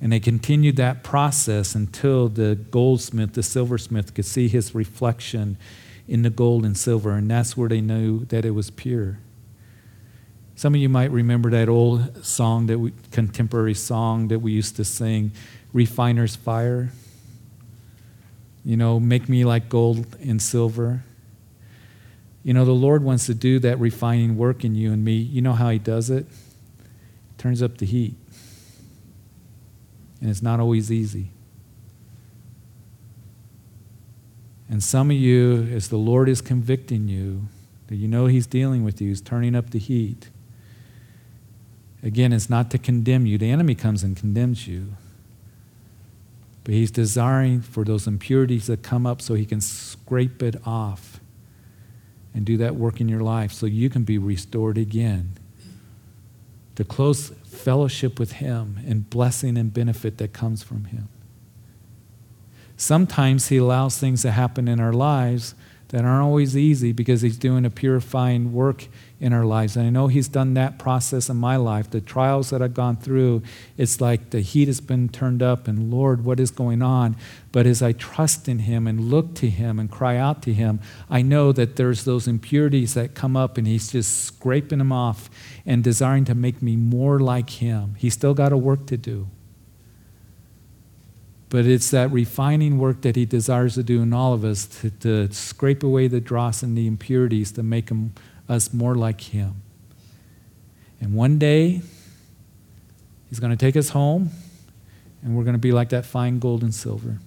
And 0.00 0.12
they 0.12 0.20
continued 0.20 0.76
that 0.76 1.02
process 1.02 1.74
until 1.74 2.28
the 2.28 2.54
goldsmith, 2.54 3.34
the 3.34 3.42
silversmith, 3.42 4.14
could 4.14 4.24
see 4.24 4.48
his 4.48 4.74
reflection 4.74 5.58
in 6.08 6.22
the 6.22 6.30
gold 6.30 6.64
and 6.64 6.76
silver, 6.76 7.12
and 7.12 7.30
that's 7.30 7.56
where 7.56 7.68
they 7.68 7.80
knew 7.80 8.24
that 8.26 8.44
it 8.44 8.50
was 8.50 8.70
pure. 8.70 9.18
Some 10.56 10.74
of 10.74 10.80
you 10.80 10.88
might 10.88 11.10
remember 11.10 11.50
that 11.50 11.68
old 11.68 12.24
song, 12.24 12.66
that 12.66 12.78
we, 12.78 12.92
contemporary 13.12 13.74
song 13.74 14.28
that 14.28 14.40
we 14.40 14.52
used 14.52 14.76
to 14.76 14.84
sing, 14.84 15.32
Refiner's 15.72 16.34
Fire. 16.34 16.90
You 18.64 18.76
know, 18.76 19.00
make 19.00 19.28
me 19.28 19.44
like 19.44 19.68
gold 19.68 20.16
and 20.20 20.42
silver. 20.42 21.02
You 22.42 22.54
know, 22.54 22.64
the 22.64 22.72
Lord 22.72 23.02
wants 23.04 23.26
to 23.26 23.34
do 23.34 23.58
that 23.60 23.78
refining 23.78 24.36
work 24.36 24.64
in 24.64 24.74
you 24.74 24.92
and 24.92 25.04
me. 25.04 25.14
You 25.14 25.42
know 25.42 25.52
how 25.52 25.70
He 25.70 25.78
does 25.78 26.10
it? 26.10 26.26
turns 27.38 27.62
up 27.62 27.78
the 27.78 27.86
heat. 27.86 28.14
And 30.20 30.30
it's 30.30 30.42
not 30.42 30.60
always 30.60 30.92
easy. 30.92 31.30
And 34.68 34.82
some 34.82 35.10
of 35.10 35.16
you, 35.16 35.68
as 35.72 35.88
the 35.88 35.96
Lord 35.96 36.28
is 36.28 36.40
convicting 36.40 37.08
you, 37.08 37.48
that 37.88 37.96
you 37.96 38.06
know 38.06 38.26
He's 38.26 38.46
dealing 38.46 38.84
with 38.84 39.00
you, 39.00 39.08
He's 39.08 39.20
turning 39.20 39.56
up 39.56 39.70
the 39.70 39.78
heat. 39.78 40.28
Again, 42.02 42.32
it's 42.32 42.48
not 42.48 42.70
to 42.70 42.78
condemn 42.78 43.26
you. 43.26 43.36
The 43.36 43.50
enemy 43.50 43.74
comes 43.74 44.04
and 44.04 44.16
condemns 44.16 44.68
you. 44.68 44.94
But 46.62 46.74
He's 46.74 46.92
desiring 46.92 47.62
for 47.62 47.84
those 47.84 48.06
impurities 48.06 48.68
that 48.68 48.82
come 48.82 49.06
up 49.06 49.20
so 49.20 49.34
He 49.34 49.44
can 49.44 49.60
scrape 49.60 50.42
it 50.42 50.56
off 50.64 51.20
and 52.32 52.44
do 52.44 52.56
that 52.58 52.76
work 52.76 53.00
in 53.00 53.08
your 53.08 53.22
life 53.22 53.52
so 53.52 53.66
you 53.66 53.90
can 53.90 54.04
be 54.04 54.18
restored 54.18 54.78
again. 54.78 55.32
The 56.76 56.84
close 56.84 57.32
fellowship 57.50 58.18
with 58.18 58.32
Him 58.32 58.78
and 58.86 59.08
blessing 59.10 59.58
and 59.58 59.72
benefit 59.72 60.18
that 60.18 60.32
comes 60.32 60.62
from 60.62 60.84
Him. 60.84 61.08
Sometimes 62.76 63.48
He 63.48 63.58
allows 63.58 63.98
things 63.98 64.22
to 64.22 64.30
happen 64.30 64.68
in 64.68 64.80
our 64.80 64.92
lives 64.92 65.54
that 65.88 66.04
aren't 66.04 66.22
always 66.22 66.56
easy 66.56 66.92
because 66.92 67.20
He's 67.20 67.36
doing 67.36 67.64
a 67.64 67.70
purifying 67.70 68.52
work 68.52 68.86
in 69.18 69.32
our 69.32 69.44
lives. 69.44 69.76
And 69.76 69.86
I 69.86 69.90
know 69.90 70.06
He's 70.06 70.28
done 70.28 70.54
that 70.54 70.78
process 70.78 71.28
in 71.28 71.36
my 71.36 71.56
life. 71.56 71.90
The 71.90 72.00
trials 72.00 72.50
that 72.50 72.62
I've 72.62 72.74
gone 72.74 72.96
through, 72.96 73.42
it's 73.76 74.00
like 74.00 74.30
the 74.30 74.40
heat 74.40 74.68
has 74.68 74.80
been 74.80 75.08
turned 75.08 75.42
up, 75.42 75.66
and 75.66 75.90
Lord, 75.90 76.24
what 76.24 76.38
is 76.38 76.52
going 76.52 76.80
on? 76.80 77.16
But 77.52 77.66
as 77.66 77.82
I 77.82 77.92
trust 77.92 78.48
in 78.48 78.60
Him 78.60 78.86
and 78.86 79.10
look 79.10 79.34
to 79.34 79.50
Him 79.50 79.78
and 79.80 79.90
cry 79.90 80.16
out 80.16 80.42
to 80.42 80.54
Him, 80.54 80.80
I 81.10 81.22
know 81.22 81.50
that 81.52 81.74
there's 81.74 82.04
those 82.04 82.28
impurities 82.28 82.94
that 82.94 83.14
come 83.14 83.36
up, 83.36 83.58
and 83.58 83.66
He's 83.66 83.90
just 83.90 84.24
scraping 84.24 84.78
them 84.78 84.92
off 84.92 85.28
and 85.66 85.84
desiring 85.84 86.24
to 86.26 86.34
make 86.34 86.62
me 86.62 86.76
more 86.76 87.18
like 87.20 87.50
Him. 87.50 87.94
He's 87.98 88.14
still 88.14 88.34
got 88.34 88.52
a 88.52 88.56
work 88.56 88.86
to 88.86 88.96
do. 88.96 89.28
But 91.48 91.66
it's 91.66 91.90
that 91.90 92.10
refining 92.12 92.78
work 92.78 93.02
that 93.02 93.16
He 93.16 93.26
desires 93.26 93.74
to 93.74 93.82
do 93.82 94.02
in 94.02 94.12
all 94.12 94.32
of 94.32 94.44
us 94.44 94.66
to, 94.80 94.90
to 94.90 95.32
scrape 95.32 95.82
away 95.82 96.06
the 96.06 96.20
dross 96.20 96.62
and 96.62 96.76
the 96.76 96.86
impurities 96.86 97.52
to 97.52 97.62
make 97.62 97.86
them, 97.86 98.14
us 98.48 98.72
more 98.72 98.94
like 98.94 99.20
Him. 99.20 99.62
And 101.00 101.14
one 101.14 101.38
day, 101.38 101.82
He's 103.28 103.38
going 103.38 103.50
to 103.50 103.56
take 103.56 103.76
us 103.76 103.90
home, 103.90 104.30
and 105.22 105.36
we're 105.36 105.44
going 105.44 105.54
to 105.54 105.58
be 105.58 105.70
like 105.70 105.90
that 105.90 106.04
fine 106.04 106.40
gold 106.40 106.62
and 106.62 106.74
silver. 106.74 107.18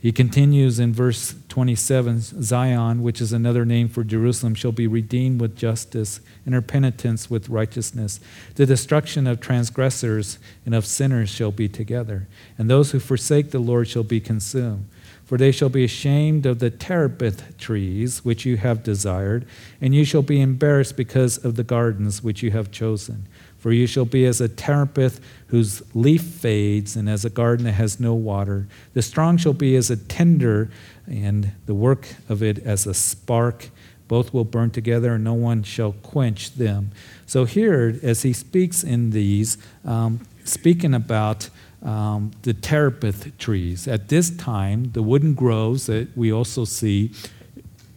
He 0.00 0.12
continues 0.12 0.78
in 0.78 0.92
verse 0.92 1.34
27 1.48 2.20
Zion, 2.20 3.02
which 3.02 3.20
is 3.20 3.32
another 3.32 3.64
name 3.64 3.88
for 3.88 4.04
Jerusalem, 4.04 4.54
shall 4.54 4.70
be 4.70 4.86
redeemed 4.86 5.40
with 5.40 5.56
justice, 5.56 6.20
and 6.46 6.54
her 6.54 6.62
penitents 6.62 7.28
with 7.28 7.48
righteousness. 7.48 8.20
The 8.54 8.64
destruction 8.64 9.26
of 9.26 9.40
transgressors 9.40 10.38
and 10.64 10.72
of 10.72 10.86
sinners 10.86 11.30
shall 11.30 11.50
be 11.50 11.68
together, 11.68 12.28
and 12.56 12.70
those 12.70 12.92
who 12.92 13.00
forsake 13.00 13.50
the 13.50 13.58
Lord 13.58 13.88
shall 13.88 14.04
be 14.04 14.20
consumed. 14.20 14.88
For 15.24 15.36
they 15.36 15.50
shall 15.50 15.68
be 15.68 15.84
ashamed 15.84 16.46
of 16.46 16.60
the 16.60 16.70
terebinth 16.70 17.58
trees 17.58 18.24
which 18.24 18.46
you 18.46 18.56
have 18.56 18.84
desired, 18.84 19.46
and 19.80 19.96
you 19.96 20.04
shall 20.04 20.22
be 20.22 20.40
embarrassed 20.40 20.96
because 20.96 21.44
of 21.44 21.56
the 21.56 21.64
gardens 21.64 22.22
which 22.22 22.42
you 22.42 22.52
have 22.52 22.70
chosen. 22.70 23.26
For 23.58 23.72
you 23.72 23.86
shall 23.86 24.04
be 24.04 24.24
as 24.24 24.40
a 24.40 24.48
terebinth 24.48 25.20
whose 25.48 25.82
leaf 25.94 26.22
fades, 26.22 26.94
and 26.94 27.08
as 27.08 27.24
a 27.24 27.30
garden 27.30 27.64
that 27.64 27.72
has 27.72 27.98
no 27.98 28.14
water. 28.14 28.68
The 28.94 29.02
strong 29.02 29.36
shall 29.36 29.52
be 29.52 29.74
as 29.76 29.90
a 29.90 29.96
tinder, 29.96 30.70
and 31.06 31.52
the 31.66 31.74
work 31.74 32.08
of 32.28 32.42
it 32.42 32.58
as 32.58 32.86
a 32.86 32.94
spark. 32.94 33.70
Both 34.06 34.32
will 34.32 34.44
burn 34.44 34.70
together, 34.70 35.14
and 35.14 35.24
no 35.24 35.34
one 35.34 35.64
shall 35.64 35.92
quench 35.92 36.54
them. 36.54 36.92
So, 37.26 37.44
here, 37.44 37.98
as 38.02 38.22
he 38.22 38.32
speaks 38.32 38.84
in 38.84 39.10
these, 39.10 39.58
um, 39.84 40.20
speaking 40.44 40.94
about 40.94 41.50
um, 41.82 42.30
the 42.42 42.54
terebinth 42.54 43.36
trees, 43.38 43.88
at 43.88 44.08
this 44.08 44.30
time, 44.30 44.92
the 44.92 45.02
wooden 45.02 45.34
groves 45.34 45.86
that 45.86 46.16
we 46.16 46.32
also 46.32 46.64
see 46.64 47.10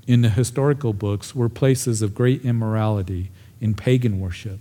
in 0.08 0.22
the 0.22 0.30
historical 0.30 0.92
books 0.92 1.36
were 1.36 1.50
places 1.50 2.02
of 2.02 2.16
great 2.16 2.44
immorality 2.44 3.30
in 3.62 3.74
pagan 3.74 4.20
worship 4.20 4.60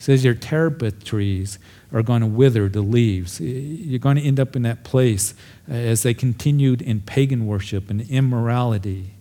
says 0.00 0.24
your 0.24 0.34
terebinth 0.34 1.04
trees 1.04 1.58
are 1.92 2.02
going 2.02 2.22
to 2.22 2.26
wither 2.26 2.70
the 2.70 2.80
leaves. 2.80 3.38
You're 3.38 3.98
going 3.98 4.16
to 4.16 4.22
end 4.22 4.40
up 4.40 4.56
in 4.56 4.62
that 4.62 4.82
place 4.82 5.34
uh, 5.70 5.74
as 5.74 6.02
they 6.02 6.14
continued 6.14 6.80
in 6.80 7.02
pagan 7.02 7.46
worship 7.46 7.90
and 7.90 8.00
immorality. 8.10 9.12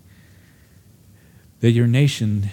That 1.60 1.72
your 1.72 1.86
nation, 1.86 2.50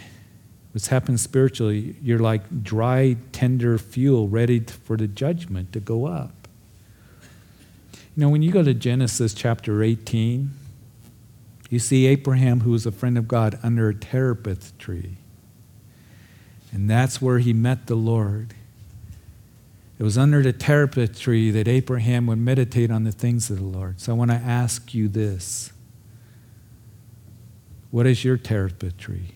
what's 0.72 0.88
happened 0.88 1.20
spiritually, 1.20 1.94
you're 2.02 2.18
like 2.18 2.64
dry, 2.64 3.16
tender 3.30 3.78
fuel 3.78 4.26
ready 4.26 4.58
for 4.58 4.96
the 4.96 5.06
judgment 5.06 5.72
to 5.72 5.78
go 5.78 6.06
up. 6.06 6.48
You 7.92 8.22
know, 8.22 8.28
when 8.28 8.42
you 8.42 8.50
go 8.50 8.64
to 8.64 8.74
Genesis 8.74 9.34
chapter 9.34 9.84
18, 9.84 10.50
you 11.70 11.78
see 11.78 12.06
Abraham, 12.06 12.60
who 12.60 12.72
was 12.72 12.86
a 12.86 12.92
friend 12.92 13.16
of 13.16 13.28
God, 13.28 13.56
under 13.62 13.88
a 13.88 13.94
terebinth 13.94 14.76
tree. 14.78 15.18
And 16.72 16.90
that's 16.90 17.22
where 17.22 17.38
he 17.38 17.52
met 17.52 17.86
the 17.86 17.94
Lord. 17.94 18.54
It 19.98 20.02
was 20.02 20.18
under 20.18 20.42
the 20.42 20.52
terebinth 20.52 21.18
tree 21.18 21.50
that 21.50 21.66
Abraham 21.66 22.26
would 22.26 22.38
meditate 22.38 22.90
on 22.90 23.04
the 23.04 23.12
things 23.12 23.50
of 23.50 23.58
the 23.58 23.64
Lord. 23.64 24.00
So 24.00 24.12
I 24.12 24.14
want 24.14 24.30
to 24.30 24.36
ask 24.36 24.92
you 24.94 25.08
this 25.08 25.72
What 27.90 28.06
is 28.06 28.24
your 28.24 28.36
terebinth 28.36 28.98
tree? 28.98 29.32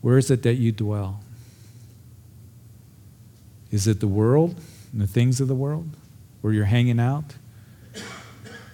Where 0.00 0.18
is 0.18 0.30
it 0.30 0.42
that 0.42 0.54
you 0.54 0.72
dwell? 0.72 1.20
Is 3.70 3.86
it 3.86 4.00
the 4.00 4.08
world 4.08 4.56
and 4.92 5.00
the 5.00 5.06
things 5.06 5.40
of 5.40 5.48
the 5.48 5.54
world 5.54 5.90
where 6.40 6.52
you're 6.52 6.64
hanging 6.64 6.98
out? 6.98 7.34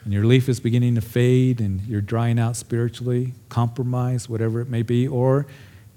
And 0.04 0.12
your 0.12 0.24
leaf 0.24 0.50
is 0.50 0.60
beginning 0.60 0.96
to 0.96 1.00
fade 1.00 1.60
and 1.60 1.80
you're 1.82 2.02
drying 2.02 2.38
out 2.38 2.56
spiritually, 2.56 3.32
compromise, 3.48 4.28
whatever 4.28 4.60
it 4.60 4.68
may 4.68 4.82
be, 4.82 5.08
or 5.08 5.46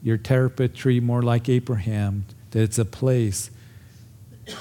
your 0.02 0.18
terebinth 0.18 0.74
tree 0.74 1.00
more 1.00 1.22
like 1.22 1.50
Abraham, 1.50 2.26
that 2.52 2.62
it's 2.62 2.78
a 2.78 2.86
place 2.86 3.50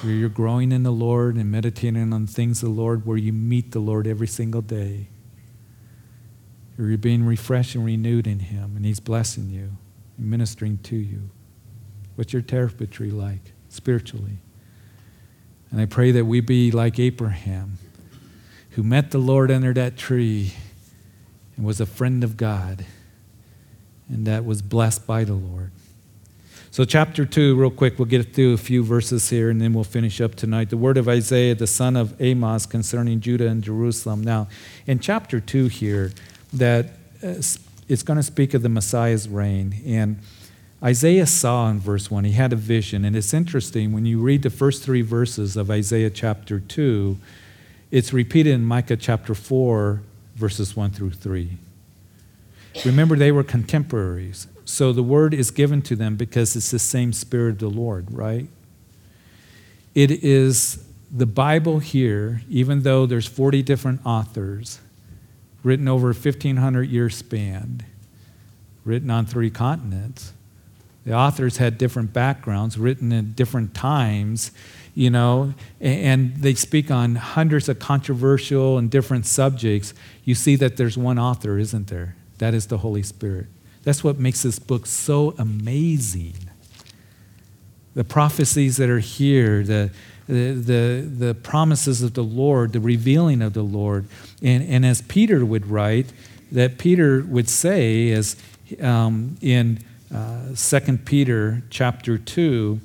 where 0.01 0.13
you're 0.13 0.29
growing 0.29 0.73
in 0.73 0.83
the 0.83 0.91
Lord 0.91 1.37
and 1.37 1.51
meditating 1.51 2.13
on 2.13 2.27
things 2.27 2.63
of 2.63 2.71
the 2.71 2.75
Lord, 2.75 3.07
where 3.07 3.17
you 3.17 3.33
meet 3.33 3.73
the 3.73 3.79
Lord 3.79 4.07
every 4.07 4.27
single 4.27 4.63
day. 4.63 5.09
Where 6.77 6.89
you're 6.89 6.99
being 6.99 7.25
refreshed 7.25 7.75
and 7.75 7.85
renewed 7.85 8.27
in 8.27 8.41
Him, 8.41 8.73
and 8.77 8.85
He's 8.85 9.01
blessing 9.01 9.49
you, 9.51 9.73
and 10.19 10.31
ministering 10.31 10.79
to 10.85 10.97
you. 10.97 11.31
What's 12.17 12.33
your 12.33 12.43
terebinth 12.43 12.91
tree 12.91 13.11
like 13.11 13.53
spiritually? 13.69 14.39
And 15.71 15.81
I 15.81 15.87
pray 15.87 16.11
that 16.13 16.25
we 16.25 16.41
be 16.41 16.71
like 16.71 16.99
Abraham, 16.99 17.79
who 18.71 18.83
met 18.83 19.11
the 19.11 19.19
Lord 19.19 19.51
under 19.51 19.73
that 19.75 19.97
tree 19.97 20.55
and 21.57 21.65
was 21.65 21.81
a 21.81 21.87
friend 21.87 22.23
of 22.25 22.37
God 22.37 22.85
and 24.09 24.27
that 24.27 24.45
was 24.45 24.63
blessed 24.63 25.07
by 25.07 25.25
the 25.25 25.35
Lord. 25.35 25.71
So, 26.71 26.85
chapter 26.85 27.25
2, 27.25 27.57
real 27.57 27.71
quick, 27.71 27.99
we'll 27.99 28.05
get 28.05 28.35
through 28.35 28.53
a 28.53 28.59
few 28.59 28.85
verses 28.85 29.31
here 29.31 29.49
and 29.49 29.61
then 29.61 29.73
we'll 29.73 29.83
finish 29.83 30.21
up 30.21 30.35
tonight. 30.35 30.69
The 30.69 30.77
word 30.77 30.99
of 30.99 31.09
Isaiah, 31.09 31.55
the 31.55 31.67
son 31.67 31.97
of 31.97 32.21
Amos, 32.21 32.67
concerning 32.67 33.21
Judah 33.21 33.49
and 33.49 33.65
Jerusalem. 33.65 34.23
Now, 34.23 34.49
in 34.87 34.99
chapter 34.99 35.41
2 35.41 35.69
here, 35.69 36.13
that 36.53 36.87
uh, 37.23 37.35
it's 37.89 38.03
going 38.03 38.19
to 38.19 38.23
speak 38.23 38.53
of 38.53 38.61
the 38.61 38.69
Messiah's 38.69 39.27
reign. 39.27 39.77
And 39.87 40.19
Isaiah 40.83 41.27
saw 41.27 41.71
in 41.71 41.81
verse 41.81 42.11
1, 42.11 42.25
he 42.25 42.33
had 42.33 42.53
a 42.53 42.57
vision. 42.57 43.07
And 43.07 43.17
it's 43.17 43.33
interesting, 43.33 43.93
when 43.93 44.05
you 44.05 44.21
read 44.21 44.43
the 44.43 44.51
first 44.51 44.83
three 44.83 45.03
verses 45.03 45.57
of 45.57 45.71
Isaiah 45.71 46.11
chapter 46.11 46.61
2, 46.61 47.17
it's 47.91 48.13
repeated 48.13 48.53
in 48.53 48.65
Micah 48.65 48.97
chapter 48.97 49.35
4, 49.35 50.03
verses 50.35 50.77
1 50.77 50.91
through 50.91 51.13
3. 51.13 51.57
Remember, 52.85 53.17
they 53.17 53.33
were 53.33 53.43
contemporaries. 53.43 54.47
So 54.65 54.93
the 54.93 55.03
word 55.03 55.33
is 55.33 55.51
given 55.51 55.81
to 55.83 55.97
them 55.97 56.17
because 56.17 56.57
it's 56.57 56.71
the 56.71 56.79
same 56.79 57.13
Spirit 57.13 57.53
of 57.53 57.59
the 57.59 57.71
Lord, 57.71 58.13
right? 58.13 58.49
It 59.95 60.11
is 60.11 60.85
the 61.11 61.27
Bible 61.27 61.79
here, 61.79 62.43
even 62.51 62.83
though 62.83 63.07
there's 63.07 63.27
40 63.27 63.63
different 63.63 64.01
authors, 64.05 64.81
written 65.63 65.89
over 65.89 66.11
a 66.11 66.15
1,500 66.15 66.83
year 66.91 67.09
span, 67.09 67.83
written 68.85 69.11
on 69.11 69.25
three 69.25 69.51
continents. 69.51 70.33
The 71.05 71.15
authors 71.15 71.59
had 71.59 71.79
different 71.79 72.13
backgrounds, 72.13 72.77
written 72.77 73.13
at 73.13 73.37
different 73.37 73.75
times, 73.75 74.51
you 74.95 75.09
know, 75.09 75.55
and 75.81 76.35
they 76.37 76.55
speak 76.55 76.91
on 76.91 77.15
hundreds 77.15 77.69
of 77.69 77.79
controversial 77.79 78.77
and 78.77 78.91
different 78.91 79.25
subjects. 79.25 79.95
You 80.25 80.35
see 80.35 80.57
that 80.57 80.77
there's 80.77 80.99
one 80.99 81.19
author, 81.19 81.59
isn't 81.59 81.87
there? 81.87 82.17
That 82.39 82.55
is 82.55 82.67
the 82.67 82.79
Holy 82.79 83.03
Spirit. 83.03 83.47
That's 83.83 84.03
what 84.03 84.19
makes 84.19 84.43
this 84.43 84.59
book 84.59 84.87
so 84.87 85.35
amazing. 85.39 86.35
The 87.95 88.05
prophecies 88.05 88.77
that 88.77 88.91
are 88.91 88.99
here, 88.99 89.63
the, 89.63 89.91
the, 90.27 90.53
the, 90.53 91.09
the 91.09 91.35
promises 91.35 92.03
of 92.03 92.15
the 92.15 92.25
Lord, 92.25 92.73
the 92.73 92.81
revealing 92.81 93.41
of 93.41 93.53
the 93.53 93.63
Lord. 93.63 94.07
And, 94.43 94.63
and 94.65 94.85
as 94.85 95.03
Peter 95.03 95.45
would 95.45 95.67
write, 95.69 96.13
that 96.53 96.79
Peter 96.79 97.23
would 97.23 97.49
say, 97.49 98.11
as 98.11 98.37
um, 98.81 99.37
in 99.41 99.79
uh, 100.15 100.55
2 100.55 100.99
Peter 100.99 101.63
chapter 101.71 102.19
2, 102.19 102.81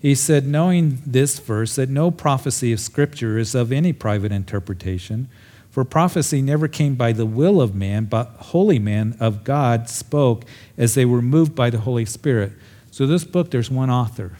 He 0.00 0.14
said, 0.14 0.46
knowing 0.46 1.02
this 1.06 1.38
verse, 1.38 1.76
that 1.76 1.88
no 1.88 2.10
prophecy 2.10 2.72
of 2.72 2.80
Scripture 2.80 3.38
is 3.38 3.54
of 3.54 3.72
any 3.72 3.92
private 3.92 4.32
interpretation, 4.32 5.28
for 5.76 5.84
prophecy 5.84 6.40
never 6.40 6.68
came 6.68 6.94
by 6.94 7.12
the 7.12 7.26
will 7.26 7.60
of 7.60 7.74
man, 7.74 8.06
but 8.06 8.28
holy 8.38 8.78
men 8.78 9.14
of 9.20 9.44
God 9.44 9.90
spoke 9.90 10.46
as 10.78 10.94
they 10.94 11.04
were 11.04 11.20
moved 11.20 11.54
by 11.54 11.68
the 11.68 11.80
Holy 11.80 12.06
Spirit. 12.06 12.52
So, 12.90 13.06
this 13.06 13.24
book, 13.24 13.50
there's 13.50 13.70
one 13.70 13.90
author, 13.90 14.38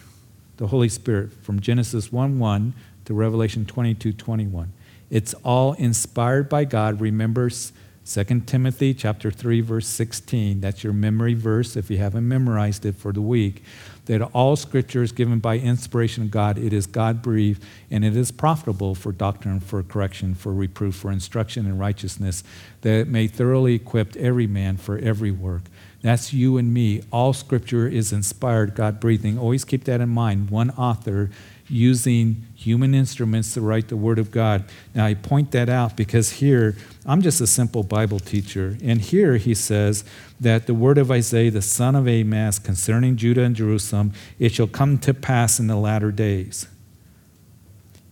the 0.57 0.69
Holy 0.69 0.89
Spirit, 0.89 1.35
from 1.43 1.61
Genesis 1.61 2.11
1 2.11 2.39
1 2.39 2.73
to 3.05 3.13
Revelation 3.13 3.67
22 3.67 4.15
21. 4.15 4.73
It's 5.11 5.35
all 5.45 5.75
inspired 5.75 6.49
by 6.49 6.65
God. 6.65 7.03
Remember 7.03 7.51
2 7.51 8.41
Timothy 8.47 8.95
chapter 8.95 9.31
3 9.31 9.61
verse 9.61 9.89
16. 9.89 10.63
That's 10.63 10.83
your 10.83 10.95
memory 10.95 11.35
verse 11.35 11.77
if 11.77 11.91
you 11.91 11.99
haven't 11.99 12.27
memorized 12.27 12.87
it 12.87 12.95
for 12.95 13.13
the 13.13 13.21
week. 13.21 13.63
That 14.07 14.23
all 14.23 14.57
scripture 14.57 15.03
is 15.03 15.13
given 15.13 15.39
by 15.39 15.59
inspiration 15.59 16.25
of 16.25 16.31
God. 16.31 16.59
It 16.59 16.73
is 16.73 16.87
God 16.87 17.23
breathed 17.23 17.63
and 17.91 18.05
it 18.05 18.17
is 18.17 18.31
profitable 18.31 18.95
for 18.95 19.13
doctrine, 19.13 19.61
for 19.61 19.83
correction, 19.83 20.35
for 20.35 20.53
reproof, 20.53 20.95
for 20.95 21.11
instruction 21.11 21.67
in 21.67 21.79
righteousness, 21.79 22.43
that 22.83 22.95
it 22.95 23.09
may 23.09 23.27
thoroughly 23.27 23.75
equip 23.75 24.17
every 24.17 24.47
man 24.47 24.77
for 24.77 24.99
every 24.99 25.31
work. 25.31 25.63
That's 26.03 26.33
you 26.33 26.57
and 26.57 26.73
me. 26.73 27.03
All 27.11 27.33
scripture 27.33 27.89
is 27.89 28.13
inspired, 28.13 28.77
God 28.77 29.01
breathing. 29.01 29.39
Always 29.39 29.65
keep 29.65 29.85
that 29.85 30.01
in 30.01 30.11
mind. 30.11 30.51
One 30.51 30.71
author 30.71 31.31
using 31.69 32.47
human 32.55 32.95
instruments 32.95 33.55
to 33.55 33.61
write 33.61 33.89
the 33.89 33.97
Word 33.97 34.19
of 34.19 34.31
God. 34.31 34.65
Now, 34.95 35.07
I 35.07 35.15
point 35.15 35.51
that 35.51 35.69
out 35.69 35.97
because 35.97 36.31
here, 36.31 36.77
I'm 37.05 37.23
just 37.23 37.41
a 37.41 37.47
simple 37.47 37.83
Bible 37.83 38.21
teacher. 38.21 38.77
And 38.83 39.01
here 39.01 39.37
he 39.37 39.55
says 39.55 40.05
that 40.41 40.67
the 40.67 40.75
word 40.75 40.99
of 40.99 41.11
Isaiah, 41.11 41.51
the 41.51 41.63
son 41.63 41.95
of 41.95 42.07
Amos, 42.07 42.59
concerning 42.59 43.17
Judah 43.17 43.43
and 43.43 43.57
Jerusalem, 43.57 44.13
it 44.39 44.53
shall 44.53 44.67
come 44.67 44.99
to 44.99 45.15
pass 45.15 45.59
in 45.59 45.67
the 45.67 45.77
latter 45.77 46.13
days. 46.13 46.69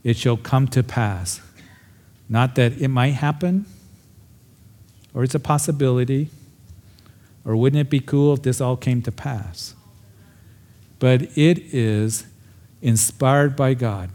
It 0.02 0.16
shall 0.16 0.36
come 0.36 0.68
to 0.68 0.82
pass. 0.82 1.40
Not 2.28 2.54
that 2.54 2.80
it 2.80 2.88
might 2.88 3.14
happen, 3.14 3.66
or 5.12 5.22
it's 5.22 5.34
a 5.34 5.40
possibility, 5.40 6.30
or 7.44 7.56
wouldn't 7.56 7.80
it 7.80 7.90
be 7.90 8.00
cool 8.00 8.34
if 8.34 8.42
this 8.42 8.60
all 8.60 8.76
came 8.76 9.02
to 9.02 9.12
pass? 9.12 9.74
But 10.98 11.22
it 11.36 11.58
is 11.74 12.26
inspired 12.84 13.56
by 13.56 13.74
God. 13.74 14.10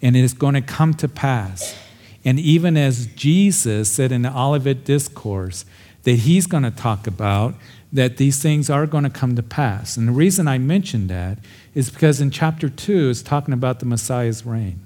And 0.00 0.16
it 0.16 0.22
is 0.22 0.32
going 0.32 0.54
to 0.54 0.62
come 0.62 0.94
to 0.94 1.08
pass. 1.08 1.76
And 2.24 2.38
even 2.38 2.76
as 2.76 3.06
Jesus 3.08 3.90
said 3.90 4.12
in 4.12 4.22
the 4.22 4.34
Olivet 4.34 4.84
Discourse, 4.84 5.64
that 6.04 6.20
he's 6.20 6.46
going 6.46 6.62
to 6.62 6.70
talk 6.70 7.06
about 7.06 7.54
that 7.92 8.16
these 8.16 8.40
things 8.40 8.70
are 8.70 8.86
going 8.86 9.04
to 9.04 9.10
come 9.10 9.34
to 9.34 9.42
pass. 9.42 9.96
And 9.96 10.08
the 10.08 10.12
reason 10.12 10.46
I 10.46 10.58
mention 10.58 11.08
that 11.08 11.38
is 11.74 11.90
because 11.90 12.20
in 12.20 12.30
chapter 12.30 12.68
2 12.68 13.10
it's 13.10 13.22
talking 13.22 13.52
about 13.52 13.80
the 13.80 13.86
Messiah's 13.86 14.46
reign. 14.46 14.80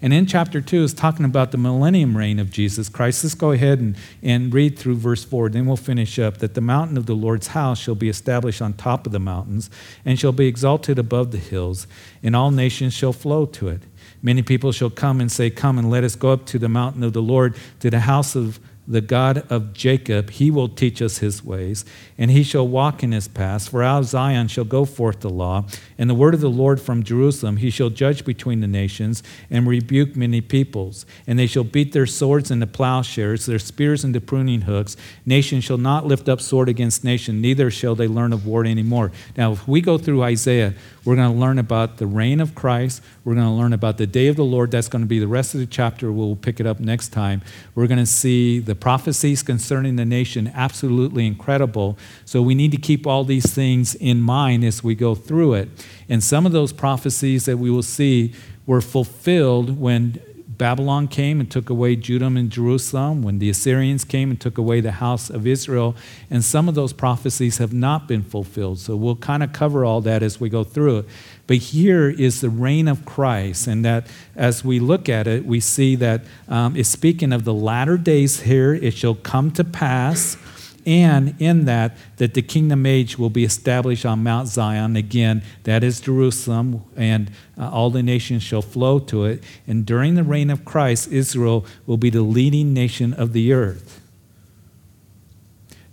And 0.00 0.12
in 0.12 0.26
chapter 0.26 0.60
2 0.60 0.84
is 0.84 0.94
talking 0.94 1.24
about 1.24 1.50
the 1.50 1.58
millennium 1.58 2.16
reign 2.16 2.38
of 2.38 2.50
Jesus 2.50 2.88
Christ. 2.88 3.24
Let's 3.24 3.34
go 3.34 3.50
ahead 3.50 3.80
and, 3.80 3.96
and 4.22 4.52
read 4.54 4.78
through 4.78 4.96
verse 4.96 5.24
4, 5.24 5.48
then 5.48 5.66
we'll 5.66 5.76
finish 5.76 6.18
up. 6.18 6.38
That 6.38 6.54
the 6.54 6.60
mountain 6.60 6.96
of 6.96 7.06
the 7.06 7.14
Lord's 7.14 7.48
house 7.48 7.78
shall 7.78 7.96
be 7.96 8.08
established 8.08 8.62
on 8.62 8.74
top 8.74 9.06
of 9.06 9.12
the 9.12 9.18
mountains, 9.18 9.70
and 10.04 10.18
shall 10.18 10.32
be 10.32 10.46
exalted 10.46 10.98
above 10.98 11.32
the 11.32 11.38
hills, 11.38 11.86
and 12.22 12.36
all 12.36 12.50
nations 12.50 12.94
shall 12.94 13.12
flow 13.12 13.46
to 13.46 13.68
it. 13.68 13.82
Many 14.22 14.42
people 14.42 14.72
shall 14.72 14.90
come 14.90 15.20
and 15.20 15.30
say, 15.30 15.50
Come 15.50 15.78
and 15.78 15.90
let 15.90 16.04
us 16.04 16.14
go 16.14 16.30
up 16.30 16.46
to 16.46 16.58
the 16.58 16.68
mountain 16.68 17.02
of 17.02 17.12
the 17.12 17.22
Lord, 17.22 17.56
to 17.80 17.90
the 17.90 18.00
house 18.00 18.36
of 18.36 18.60
the 18.88 19.00
God 19.02 19.44
of 19.50 19.74
Jacob, 19.74 20.30
he 20.30 20.50
will 20.50 20.68
teach 20.68 21.02
us 21.02 21.18
his 21.18 21.44
ways, 21.44 21.84
and 22.16 22.30
he 22.30 22.42
shall 22.42 22.66
walk 22.66 23.02
in 23.02 23.12
his 23.12 23.28
paths. 23.28 23.68
For 23.68 23.82
out 23.82 23.98
of 23.98 24.04
Zion 24.06 24.48
shall 24.48 24.64
go 24.64 24.86
forth 24.86 25.20
the 25.20 25.28
law, 25.28 25.66
and 25.98 26.08
the 26.08 26.14
word 26.14 26.32
of 26.32 26.40
the 26.40 26.48
Lord 26.48 26.80
from 26.80 27.02
Jerusalem. 27.02 27.58
He 27.58 27.68
shall 27.68 27.90
judge 27.90 28.24
between 28.24 28.60
the 28.60 28.66
nations 28.66 29.22
and 29.50 29.68
rebuke 29.68 30.16
many 30.16 30.40
peoples. 30.40 31.04
And 31.26 31.38
they 31.38 31.46
shall 31.46 31.64
beat 31.64 31.92
their 31.92 32.06
swords 32.06 32.50
into 32.50 32.66
plowshares, 32.66 33.44
their 33.44 33.58
spears 33.58 34.04
into 34.04 34.22
pruning 34.22 34.62
hooks. 34.62 34.96
Nation 35.26 35.60
shall 35.60 35.76
not 35.76 36.06
lift 36.06 36.28
up 36.28 36.40
sword 36.40 36.70
against 36.70 37.04
nation, 37.04 37.42
neither 37.42 37.70
shall 37.70 37.94
they 37.94 38.08
learn 38.08 38.32
of 38.32 38.46
war 38.46 38.64
anymore. 38.64 39.12
Now, 39.36 39.52
if 39.52 39.68
we 39.68 39.82
go 39.82 39.98
through 39.98 40.22
Isaiah, 40.22 40.74
we're 41.04 41.16
going 41.16 41.32
to 41.32 41.38
learn 41.38 41.58
about 41.58 41.98
the 41.98 42.06
reign 42.06 42.40
of 42.40 42.54
Christ. 42.54 43.02
We're 43.28 43.34
going 43.34 43.46
to 43.46 43.52
learn 43.52 43.74
about 43.74 43.98
the 43.98 44.06
day 44.06 44.28
of 44.28 44.36
the 44.36 44.44
Lord. 44.44 44.70
That's 44.70 44.88
going 44.88 45.02
to 45.02 45.06
be 45.06 45.18
the 45.18 45.28
rest 45.28 45.52
of 45.52 45.60
the 45.60 45.66
chapter. 45.66 46.10
We'll 46.10 46.34
pick 46.34 46.60
it 46.60 46.66
up 46.66 46.80
next 46.80 47.10
time. 47.10 47.42
We're 47.74 47.86
going 47.86 47.98
to 47.98 48.06
see 48.06 48.58
the 48.58 48.74
prophecies 48.74 49.42
concerning 49.42 49.96
the 49.96 50.06
nation, 50.06 50.50
absolutely 50.54 51.26
incredible. 51.26 51.98
So 52.24 52.40
we 52.40 52.54
need 52.54 52.70
to 52.70 52.78
keep 52.78 53.06
all 53.06 53.24
these 53.24 53.52
things 53.52 53.94
in 53.94 54.22
mind 54.22 54.64
as 54.64 54.82
we 54.82 54.94
go 54.94 55.14
through 55.14 55.52
it. 55.52 55.68
And 56.08 56.24
some 56.24 56.46
of 56.46 56.52
those 56.52 56.72
prophecies 56.72 57.44
that 57.44 57.58
we 57.58 57.70
will 57.70 57.82
see 57.82 58.32
were 58.64 58.80
fulfilled 58.80 59.78
when 59.78 60.22
Babylon 60.48 61.06
came 61.06 61.38
and 61.38 61.50
took 61.50 61.70
away 61.70 61.96
Judah 61.96 62.26
and 62.26 62.50
Jerusalem, 62.50 63.22
when 63.22 63.38
the 63.38 63.48
Assyrians 63.48 64.04
came 64.04 64.30
and 64.30 64.40
took 64.40 64.58
away 64.58 64.80
the 64.80 64.92
house 64.92 65.30
of 65.30 65.46
Israel, 65.46 65.94
and 66.30 66.42
some 66.42 66.68
of 66.68 66.74
those 66.74 66.92
prophecies 66.92 67.58
have 67.58 67.72
not 67.72 68.08
been 68.08 68.24
fulfilled. 68.24 68.80
So 68.80 68.96
we'll 68.96 69.16
kind 69.16 69.42
of 69.42 69.52
cover 69.52 69.84
all 69.84 70.00
that 70.00 70.22
as 70.22 70.40
we 70.40 70.48
go 70.48 70.64
through 70.64 70.98
it. 70.98 71.06
But 71.48 71.56
here 71.56 72.10
is 72.10 72.42
the 72.42 72.50
reign 72.50 72.88
of 72.88 73.06
Christ, 73.06 73.66
and 73.66 73.82
that 73.82 74.06
as 74.36 74.62
we 74.62 74.78
look 74.78 75.08
at 75.08 75.26
it, 75.26 75.46
we 75.46 75.60
see 75.60 75.96
that 75.96 76.20
um, 76.46 76.76
it's 76.76 76.90
speaking 76.90 77.32
of 77.32 77.44
the 77.44 77.54
latter 77.54 77.96
days 77.96 78.40
here. 78.40 78.74
It 78.74 78.92
shall 78.92 79.14
come 79.14 79.50
to 79.52 79.64
pass. 79.64 80.36
And 80.84 81.34
in 81.38 81.64
that 81.64 81.96
that 82.18 82.34
the 82.34 82.42
kingdom 82.42 82.86
age 82.86 83.18
will 83.18 83.30
be 83.30 83.44
established 83.44 84.06
on 84.06 84.22
mount 84.22 84.48
zion. 84.48 84.96
Again 84.96 85.42
that 85.64 85.84
is 85.84 86.00
jerusalem 86.00 86.82
and 86.96 87.30
uh, 87.58 87.68
all 87.68 87.90
the 87.90 88.02
nations 88.02 88.42
shall 88.42 88.62
flow 88.62 88.98
to 89.00 89.26
it. 89.26 89.44
And 89.66 89.84
during 89.84 90.14
the 90.14 90.24
reign 90.24 90.48
of 90.48 90.64
christ 90.64 91.12
israel 91.12 91.66
will 91.84 91.98
be 91.98 92.08
the 92.08 92.22
leading 92.22 92.72
nation 92.72 93.12
of 93.12 93.34
the 93.34 93.52
earth. 93.52 94.00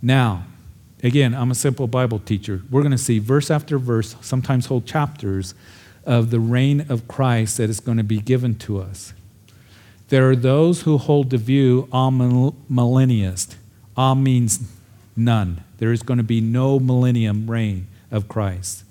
Now 0.01 0.45
again 1.05 1.33
i'm 1.33 1.51
a 1.51 1.55
simple 1.55 1.87
bible 1.87 2.19
teacher 2.19 2.61
we're 2.69 2.81
going 2.81 2.91
to 2.91 2.97
see 2.97 3.19
verse 3.19 3.49
after 3.49 3.77
verse 3.77 4.15
sometimes 4.21 4.65
whole 4.65 4.81
chapters 4.81 5.53
of 6.05 6.31
the 6.31 6.39
reign 6.39 6.85
of 6.89 7.07
christ 7.07 7.57
that 7.57 7.69
is 7.69 7.79
going 7.79 7.97
to 7.97 8.03
be 8.03 8.19
given 8.19 8.55
to 8.55 8.79
us 8.79 9.13
there 10.09 10.29
are 10.29 10.35
those 10.35 10.81
who 10.83 10.97
hold 10.97 11.29
the 11.29 11.37
view 11.37 11.87
amillennialist 11.91 13.55
Am 13.97 14.23
means 14.23 14.59
None. 15.15 15.63
There 15.77 15.91
is 15.91 16.03
going 16.03 16.17
to 16.17 16.23
be 16.23 16.41
no 16.41 16.79
millennium 16.79 17.49
reign 17.49 17.87
of 18.11 18.27
Christ. 18.27 18.83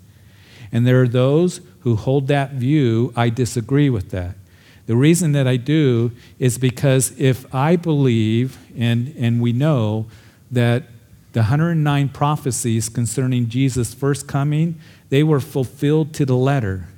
And 0.73 0.87
there 0.87 1.03
are 1.03 1.09
those 1.09 1.61
who 1.81 1.97
hold 1.97 2.29
that 2.29 2.53
view. 2.53 3.13
I 3.15 3.29
disagree 3.29 3.91
with 3.91 4.11
that. 4.11 4.37
The 4.87 4.97
reason 4.97 5.33
that 5.33 5.47
I 5.47 5.57
do 5.57 6.13
is 6.39 6.59
because 6.59 7.19
if 7.19 7.53
I 7.55 7.77
believe, 7.77 8.59
and, 8.77 9.15
and 9.19 9.41
we 9.41 9.53
know, 9.53 10.07
that 10.51 10.85
the 11.35 11.41
109 11.41 12.09
prophecies 12.09 12.89
concerning 12.89 13.49
Jesus' 13.49 13.93
first 13.93 14.27
coming, 14.27 14.81
they 15.11 15.23
were 15.23 15.41
fulfilled 15.41 16.15
to 16.15 16.25
the 16.25 16.37
letter. 16.37 16.89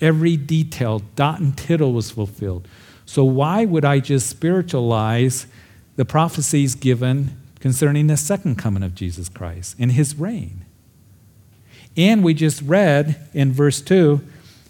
Every 0.00 0.36
detail, 0.36 1.00
dot 1.16 1.40
and 1.40 1.56
tittle 1.56 1.92
was 1.92 2.10
fulfilled. 2.10 2.68
So 3.06 3.24
why 3.24 3.64
would 3.64 3.84
I 3.84 3.98
just 3.98 4.28
spiritualize 4.28 5.46
the 5.96 6.04
prophecies 6.04 6.74
given 6.74 7.36
concerning 7.60 8.08
the 8.08 8.16
second 8.16 8.56
coming 8.56 8.82
of 8.82 8.94
Jesus 8.94 9.28
Christ 9.28 9.76
and 9.78 9.92
his 9.92 10.16
reign. 10.16 10.64
And 11.96 12.24
we 12.24 12.34
just 12.34 12.60
read 12.62 13.28
in 13.32 13.52
verse 13.52 13.80
2 13.80 14.20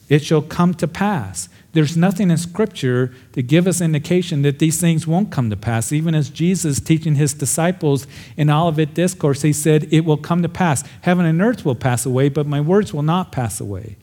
it 0.08 0.22
shall 0.22 0.42
come 0.42 0.74
to 0.74 0.86
pass. 0.86 1.48
There's 1.72 1.96
nothing 1.96 2.30
in 2.30 2.36
Scripture 2.36 3.14
to 3.32 3.42
give 3.42 3.66
us 3.66 3.80
indication 3.80 4.42
that 4.42 4.58
these 4.58 4.78
things 4.78 5.06
won't 5.06 5.30
come 5.30 5.48
to 5.48 5.56
pass. 5.56 5.90
Even 5.90 6.14
as 6.14 6.28
Jesus 6.28 6.80
teaching 6.80 7.14
his 7.14 7.32
disciples 7.32 8.06
in 8.36 8.50
Olivet 8.50 8.92
Discourse, 8.92 9.42
he 9.42 9.54
said, 9.54 9.88
It 9.90 10.04
will 10.04 10.18
come 10.18 10.42
to 10.42 10.48
pass. 10.50 10.84
Heaven 11.00 11.24
and 11.24 11.40
earth 11.40 11.64
will 11.64 11.74
pass 11.74 12.04
away, 12.04 12.28
but 12.28 12.46
my 12.46 12.60
words 12.60 12.92
will 12.92 13.02
not 13.02 13.32
pass 13.32 13.58
away. 13.58 13.96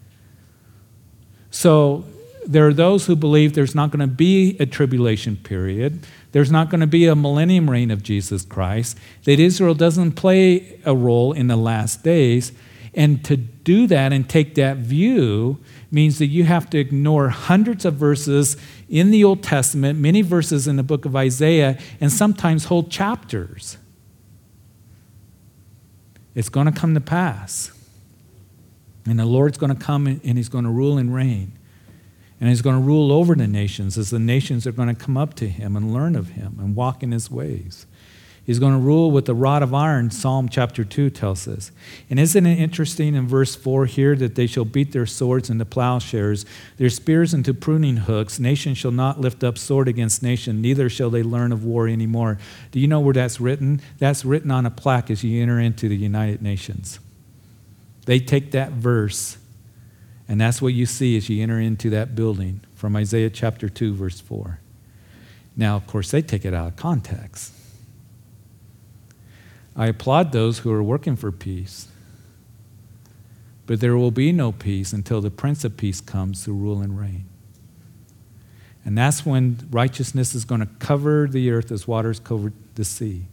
So 1.52 2.06
there 2.46 2.68
are 2.68 2.74
those 2.74 3.06
who 3.06 3.16
believe 3.16 3.54
there's 3.54 3.76
not 3.76 3.92
going 3.92 4.00
to 4.00 4.08
be 4.08 4.58
a 4.60 4.66
tribulation 4.66 5.38
period. 5.38 6.06
There's 6.32 6.52
not 6.52 6.72
going 6.72 6.82
to 6.82 6.88
be 6.88 7.06
a 7.06 7.16
millennium 7.16 7.70
reign 7.70 7.92
of 7.92 8.02
Jesus 8.02 8.44
Christ, 8.46 8.98
that 9.26 9.40
Israel 9.40 9.76
doesn't 9.76 10.14
play 10.14 10.80
a 10.86 10.96
role 10.96 11.34
in 11.34 11.48
the 11.48 11.56
last 11.56 12.04
days. 12.04 12.52
And 12.96 13.24
to 13.26 13.38
do 13.38 13.86
that 13.88 14.12
and 14.12 14.28
take 14.28 14.56
that 14.56 14.78
view 14.78 15.60
means 15.92 16.20
that 16.20 16.28
you 16.28 16.44
have 16.44 16.70
to 16.70 16.78
ignore 16.78 17.30
hundreds 17.30 17.86
of 17.86 17.96
verses 17.96 18.58
in 18.88 19.12
the 19.12 19.24
Old 19.24 19.42
Testament, 19.44 19.98
many 20.00 20.22
verses 20.22 20.68
in 20.68 20.76
the 20.76 20.84
book 20.84 21.06
of 21.06 21.16
Isaiah, 21.16 21.78
and 22.00 22.12
sometimes 22.12 22.66
whole 22.66 22.84
chapters. 22.84 23.78
It's 26.36 26.50
going 26.50 26.68
to 26.68 26.72
come 26.72 26.94
to 26.94 27.02
pass. 27.02 27.72
And 29.06 29.20
the 29.20 29.26
Lord's 29.26 29.58
going 29.58 29.76
to 29.76 29.82
come 29.82 30.06
and 30.08 30.38
He's 30.38 30.50
going 30.50 30.66
to 30.66 30.70
rule 30.70 30.98
and 30.98 31.14
reign. 31.14 31.54
And 32.40 32.48
he's 32.48 32.62
going 32.62 32.78
to 32.78 32.82
rule 32.82 33.12
over 33.12 33.36
the 33.36 33.48
nations 33.48 33.98
as 33.98 34.12
the 34.12 34.20
nations 34.20 34.66
are 34.66 34.72
going 34.72 34.88
to 34.88 34.96
come 34.96 35.18
up 35.18 35.34
to 35.36 35.50
him 35.50 35.76
and 35.76 35.94
learn 35.94 36.16
of 36.16 36.30
him 36.30 36.58
and 36.60 36.76
walk 36.76 37.04
in 37.04 37.12
his 37.12 37.30
ways. 37.30 37.86
He's 38.50 38.58
going 38.58 38.74
to 38.74 38.80
rule 38.80 39.12
with 39.12 39.26
the 39.26 39.36
rod 39.36 39.62
of 39.62 39.76
iron, 39.76 40.10
Psalm 40.10 40.50
chapter 40.50 40.84
2 40.84 41.12
tells 41.12 41.48
us. 41.48 41.72
And 42.10 42.20
isn't 42.20 42.48
it 42.48 42.58
interesting 42.58 43.14
in 43.14 43.28
verse 43.28 43.56
4 43.56 43.86
here 43.86 44.16
that 44.16 44.34
they 44.34 44.48
shall 44.48 44.66
beat 44.66 44.92
their 44.92 45.06
swords 45.06 45.52
into 45.52 45.66
plowshares, 45.66 46.48
their 46.78 46.90
spears 46.90 47.32
into 47.32 47.54
pruning 47.54 47.98
hooks? 47.98 48.40
Nation 48.40 48.74
shall 48.74 48.90
not 48.90 49.22
lift 49.22 49.44
up 49.44 49.60
sword 49.60 49.88
against 49.88 50.24
nation, 50.24 50.64
neither 50.64 50.90
shall 50.90 51.12
they 51.12 51.22
learn 51.22 51.52
of 51.52 51.64
war 51.64 51.88
anymore. 51.88 52.40
Do 52.72 52.80
you 52.80 52.88
know 52.88 53.00
where 53.00 53.14
that's 53.14 53.40
written? 53.40 53.82
That's 54.00 54.26
written 54.26 54.50
on 54.50 54.66
a 54.66 54.72
plaque 54.72 55.12
as 55.12 55.24
you 55.24 55.40
enter 55.44 55.60
into 55.60 55.88
the 55.88 55.96
United 55.96 56.42
Nations. 56.42 57.00
They 58.08 58.20
take 58.20 58.50
that 58.54 58.72
verse, 58.72 59.38
and 60.28 60.42
that's 60.42 60.60
what 60.60 60.74
you 60.74 60.88
see 60.88 61.16
as 61.18 61.30
you 61.30 61.44
enter 61.44 61.60
into 61.60 61.92
that 61.92 62.16
building 62.16 62.62
from 62.74 62.96
Isaiah 62.96 63.30
chapter 63.30 63.70
2, 63.70 63.94
verse 63.94 64.20
4. 64.20 64.60
Now, 65.56 65.76
of 65.76 65.86
course, 65.86 66.10
they 66.10 66.24
take 66.24 66.46
it 66.46 66.56
out 66.56 66.70
of 66.70 66.76
context. 66.78 67.54
I 69.80 69.88
applaud 69.88 70.34
those 70.34 70.60
who 70.60 70.72
are 70.74 70.84
working 70.84 71.16
for 71.16 71.32
peace. 71.32 71.88
But 73.66 73.80
there 73.80 73.96
will 73.96 74.12
be 74.12 74.34
no 74.34 74.52
peace 74.52 74.92
until 74.92 75.22
the 75.22 75.32
Prince 75.32 75.64
of 75.64 75.78
Peace 75.78 76.02
comes 76.02 76.44
to 76.44 76.52
rule 76.52 76.82
and 76.82 77.00
reign. 77.00 77.26
And 78.84 78.98
that's 78.98 79.26
when 79.26 79.70
righteousness 79.72 80.36
is 80.36 80.44
going 80.44 80.60
to 80.60 80.68
cover 80.80 81.28
the 81.28 81.50
earth 81.52 81.72
as 81.72 81.88
waters 81.88 82.20
cover 82.20 82.52
the 82.76 82.84
sea. 82.84 83.28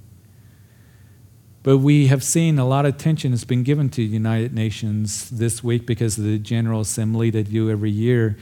But 1.64 1.78
we 1.78 2.06
have 2.06 2.22
seen 2.22 2.60
a 2.60 2.64
lot 2.64 2.86
of 2.86 2.94
attention 2.94 3.32
has 3.32 3.42
been 3.42 3.64
given 3.64 3.88
to 3.90 3.96
the 3.96 4.04
United 4.04 4.54
Nations 4.54 5.28
this 5.30 5.64
week 5.64 5.84
because 5.84 6.16
of 6.16 6.22
the 6.22 6.38
General 6.38 6.82
Assembly 6.82 7.30
that 7.30 7.50
do 7.50 7.70
every 7.70 7.90
year. 7.90 8.36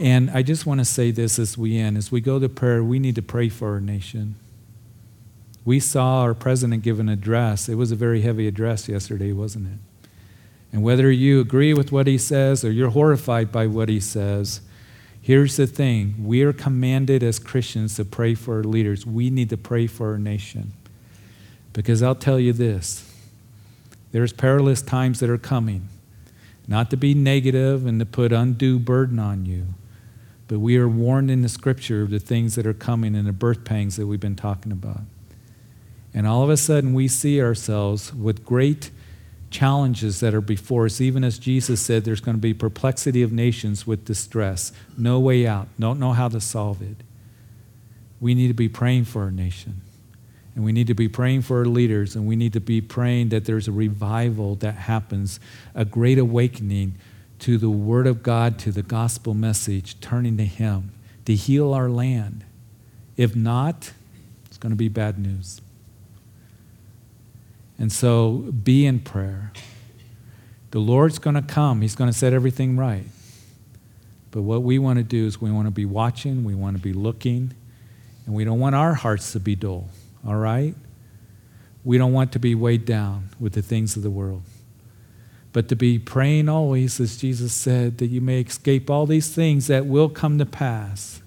And 0.00 0.28
I 0.30 0.42
just 0.42 0.66
want 0.66 0.80
to 0.80 0.84
say 0.84 1.12
this 1.12 1.38
as 1.38 1.56
we 1.56 1.78
end. 1.78 1.96
As 1.96 2.10
we 2.10 2.20
go 2.20 2.40
to 2.40 2.48
prayer, 2.48 2.82
we 2.82 2.98
need 2.98 3.14
to 3.14 3.22
pray 3.22 3.48
for 3.48 3.74
our 3.74 3.80
nation. 3.80 4.34
We 5.64 5.78
saw 5.80 6.22
our 6.22 6.34
president 6.34 6.82
give 6.82 6.98
an 6.98 7.08
address. 7.08 7.68
It 7.68 7.76
was 7.76 7.92
a 7.92 7.96
very 7.96 8.22
heavy 8.22 8.48
address 8.48 8.88
yesterday, 8.88 9.32
wasn't 9.32 9.68
it? 9.68 9.78
And 10.72 10.82
whether 10.82 11.10
you 11.10 11.40
agree 11.40 11.74
with 11.74 11.92
what 11.92 12.06
he 12.06 12.18
says 12.18 12.64
or 12.64 12.72
you're 12.72 12.90
horrified 12.90 13.52
by 13.52 13.66
what 13.66 13.88
he 13.88 14.00
says, 14.00 14.62
here's 15.20 15.56
the 15.56 15.66
thing 15.66 16.14
we 16.24 16.42
are 16.42 16.52
commanded 16.52 17.22
as 17.22 17.38
Christians 17.38 17.96
to 17.96 18.04
pray 18.04 18.34
for 18.34 18.56
our 18.56 18.64
leaders. 18.64 19.06
We 19.06 19.30
need 19.30 19.50
to 19.50 19.56
pray 19.56 19.86
for 19.86 20.12
our 20.12 20.18
nation. 20.18 20.72
Because 21.72 22.02
I'll 22.02 22.14
tell 22.14 22.40
you 22.40 22.52
this 22.52 23.08
there's 24.12 24.32
perilous 24.32 24.82
times 24.82 25.20
that 25.20 25.30
are 25.30 25.38
coming. 25.38 25.88
Not 26.68 26.90
to 26.90 26.96
be 26.96 27.12
negative 27.12 27.86
and 27.86 27.98
to 27.98 28.06
put 28.06 28.32
undue 28.32 28.78
burden 28.78 29.18
on 29.18 29.46
you, 29.46 29.68
but 30.48 30.60
we 30.60 30.76
are 30.76 30.88
warned 30.88 31.30
in 31.30 31.42
the 31.42 31.48
scripture 31.48 32.02
of 32.02 32.10
the 32.10 32.20
things 32.20 32.54
that 32.54 32.66
are 32.66 32.74
coming 32.74 33.16
and 33.16 33.26
the 33.26 33.32
birth 33.32 33.64
pangs 33.64 33.96
that 33.96 34.06
we've 34.06 34.20
been 34.20 34.36
talking 34.36 34.70
about. 34.70 35.00
And 36.14 36.26
all 36.26 36.42
of 36.42 36.50
a 36.50 36.56
sudden, 36.56 36.94
we 36.94 37.08
see 37.08 37.40
ourselves 37.40 38.12
with 38.14 38.44
great 38.44 38.90
challenges 39.50 40.20
that 40.20 40.34
are 40.34 40.40
before 40.40 40.86
us. 40.86 41.00
Even 41.00 41.24
as 41.24 41.38
Jesus 41.38 41.80
said, 41.80 42.04
there's 42.04 42.20
going 42.20 42.36
to 42.36 42.40
be 42.40 42.54
perplexity 42.54 43.22
of 43.22 43.32
nations 43.32 43.86
with 43.86 44.04
distress, 44.04 44.72
no 44.96 45.20
way 45.20 45.46
out, 45.46 45.68
don't 45.78 46.00
know 46.00 46.12
how 46.12 46.28
to 46.28 46.40
solve 46.40 46.82
it. 46.82 46.96
We 48.20 48.34
need 48.34 48.48
to 48.48 48.54
be 48.54 48.68
praying 48.68 49.04
for 49.04 49.22
our 49.22 49.30
nation. 49.30 49.80
And 50.54 50.64
we 50.64 50.72
need 50.72 50.88
to 50.88 50.94
be 50.94 51.08
praying 51.08 51.42
for 51.42 51.60
our 51.60 51.64
leaders, 51.64 52.14
and 52.14 52.26
we 52.26 52.36
need 52.36 52.52
to 52.52 52.60
be 52.60 52.82
praying 52.82 53.30
that 53.30 53.46
there's 53.46 53.68
a 53.68 53.72
revival 53.72 54.54
that 54.56 54.74
happens, 54.74 55.40
a 55.74 55.86
great 55.86 56.18
awakening 56.18 56.94
to 57.38 57.56
the 57.56 57.70
Word 57.70 58.06
of 58.06 58.22
God, 58.22 58.58
to 58.60 58.70
the 58.70 58.82
gospel 58.82 59.32
message, 59.32 59.98
turning 60.00 60.36
to 60.36 60.44
Him 60.44 60.92
to 61.24 61.34
heal 61.34 61.72
our 61.72 61.88
land. 61.88 62.44
If 63.16 63.34
not, 63.34 63.92
it's 64.44 64.58
going 64.58 64.72
to 64.72 64.76
be 64.76 64.88
bad 64.88 65.18
news. 65.18 65.61
And 67.82 67.90
so 67.90 68.30
be 68.62 68.86
in 68.86 69.00
prayer. 69.00 69.50
The 70.70 70.78
Lord's 70.78 71.18
going 71.18 71.34
to 71.34 71.42
come, 71.42 71.82
He's 71.82 71.96
going 71.96 72.08
to 72.08 72.16
set 72.16 72.32
everything 72.32 72.76
right. 72.76 73.06
But 74.30 74.42
what 74.42 74.62
we 74.62 74.78
want 74.78 74.98
to 74.98 75.02
do 75.02 75.26
is 75.26 75.40
we 75.40 75.50
want 75.50 75.66
to 75.66 75.72
be 75.72 75.84
watching, 75.84 76.44
we 76.44 76.54
want 76.54 76.76
to 76.76 76.82
be 76.82 76.92
looking, 76.92 77.52
and 78.24 78.36
we 78.36 78.44
don't 78.44 78.60
want 78.60 78.76
our 78.76 78.94
hearts 78.94 79.32
to 79.32 79.40
be 79.40 79.56
dull, 79.56 79.88
all 80.24 80.36
right? 80.36 80.76
We 81.82 81.98
don't 81.98 82.12
want 82.12 82.30
to 82.32 82.38
be 82.38 82.54
weighed 82.54 82.84
down 82.84 83.30
with 83.40 83.54
the 83.54 83.62
things 83.62 83.96
of 83.96 84.04
the 84.04 84.10
world. 84.10 84.42
But 85.52 85.68
to 85.68 85.74
be 85.74 85.98
praying 85.98 86.48
always, 86.48 87.00
as 87.00 87.16
Jesus 87.16 87.52
said, 87.52 87.98
that 87.98 88.06
you 88.06 88.20
may 88.20 88.40
escape 88.42 88.90
all 88.90 89.06
these 89.06 89.34
things 89.34 89.66
that 89.66 89.86
will 89.86 90.08
come 90.08 90.38
to 90.38 90.46
pass 90.46 91.20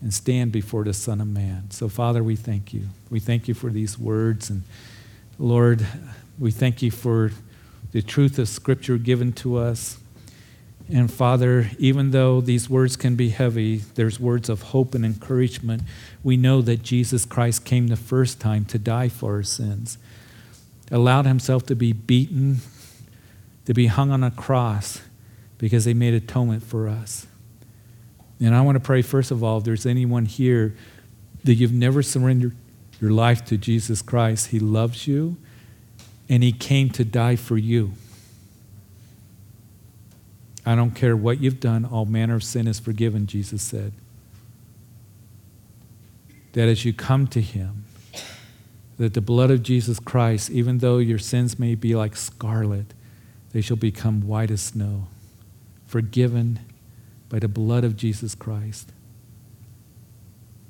and 0.00 0.14
stand 0.14 0.52
before 0.52 0.84
the 0.84 0.94
Son 0.94 1.20
of 1.20 1.26
Man. 1.26 1.72
So, 1.72 1.88
Father, 1.88 2.22
we 2.22 2.36
thank 2.36 2.72
you. 2.72 2.84
We 3.10 3.18
thank 3.18 3.48
you 3.48 3.54
for 3.54 3.70
these 3.70 3.98
words 3.98 4.50
and 4.50 4.62
Lord, 5.40 5.86
we 6.36 6.50
thank 6.50 6.82
you 6.82 6.90
for 6.90 7.30
the 7.92 8.02
truth 8.02 8.40
of 8.40 8.48
Scripture 8.48 8.98
given 8.98 9.32
to 9.34 9.56
us. 9.56 9.98
And 10.92 11.12
Father, 11.12 11.70
even 11.78 12.10
though 12.10 12.40
these 12.40 12.68
words 12.68 12.96
can 12.96 13.14
be 13.14 13.28
heavy, 13.28 13.76
there's 13.94 14.18
words 14.18 14.48
of 14.48 14.62
hope 14.62 14.96
and 14.96 15.04
encouragement. 15.04 15.82
We 16.24 16.36
know 16.36 16.60
that 16.62 16.82
Jesus 16.82 17.24
Christ 17.24 17.64
came 17.64 17.86
the 17.86 17.94
first 17.96 18.40
time 18.40 18.64
to 18.64 18.78
die 18.80 19.08
for 19.08 19.34
our 19.34 19.44
sins, 19.44 19.96
allowed 20.90 21.26
himself 21.26 21.66
to 21.66 21.76
be 21.76 21.92
beaten, 21.92 22.56
to 23.66 23.74
be 23.74 23.86
hung 23.86 24.10
on 24.10 24.24
a 24.24 24.32
cross 24.32 25.02
because 25.58 25.84
he 25.84 25.94
made 25.94 26.14
atonement 26.14 26.64
for 26.64 26.88
us. 26.88 27.28
And 28.40 28.56
I 28.56 28.60
want 28.62 28.74
to 28.74 28.80
pray, 28.80 29.02
first 29.02 29.30
of 29.30 29.44
all, 29.44 29.58
if 29.58 29.64
there's 29.64 29.86
anyone 29.86 30.24
here 30.24 30.74
that 31.44 31.54
you've 31.54 31.72
never 31.72 32.02
surrendered 32.02 32.56
your 33.00 33.10
life 33.10 33.44
to 33.46 33.56
Jesus 33.56 34.02
Christ. 34.02 34.48
He 34.48 34.58
loves 34.58 35.06
you, 35.06 35.36
and 36.28 36.42
He 36.42 36.52
came 36.52 36.90
to 36.90 37.04
die 37.04 37.36
for 37.36 37.56
you. 37.56 37.92
I 40.66 40.74
don't 40.74 40.90
care 40.90 41.16
what 41.16 41.40
you've 41.40 41.60
done, 41.60 41.84
all 41.84 42.04
manner 42.04 42.34
of 42.34 42.44
sin 42.44 42.66
is 42.66 42.78
forgiven, 42.78 43.26
Jesus 43.26 43.62
said. 43.62 43.92
That 46.52 46.68
as 46.68 46.84
you 46.84 46.92
come 46.92 47.26
to 47.28 47.40
Him, 47.40 47.84
that 48.98 49.14
the 49.14 49.20
blood 49.20 49.50
of 49.50 49.62
Jesus 49.62 50.00
Christ, 50.00 50.50
even 50.50 50.78
though 50.78 50.98
your 50.98 51.18
sins 51.18 51.58
may 51.58 51.74
be 51.74 51.94
like 51.94 52.16
scarlet, 52.16 52.92
they 53.52 53.60
shall 53.60 53.76
become 53.76 54.26
white 54.26 54.50
as 54.50 54.60
snow, 54.60 55.06
forgiven 55.86 56.58
by 57.28 57.38
the 57.38 57.48
blood 57.48 57.84
of 57.84 57.96
Jesus 57.96 58.34
Christ. 58.34 58.92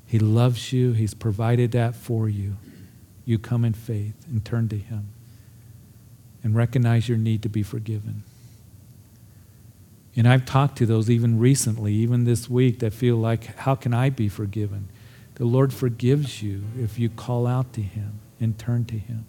He 0.09 0.19
loves 0.19 0.73
you, 0.73 0.93
He's 0.93 1.13
provided 1.13 1.71
that 1.73 1.95
for 1.95 2.31
you. 2.31 2.57
You 3.27 3.39
come 3.39 3.63
in 3.63 3.75
faith 3.75 4.15
and 4.27 4.43
turn 4.43 4.69
to 4.71 4.79
Him 4.79 5.11
and 6.43 6.57
recognize 6.57 7.11
your 7.11 7.19
need 7.19 7.43
to 7.43 7.49
be 7.51 7.63
forgiven. 7.63 8.23
And 10.17 10.27
I've 10.27 10.47
talked 10.47 10.79
to 10.79 10.87
those 10.87 11.11
even 11.11 11.39
recently, 11.39 11.93
even 11.93 12.25
this 12.25 12.49
week, 12.49 12.79
that 12.79 12.95
feel 12.95 13.17
like, 13.17 13.55
how 13.59 13.75
can 13.75 13.93
I 13.93 14.09
be 14.09 14.31
forgiven? 14.31 14.89
The 15.35 15.45
Lord 15.45 15.75
forgives 15.75 16.43
you 16.43 16.65
if 16.81 16.99
you 16.99 17.11
call 17.11 17.47
out 17.47 17.75
to 17.75 17.83
Him 17.83 18.21
and 18.41 18.59
turn 18.59 18.87
to 18.87 18.99
Him. 18.99 19.27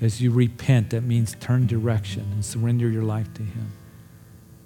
As 0.00 0.22
you 0.22 0.30
repent, 0.30 0.90
that 0.90 1.02
means 1.02 1.36
turn 1.40 1.66
direction 1.66 2.26
and 2.32 2.42
surrender 2.42 2.88
your 2.88 3.02
life 3.02 3.32
to 3.34 3.42
Him. 3.42 3.72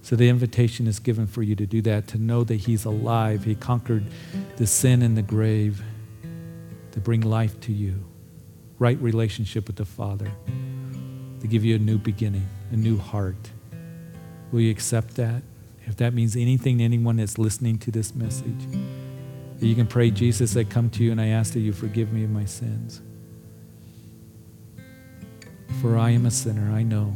So 0.03 0.17
the 0.17 0.29
invitation 0.29 0.87
is 0.87 0.99
given 0.99 1.27
for 1.27 1.43
you 1.43 1.55
to 1.57 1.67
do 1.67 1.83
that, 1.83 2.09
to 2.09 2.19
know 2.19 2.43
that 2.45 2.57
He's 2.57 2.85
alive. 2.85 3.45
He 3.45 3.55
conquered 3.55 4.05
the 4.57 4.67
sin 4.67 5.03
and 5.03 5.17
the 5.17 5.23
grave 5.23 5.83
to 6.93 7.01
bring 7.01 7.21
life 7.21 7.61
to 7.61 7.73
you, 7.73 8.05
right 8.79 9.01
relationship 9.01 9.67
with 9.67 9.77
the 9.77 9.85
Father, 9.85 10.31
to 11.41 11.47
give 11.47 11.65
you 11.65 11.77
a 11.77 11.79
new 11.79 11.99
beginning, 11.99 12.49
a 12.73 12.77
new 12.77 12.99
heart. 12.99 13.51
Will 14.53 14.61
you 14.61 14.71
accept 14.71 15.15
that? 15.17 15.43
If 15.87 15.97
that 15.97 16.15
means 16.15 16.37
anything 16.37 16.79
to 16.79 16.85
anyone 16.85 17.17
that's 17.17 17.39
listening 17.39 17.79
to 17.79 17.91
this 17.91 18.15
message, 18.15 18.67
you 19.61 19.75
can 19.75 19.87
pray, 19.87 20.11
Jesus, 20.11 20.57
I 20.57 20.65
come 20.65 20.89
to 20.91 21.05
you 21.05 21.13
and 21.13 21.21
I 21.21 21.29
ask 21.29 21.53
that 21.53 21.61
you 21.61 21.73
forgive 21.73 22.13
me 22.13 22.25
of 22.25 22.31
my 22.31 22.47
sins. 22.47 23.03
For 25.81 25.99
I 25.99 26.11
am 26.11 26.27
a 26.27 26.31
sinner, 26.31 26.73
I 26.73 26.83
know. 26.83 27.15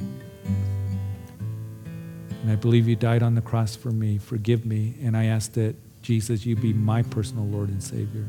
And 2.45 2.53
I 2.53 2.57
believe 2.57 2.87
you 2.87 2.95
died 2.95 3.23
on 3.23 3.35
the 3.35 3.41
cross 3.41 3.75
for 3.75 3.91
me. 3.91 4.19
Forgive 4.19 4.67
me. 4.67 4.97
And 5.03 5.17
I 5.17 5.25
ask 5.25 5.55
that, 5.55 5.77
Jesus, 6.03 6.45
you 6.45 6.55
be 6.57 6.75
my 6.75 7.01
personal 7.01 7.47
Lord 7.47 7.71
and 7.71 7.83
Savior. 7.83 8.27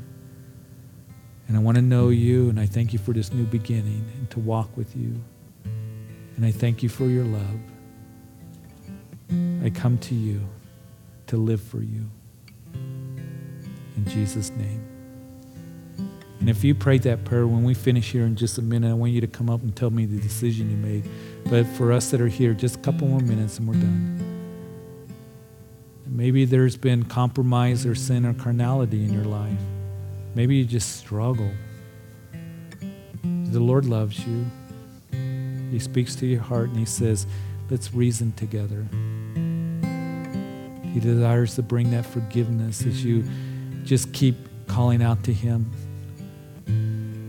And 1.49 1.57
I 1.57 1.59
want 1.59 1.75
to 1.75 1.81
know 1.81 2.07
you, 2.07 2.47
and 2.47 2.57
I 2.57 2.65
thank 2.65 2.93
you 2.93 2.99
for 2.99 3.11
this 3.11 3.33
new 3.33 3.43
beginning 3.43 4.09
and 4.17 4.29
to 4.29 4.39
walk 4.39 4.77
with 4.77 4.95
you. 4.95 5.21
And 6.37 6.45
I 6.45 6.51
thank 6.51 6.81
you 6.81 6.87
for 6.87 7.07
your 7.07 7.25
love. 7.25 7.59
I 9.65 9.69
come 9.69 9.97
to 9.97 10.15
you 10.15 10.39
to 11.27 11.35
live 11.35 11.59
for 11.59 11.81
you. 11.81 12.09
In 12.73 14.05
Jesus' 14.07 14.49
name. 14.51 14.94
And 16.39 16.49
if 16.49 16.63
you 16.63 16.75
prayed 16.75 17.03
that 17.03 17.23
prayer, 17.23 17.47
when 17.47 17.63
we 17.63 17.73
finish 17.73 18.11
here 18.11 18.25
in 18.25 18.35
just 18.35 18.57
a 18.57 18.61
minute, 18.61 18.89
I 18.89 18.93
want 18.93 19.13
you 19.13 19.21
to 19.21 19.27
come 19.27 19.49
up 19.49 19.61
and 19.61 19.75
tell 19.75 19.89
me 19.89 20.05
the 20.05 20.19
decision 20.19 20.69
you 20.69 20.77
made. 20.77 21.09
But 21.49 21.65
for 21.65 21.91
us 21.91 22.11
that 22.11 22.21
are 22.21 22.27
here, 22.27 22.53
just 22.53 22.75
a 22.75 22.79
couple 22.79 23.07
more 23.07 23.21
minutes 23.21 23.57
and 23.57 23.67
we're 23.67 23.75
done. 23.75 24.35
Maybe 26.05 26.45
there's 26.45 26.77
been 26.77 27.03
compromise 27.03 27.85
or 27.85 27.95
sin 27.95 28.25
or 28.25 28.33
carnality 28.33 29.03
in 29.03 29.13
your 29.13 29.25
life. 29.25 29.57
Maybe 30.35 30.55
you 30.55 30.65
just 30.65 30.97
struggle. 30.97 31.51
The 33.23 33.59
Lord 33.59 33.85
loves 33.85 34.25
you. 34.25 34.45
He 35.71 35.79
speaks 35.79 36.15
to 36.17 36.25
your 36.25 36.41
heart 36.41 36.69
and 36.69 36.77
He 36.77 36.85
says, 36.85 37.25
Let's 37.69 37.93
reason 37.93 38.31
together. 38.33 38.85
He 40.93 40.99
desires 40.99 41.55
to 41.55 41.63
bring 41.63 41.91
that 41.91 42.05
forgiveness 42.05 42.85
as 42.85 43.03
you 43.03 43.25
just 43.83 44.13
keep 44.13 44.35
calling 44.67 45.01
out 45.01 45.23
to 45.23 45.33
Him. 45.33 45.71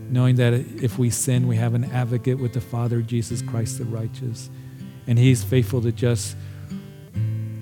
Knowing 0.08 0.36
that 0.36 0.52
if 0.54 0.98
we 0.98 1.10
sin, 1.10 1.46
we 1.48 1.56
have 1.56 1.74
an 1.74 1.84
advocate 1.86 2.38
with 2.38 2.52
the 2.52 2.60
Father, 2.60 3.02
Jesus 3.02 3.42
Christ 3.42 3.78
the 3.78 3.84
righteous. 3.84 4.50
And 5.06 5.18
He's 5.18 5.42
faithful 5.42 5.82
to 5.82 5.92
just 5.92 6.36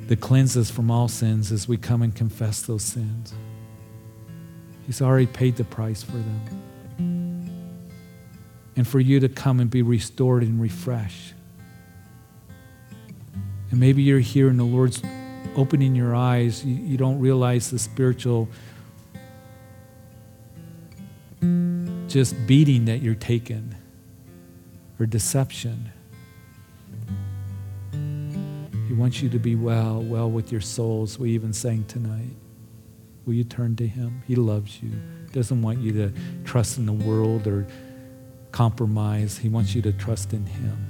to 0.08 0.16
cleanse 0.16 0.56
us 0.56 0.70
from 0.70 0.90
all 0.90 1.08
sins 1.08 1.50
as 1.50 1.66
we 1.66 1.76
come 1.76 2.02
and 2.02 2.14
confess 2.14 2.62
those 2.62 2.82
sins. 2.82 3.32
He's 4.86 5.00
already 5.00 5.26
paid 5.26 5.56
the 5.56 5.64
price 5.64 6.02
for 6.02 6.12
them. 6.12 7.50
And 8.76 8.86
for 8.86 9.00
you 9.00 9.20
to 9.20 9.28
come 9.28 9.60
and 9.60 9.70
be 9.70 9.82
restored 9.82 10.42
and 10.42 10.60
refreshed. 10.60 11.32
And 13.70 13.80
maybe 13.80 14.02
you're 14.02 14.20
here 14.20 14.48
and 14.48 14.58
the 14.58 14.64
Lord's 14.64 15.02
opening 15.56 15.94
your 15.94 16.14
eyes. 16.14 16.64
You, 16.64 16.74
you 16.74 16.96
don't 16.96 17.18
realize 17.18 17.70
the 17.70 17.78
spiritual 17.78 18.48
just 22.14 22.46
beating 22.46 22.84
that 22.84 23.02
you're 23.02 23.16
taking 23.16 23.74
or 25.00 25.04
deception. 25.04 25.90
He 28.86 28.94
wants 28.94 29.20
you 29.20 29.28
to 29.30 29.40
be 29.40 29.56
well, 29.56 30.00
well 30.00 30.30
with 30.30 30.52
your 30.52 30.60
souls. 30.60 31.18
We 31.18 31.32
even 31.32 31.52
sang 31.52 31.86
tonight. 31.86 32.36
Will 33.26 33.34
you 33.34 33.42
turn 33.42 33.74
to 33.74 33.88
Him? 33.88 34.22
He 34.28 34.36
loves 34.36 34.80
you. 34.80 34.92
Doesn't 35.32 35.60
want 35.60 35.80
you 35.80 35.90
to 35.94 36.12
trust 36.44 36.78
in 36.78 36.86
the 36.86 36.92
world 36.92 37.48
or 37.48 37.66
compromise. 38.52 39.36
He 39.36 39.48
wants 39.48 39.74
you 39.74 39.82
to 39.82 39.92
trust 39.92 40.32
in 40.32 40.46
Him. 40.46 40.86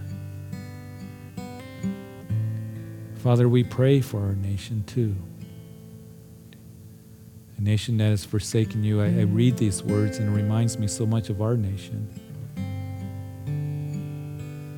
Father, 3.16 3.48
we 3.48 3.64
pray 3.64 4.02
for 4.02 4.20
our 4.20 4.34
nation 4.34 4.84
too. 4.86 5.16
Nation 7.64 7.96
that 7.96 8.10
has 8.10 8.26
forsaken 8.26 8.84
you. 8.84 9.00
I, 9.00 9.06
I 9.06 9.22
read 9.22 9.56
these 9.56 9.82
words 9.82 10.18
and 10.18 10.28
it 10.28 10.32
reminds 10.32 10.78
me 10.78 10.86
so 10.86 11.06
much 11.06 11.30
of 11.30 11.40
our 11.40 11.56
nation. 11.56 12.06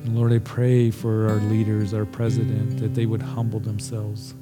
And 0.05 0.15
Lord, 0.15 0.31
I 0.31 0.39
pray 0.39 0.89
for 0.89 1.27
our 1.27 1.35
leaders, 1.35 1.93
our 1.93 2.05
president, 2.05 2.79
that 2.79 2.95
they 2.95 3.05
would 3.05 3.21
humble 3.21 3.59
themselves, 3.59 4.35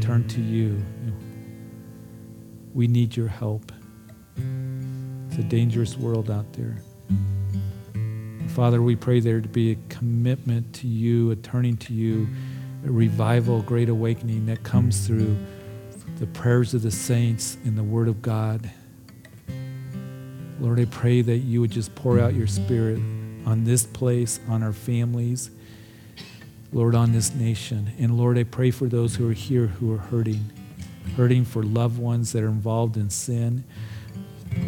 turn 0.00 0.28
to 0.28 0.40
you. 0.40 0.80
We 2.74 2.86
need 2.86 3.16
your 3.16 3.26
help. 3.26 3.72
It's 4.36 5.38
a 5.38 5.42
dangerous 5.42 5.98
world 5.98 6.30
out 6.30 6.52
there. 6.52 6.76
Father, 8.50 8.80
we 8.80 8.94
pray 8.94 9.18
there 9.18 9.40
to 9.40 9.48
be 9.48 9.72
a 9.72 9.76
commitment 9.88 10.72
to 10.74 10.86
you, 10.86 11.32
a 11.32 11.36
turning 11.36 11.76
to 11.78 11.92
you, 11.92 12.28
a 12.86 12.92
revival, 12.92 13.58
a 13.58 13.62
great 13.62 13.88
awakening 13.88 14.46
that 14.46 14.62
comes 14.62 15.08
through 15.08 15.36
the 16.16 16.26
prayers 16.26 16.74
of 16.74 16.82
the 16.82 16.90
saints 16.90 17.56
and 17.64 17.76
the 17.76 17.82
Word 17.82 18.08
of 18.08 18.22
God. 18.22 18.70
Lord, 20.60 20.78
I 20.78 20.84
pray 20.84 21.22
that 21.22 21.38
you 21.38 21.60
would 21.60 21.72
just 21.72 21.94
pour 21.94 22.20
out 22.20 22.34
your 22.34 22.46
Spirit 22.46 22.98
on 23.44 23.64
this 23.64 23.84
place, 23.84 24.40
on 24.48 24.62
our 24.62 24.72
families, 24.72 25.50
Lord, 26.72 26.94
on 26.94 27.12
this 27.12 27.34
nation. 27.34 27.92
And 27.98 28.16
Lord, 28.16 28.38
I 28.38 28.44
pray 28.44 28.70
for 28.70 28.86
those 28.86 29.16
who 29.16 29.28
are 29.28 29.34
here 29.34 29.66
who 29.66 29.92
are 29.92 29.98
hurting, 29.98 30.50
hurting 31.16 31.44
for 31.44 31.62
loved 31.62 31.98
ones 31.98 32.32
that 32.32 32.42
are 32.42 32.48
involved 32.48 32.96
in 32.96 33.10
sin. 33.10 33.64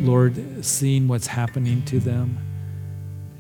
Lord, 0.01 0.65
seeing 0.65 1.09
what's 1.09 1.29
happening 1.29 1.85
to 1.87 2.01
them. 2.01 2.39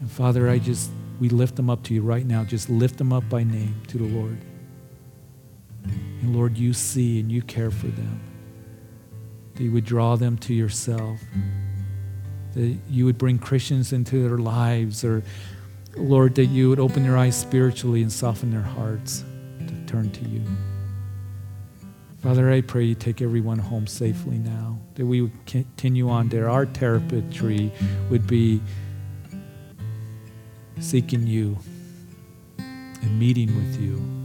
And 0.00 0.10
Father, 0.10 0.48
I 0.48 0.58
just, 0.58 0.90
we 1.20 1.28
lift 1.28 1.56
them 1.56 1.68
up 1.68 1.82
to 1.84 1.94
you 1.94 2.02
right 2.02 2.24
now. 2.24 2.44
Just 2.44 2.70
lift 2.70 2.98
them 2.98 3.12
up 3.12 3.28
by 3.28 3.42
name 3.42 3.82
to 3.88 3.98
the 3.98 4.04
Lord. 4.04 4.38
And 6.22 6.34
Lord, 6.34 6.56
you 6.56 6.72
see 6.72 7.20
and 7.20 7.30
you 7.30 7.42
care 7.42 7.70
for 7.70 7.88
them. 7.88 8.20
That 9.54 9.62
you 9.62 9.72
would 9.72 9.84
draw 9.84 10.16
them 10.16 10.38
to 10.38 10.54
yourself. 10.54 11.20
That 12.54 12.76
you 12.88 13.04
would 13.04 13.18
bring 13.18 13.38
Christians 13.38 13.92
into 13.92 14.26
their 14.28 14.38
lives, 14.38 15.04
or 15.04 15.22
Lord, 15.94 16.34
that 16.36 16.46
you 16.46 16.68
would 16.68 16.80
open 16.80 17.02
their 17.02 17.16
eyes 17.16 17.38
spiritually 17.38 18.02
and 18.02 18.12
soften 18.12 18.50
their 18.50 18.60
hearts 18.60 19.24
to 19.66 19.74
turn 19.86 20.10
to 20.10 20.28
you. 20.28 20.42
Father, 22.22 22.50
I 22.50 22.60
pray 22.60 22.84
you 22.84 22.94
take 22.94 23.22
everyone 23.22 23.58
home 23.58 23.86
safely 23.86 24.38
now, 24.38 24.78
that 24.94 25.06
we 25.06 25.20
would 25.20 25.46
continue 25.46 26.08
on 26.08 26.28
there. 26.28 26.48
Our 26.48 26.66
therapy 26.66 27.72
would 28.10 28.26
be 28.26 28.60
seeking 30.80 31.26
you 31.26 31.58
and 32.58 33.18
meeting 33.18 33.54
with 33.54 33.80
you. 33.80 34.15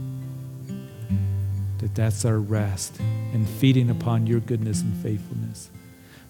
That 1.82 1.94
that's 1.94 2.24
our 2.24 2.38
rest 2.38 2.98
and 3.00 3.46
feeding 3.46 3.90
upon 3.90 4.26
your 4.26 4.40
goodness 4.40 4.80
and 4.82 4.94
faithfulness. 5.02 5.68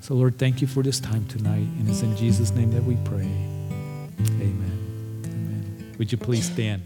So, 0.00 0.14
Lord, 0.14 0.36
thank 0.36 0.60
you 0.60 0.66
for 0.66 0.82
this 0.82 0.98
time 0.98 1.26
tonight. 1.26 1.68
And 1.78 1.88
it's 1.88 2.02
in 2.02 2.16
Jesus' 2.16 2.50
name 2.50 2.72
that 2.72 2.82
we 2.82 2.96
pray. 3.04 3.28
Amen. 4.40 5.22
Amen. 5.26 5.94
Would 5.98 6.10
you 6.10 6.18
please 6.18 6.46
stand? 6.50 6.82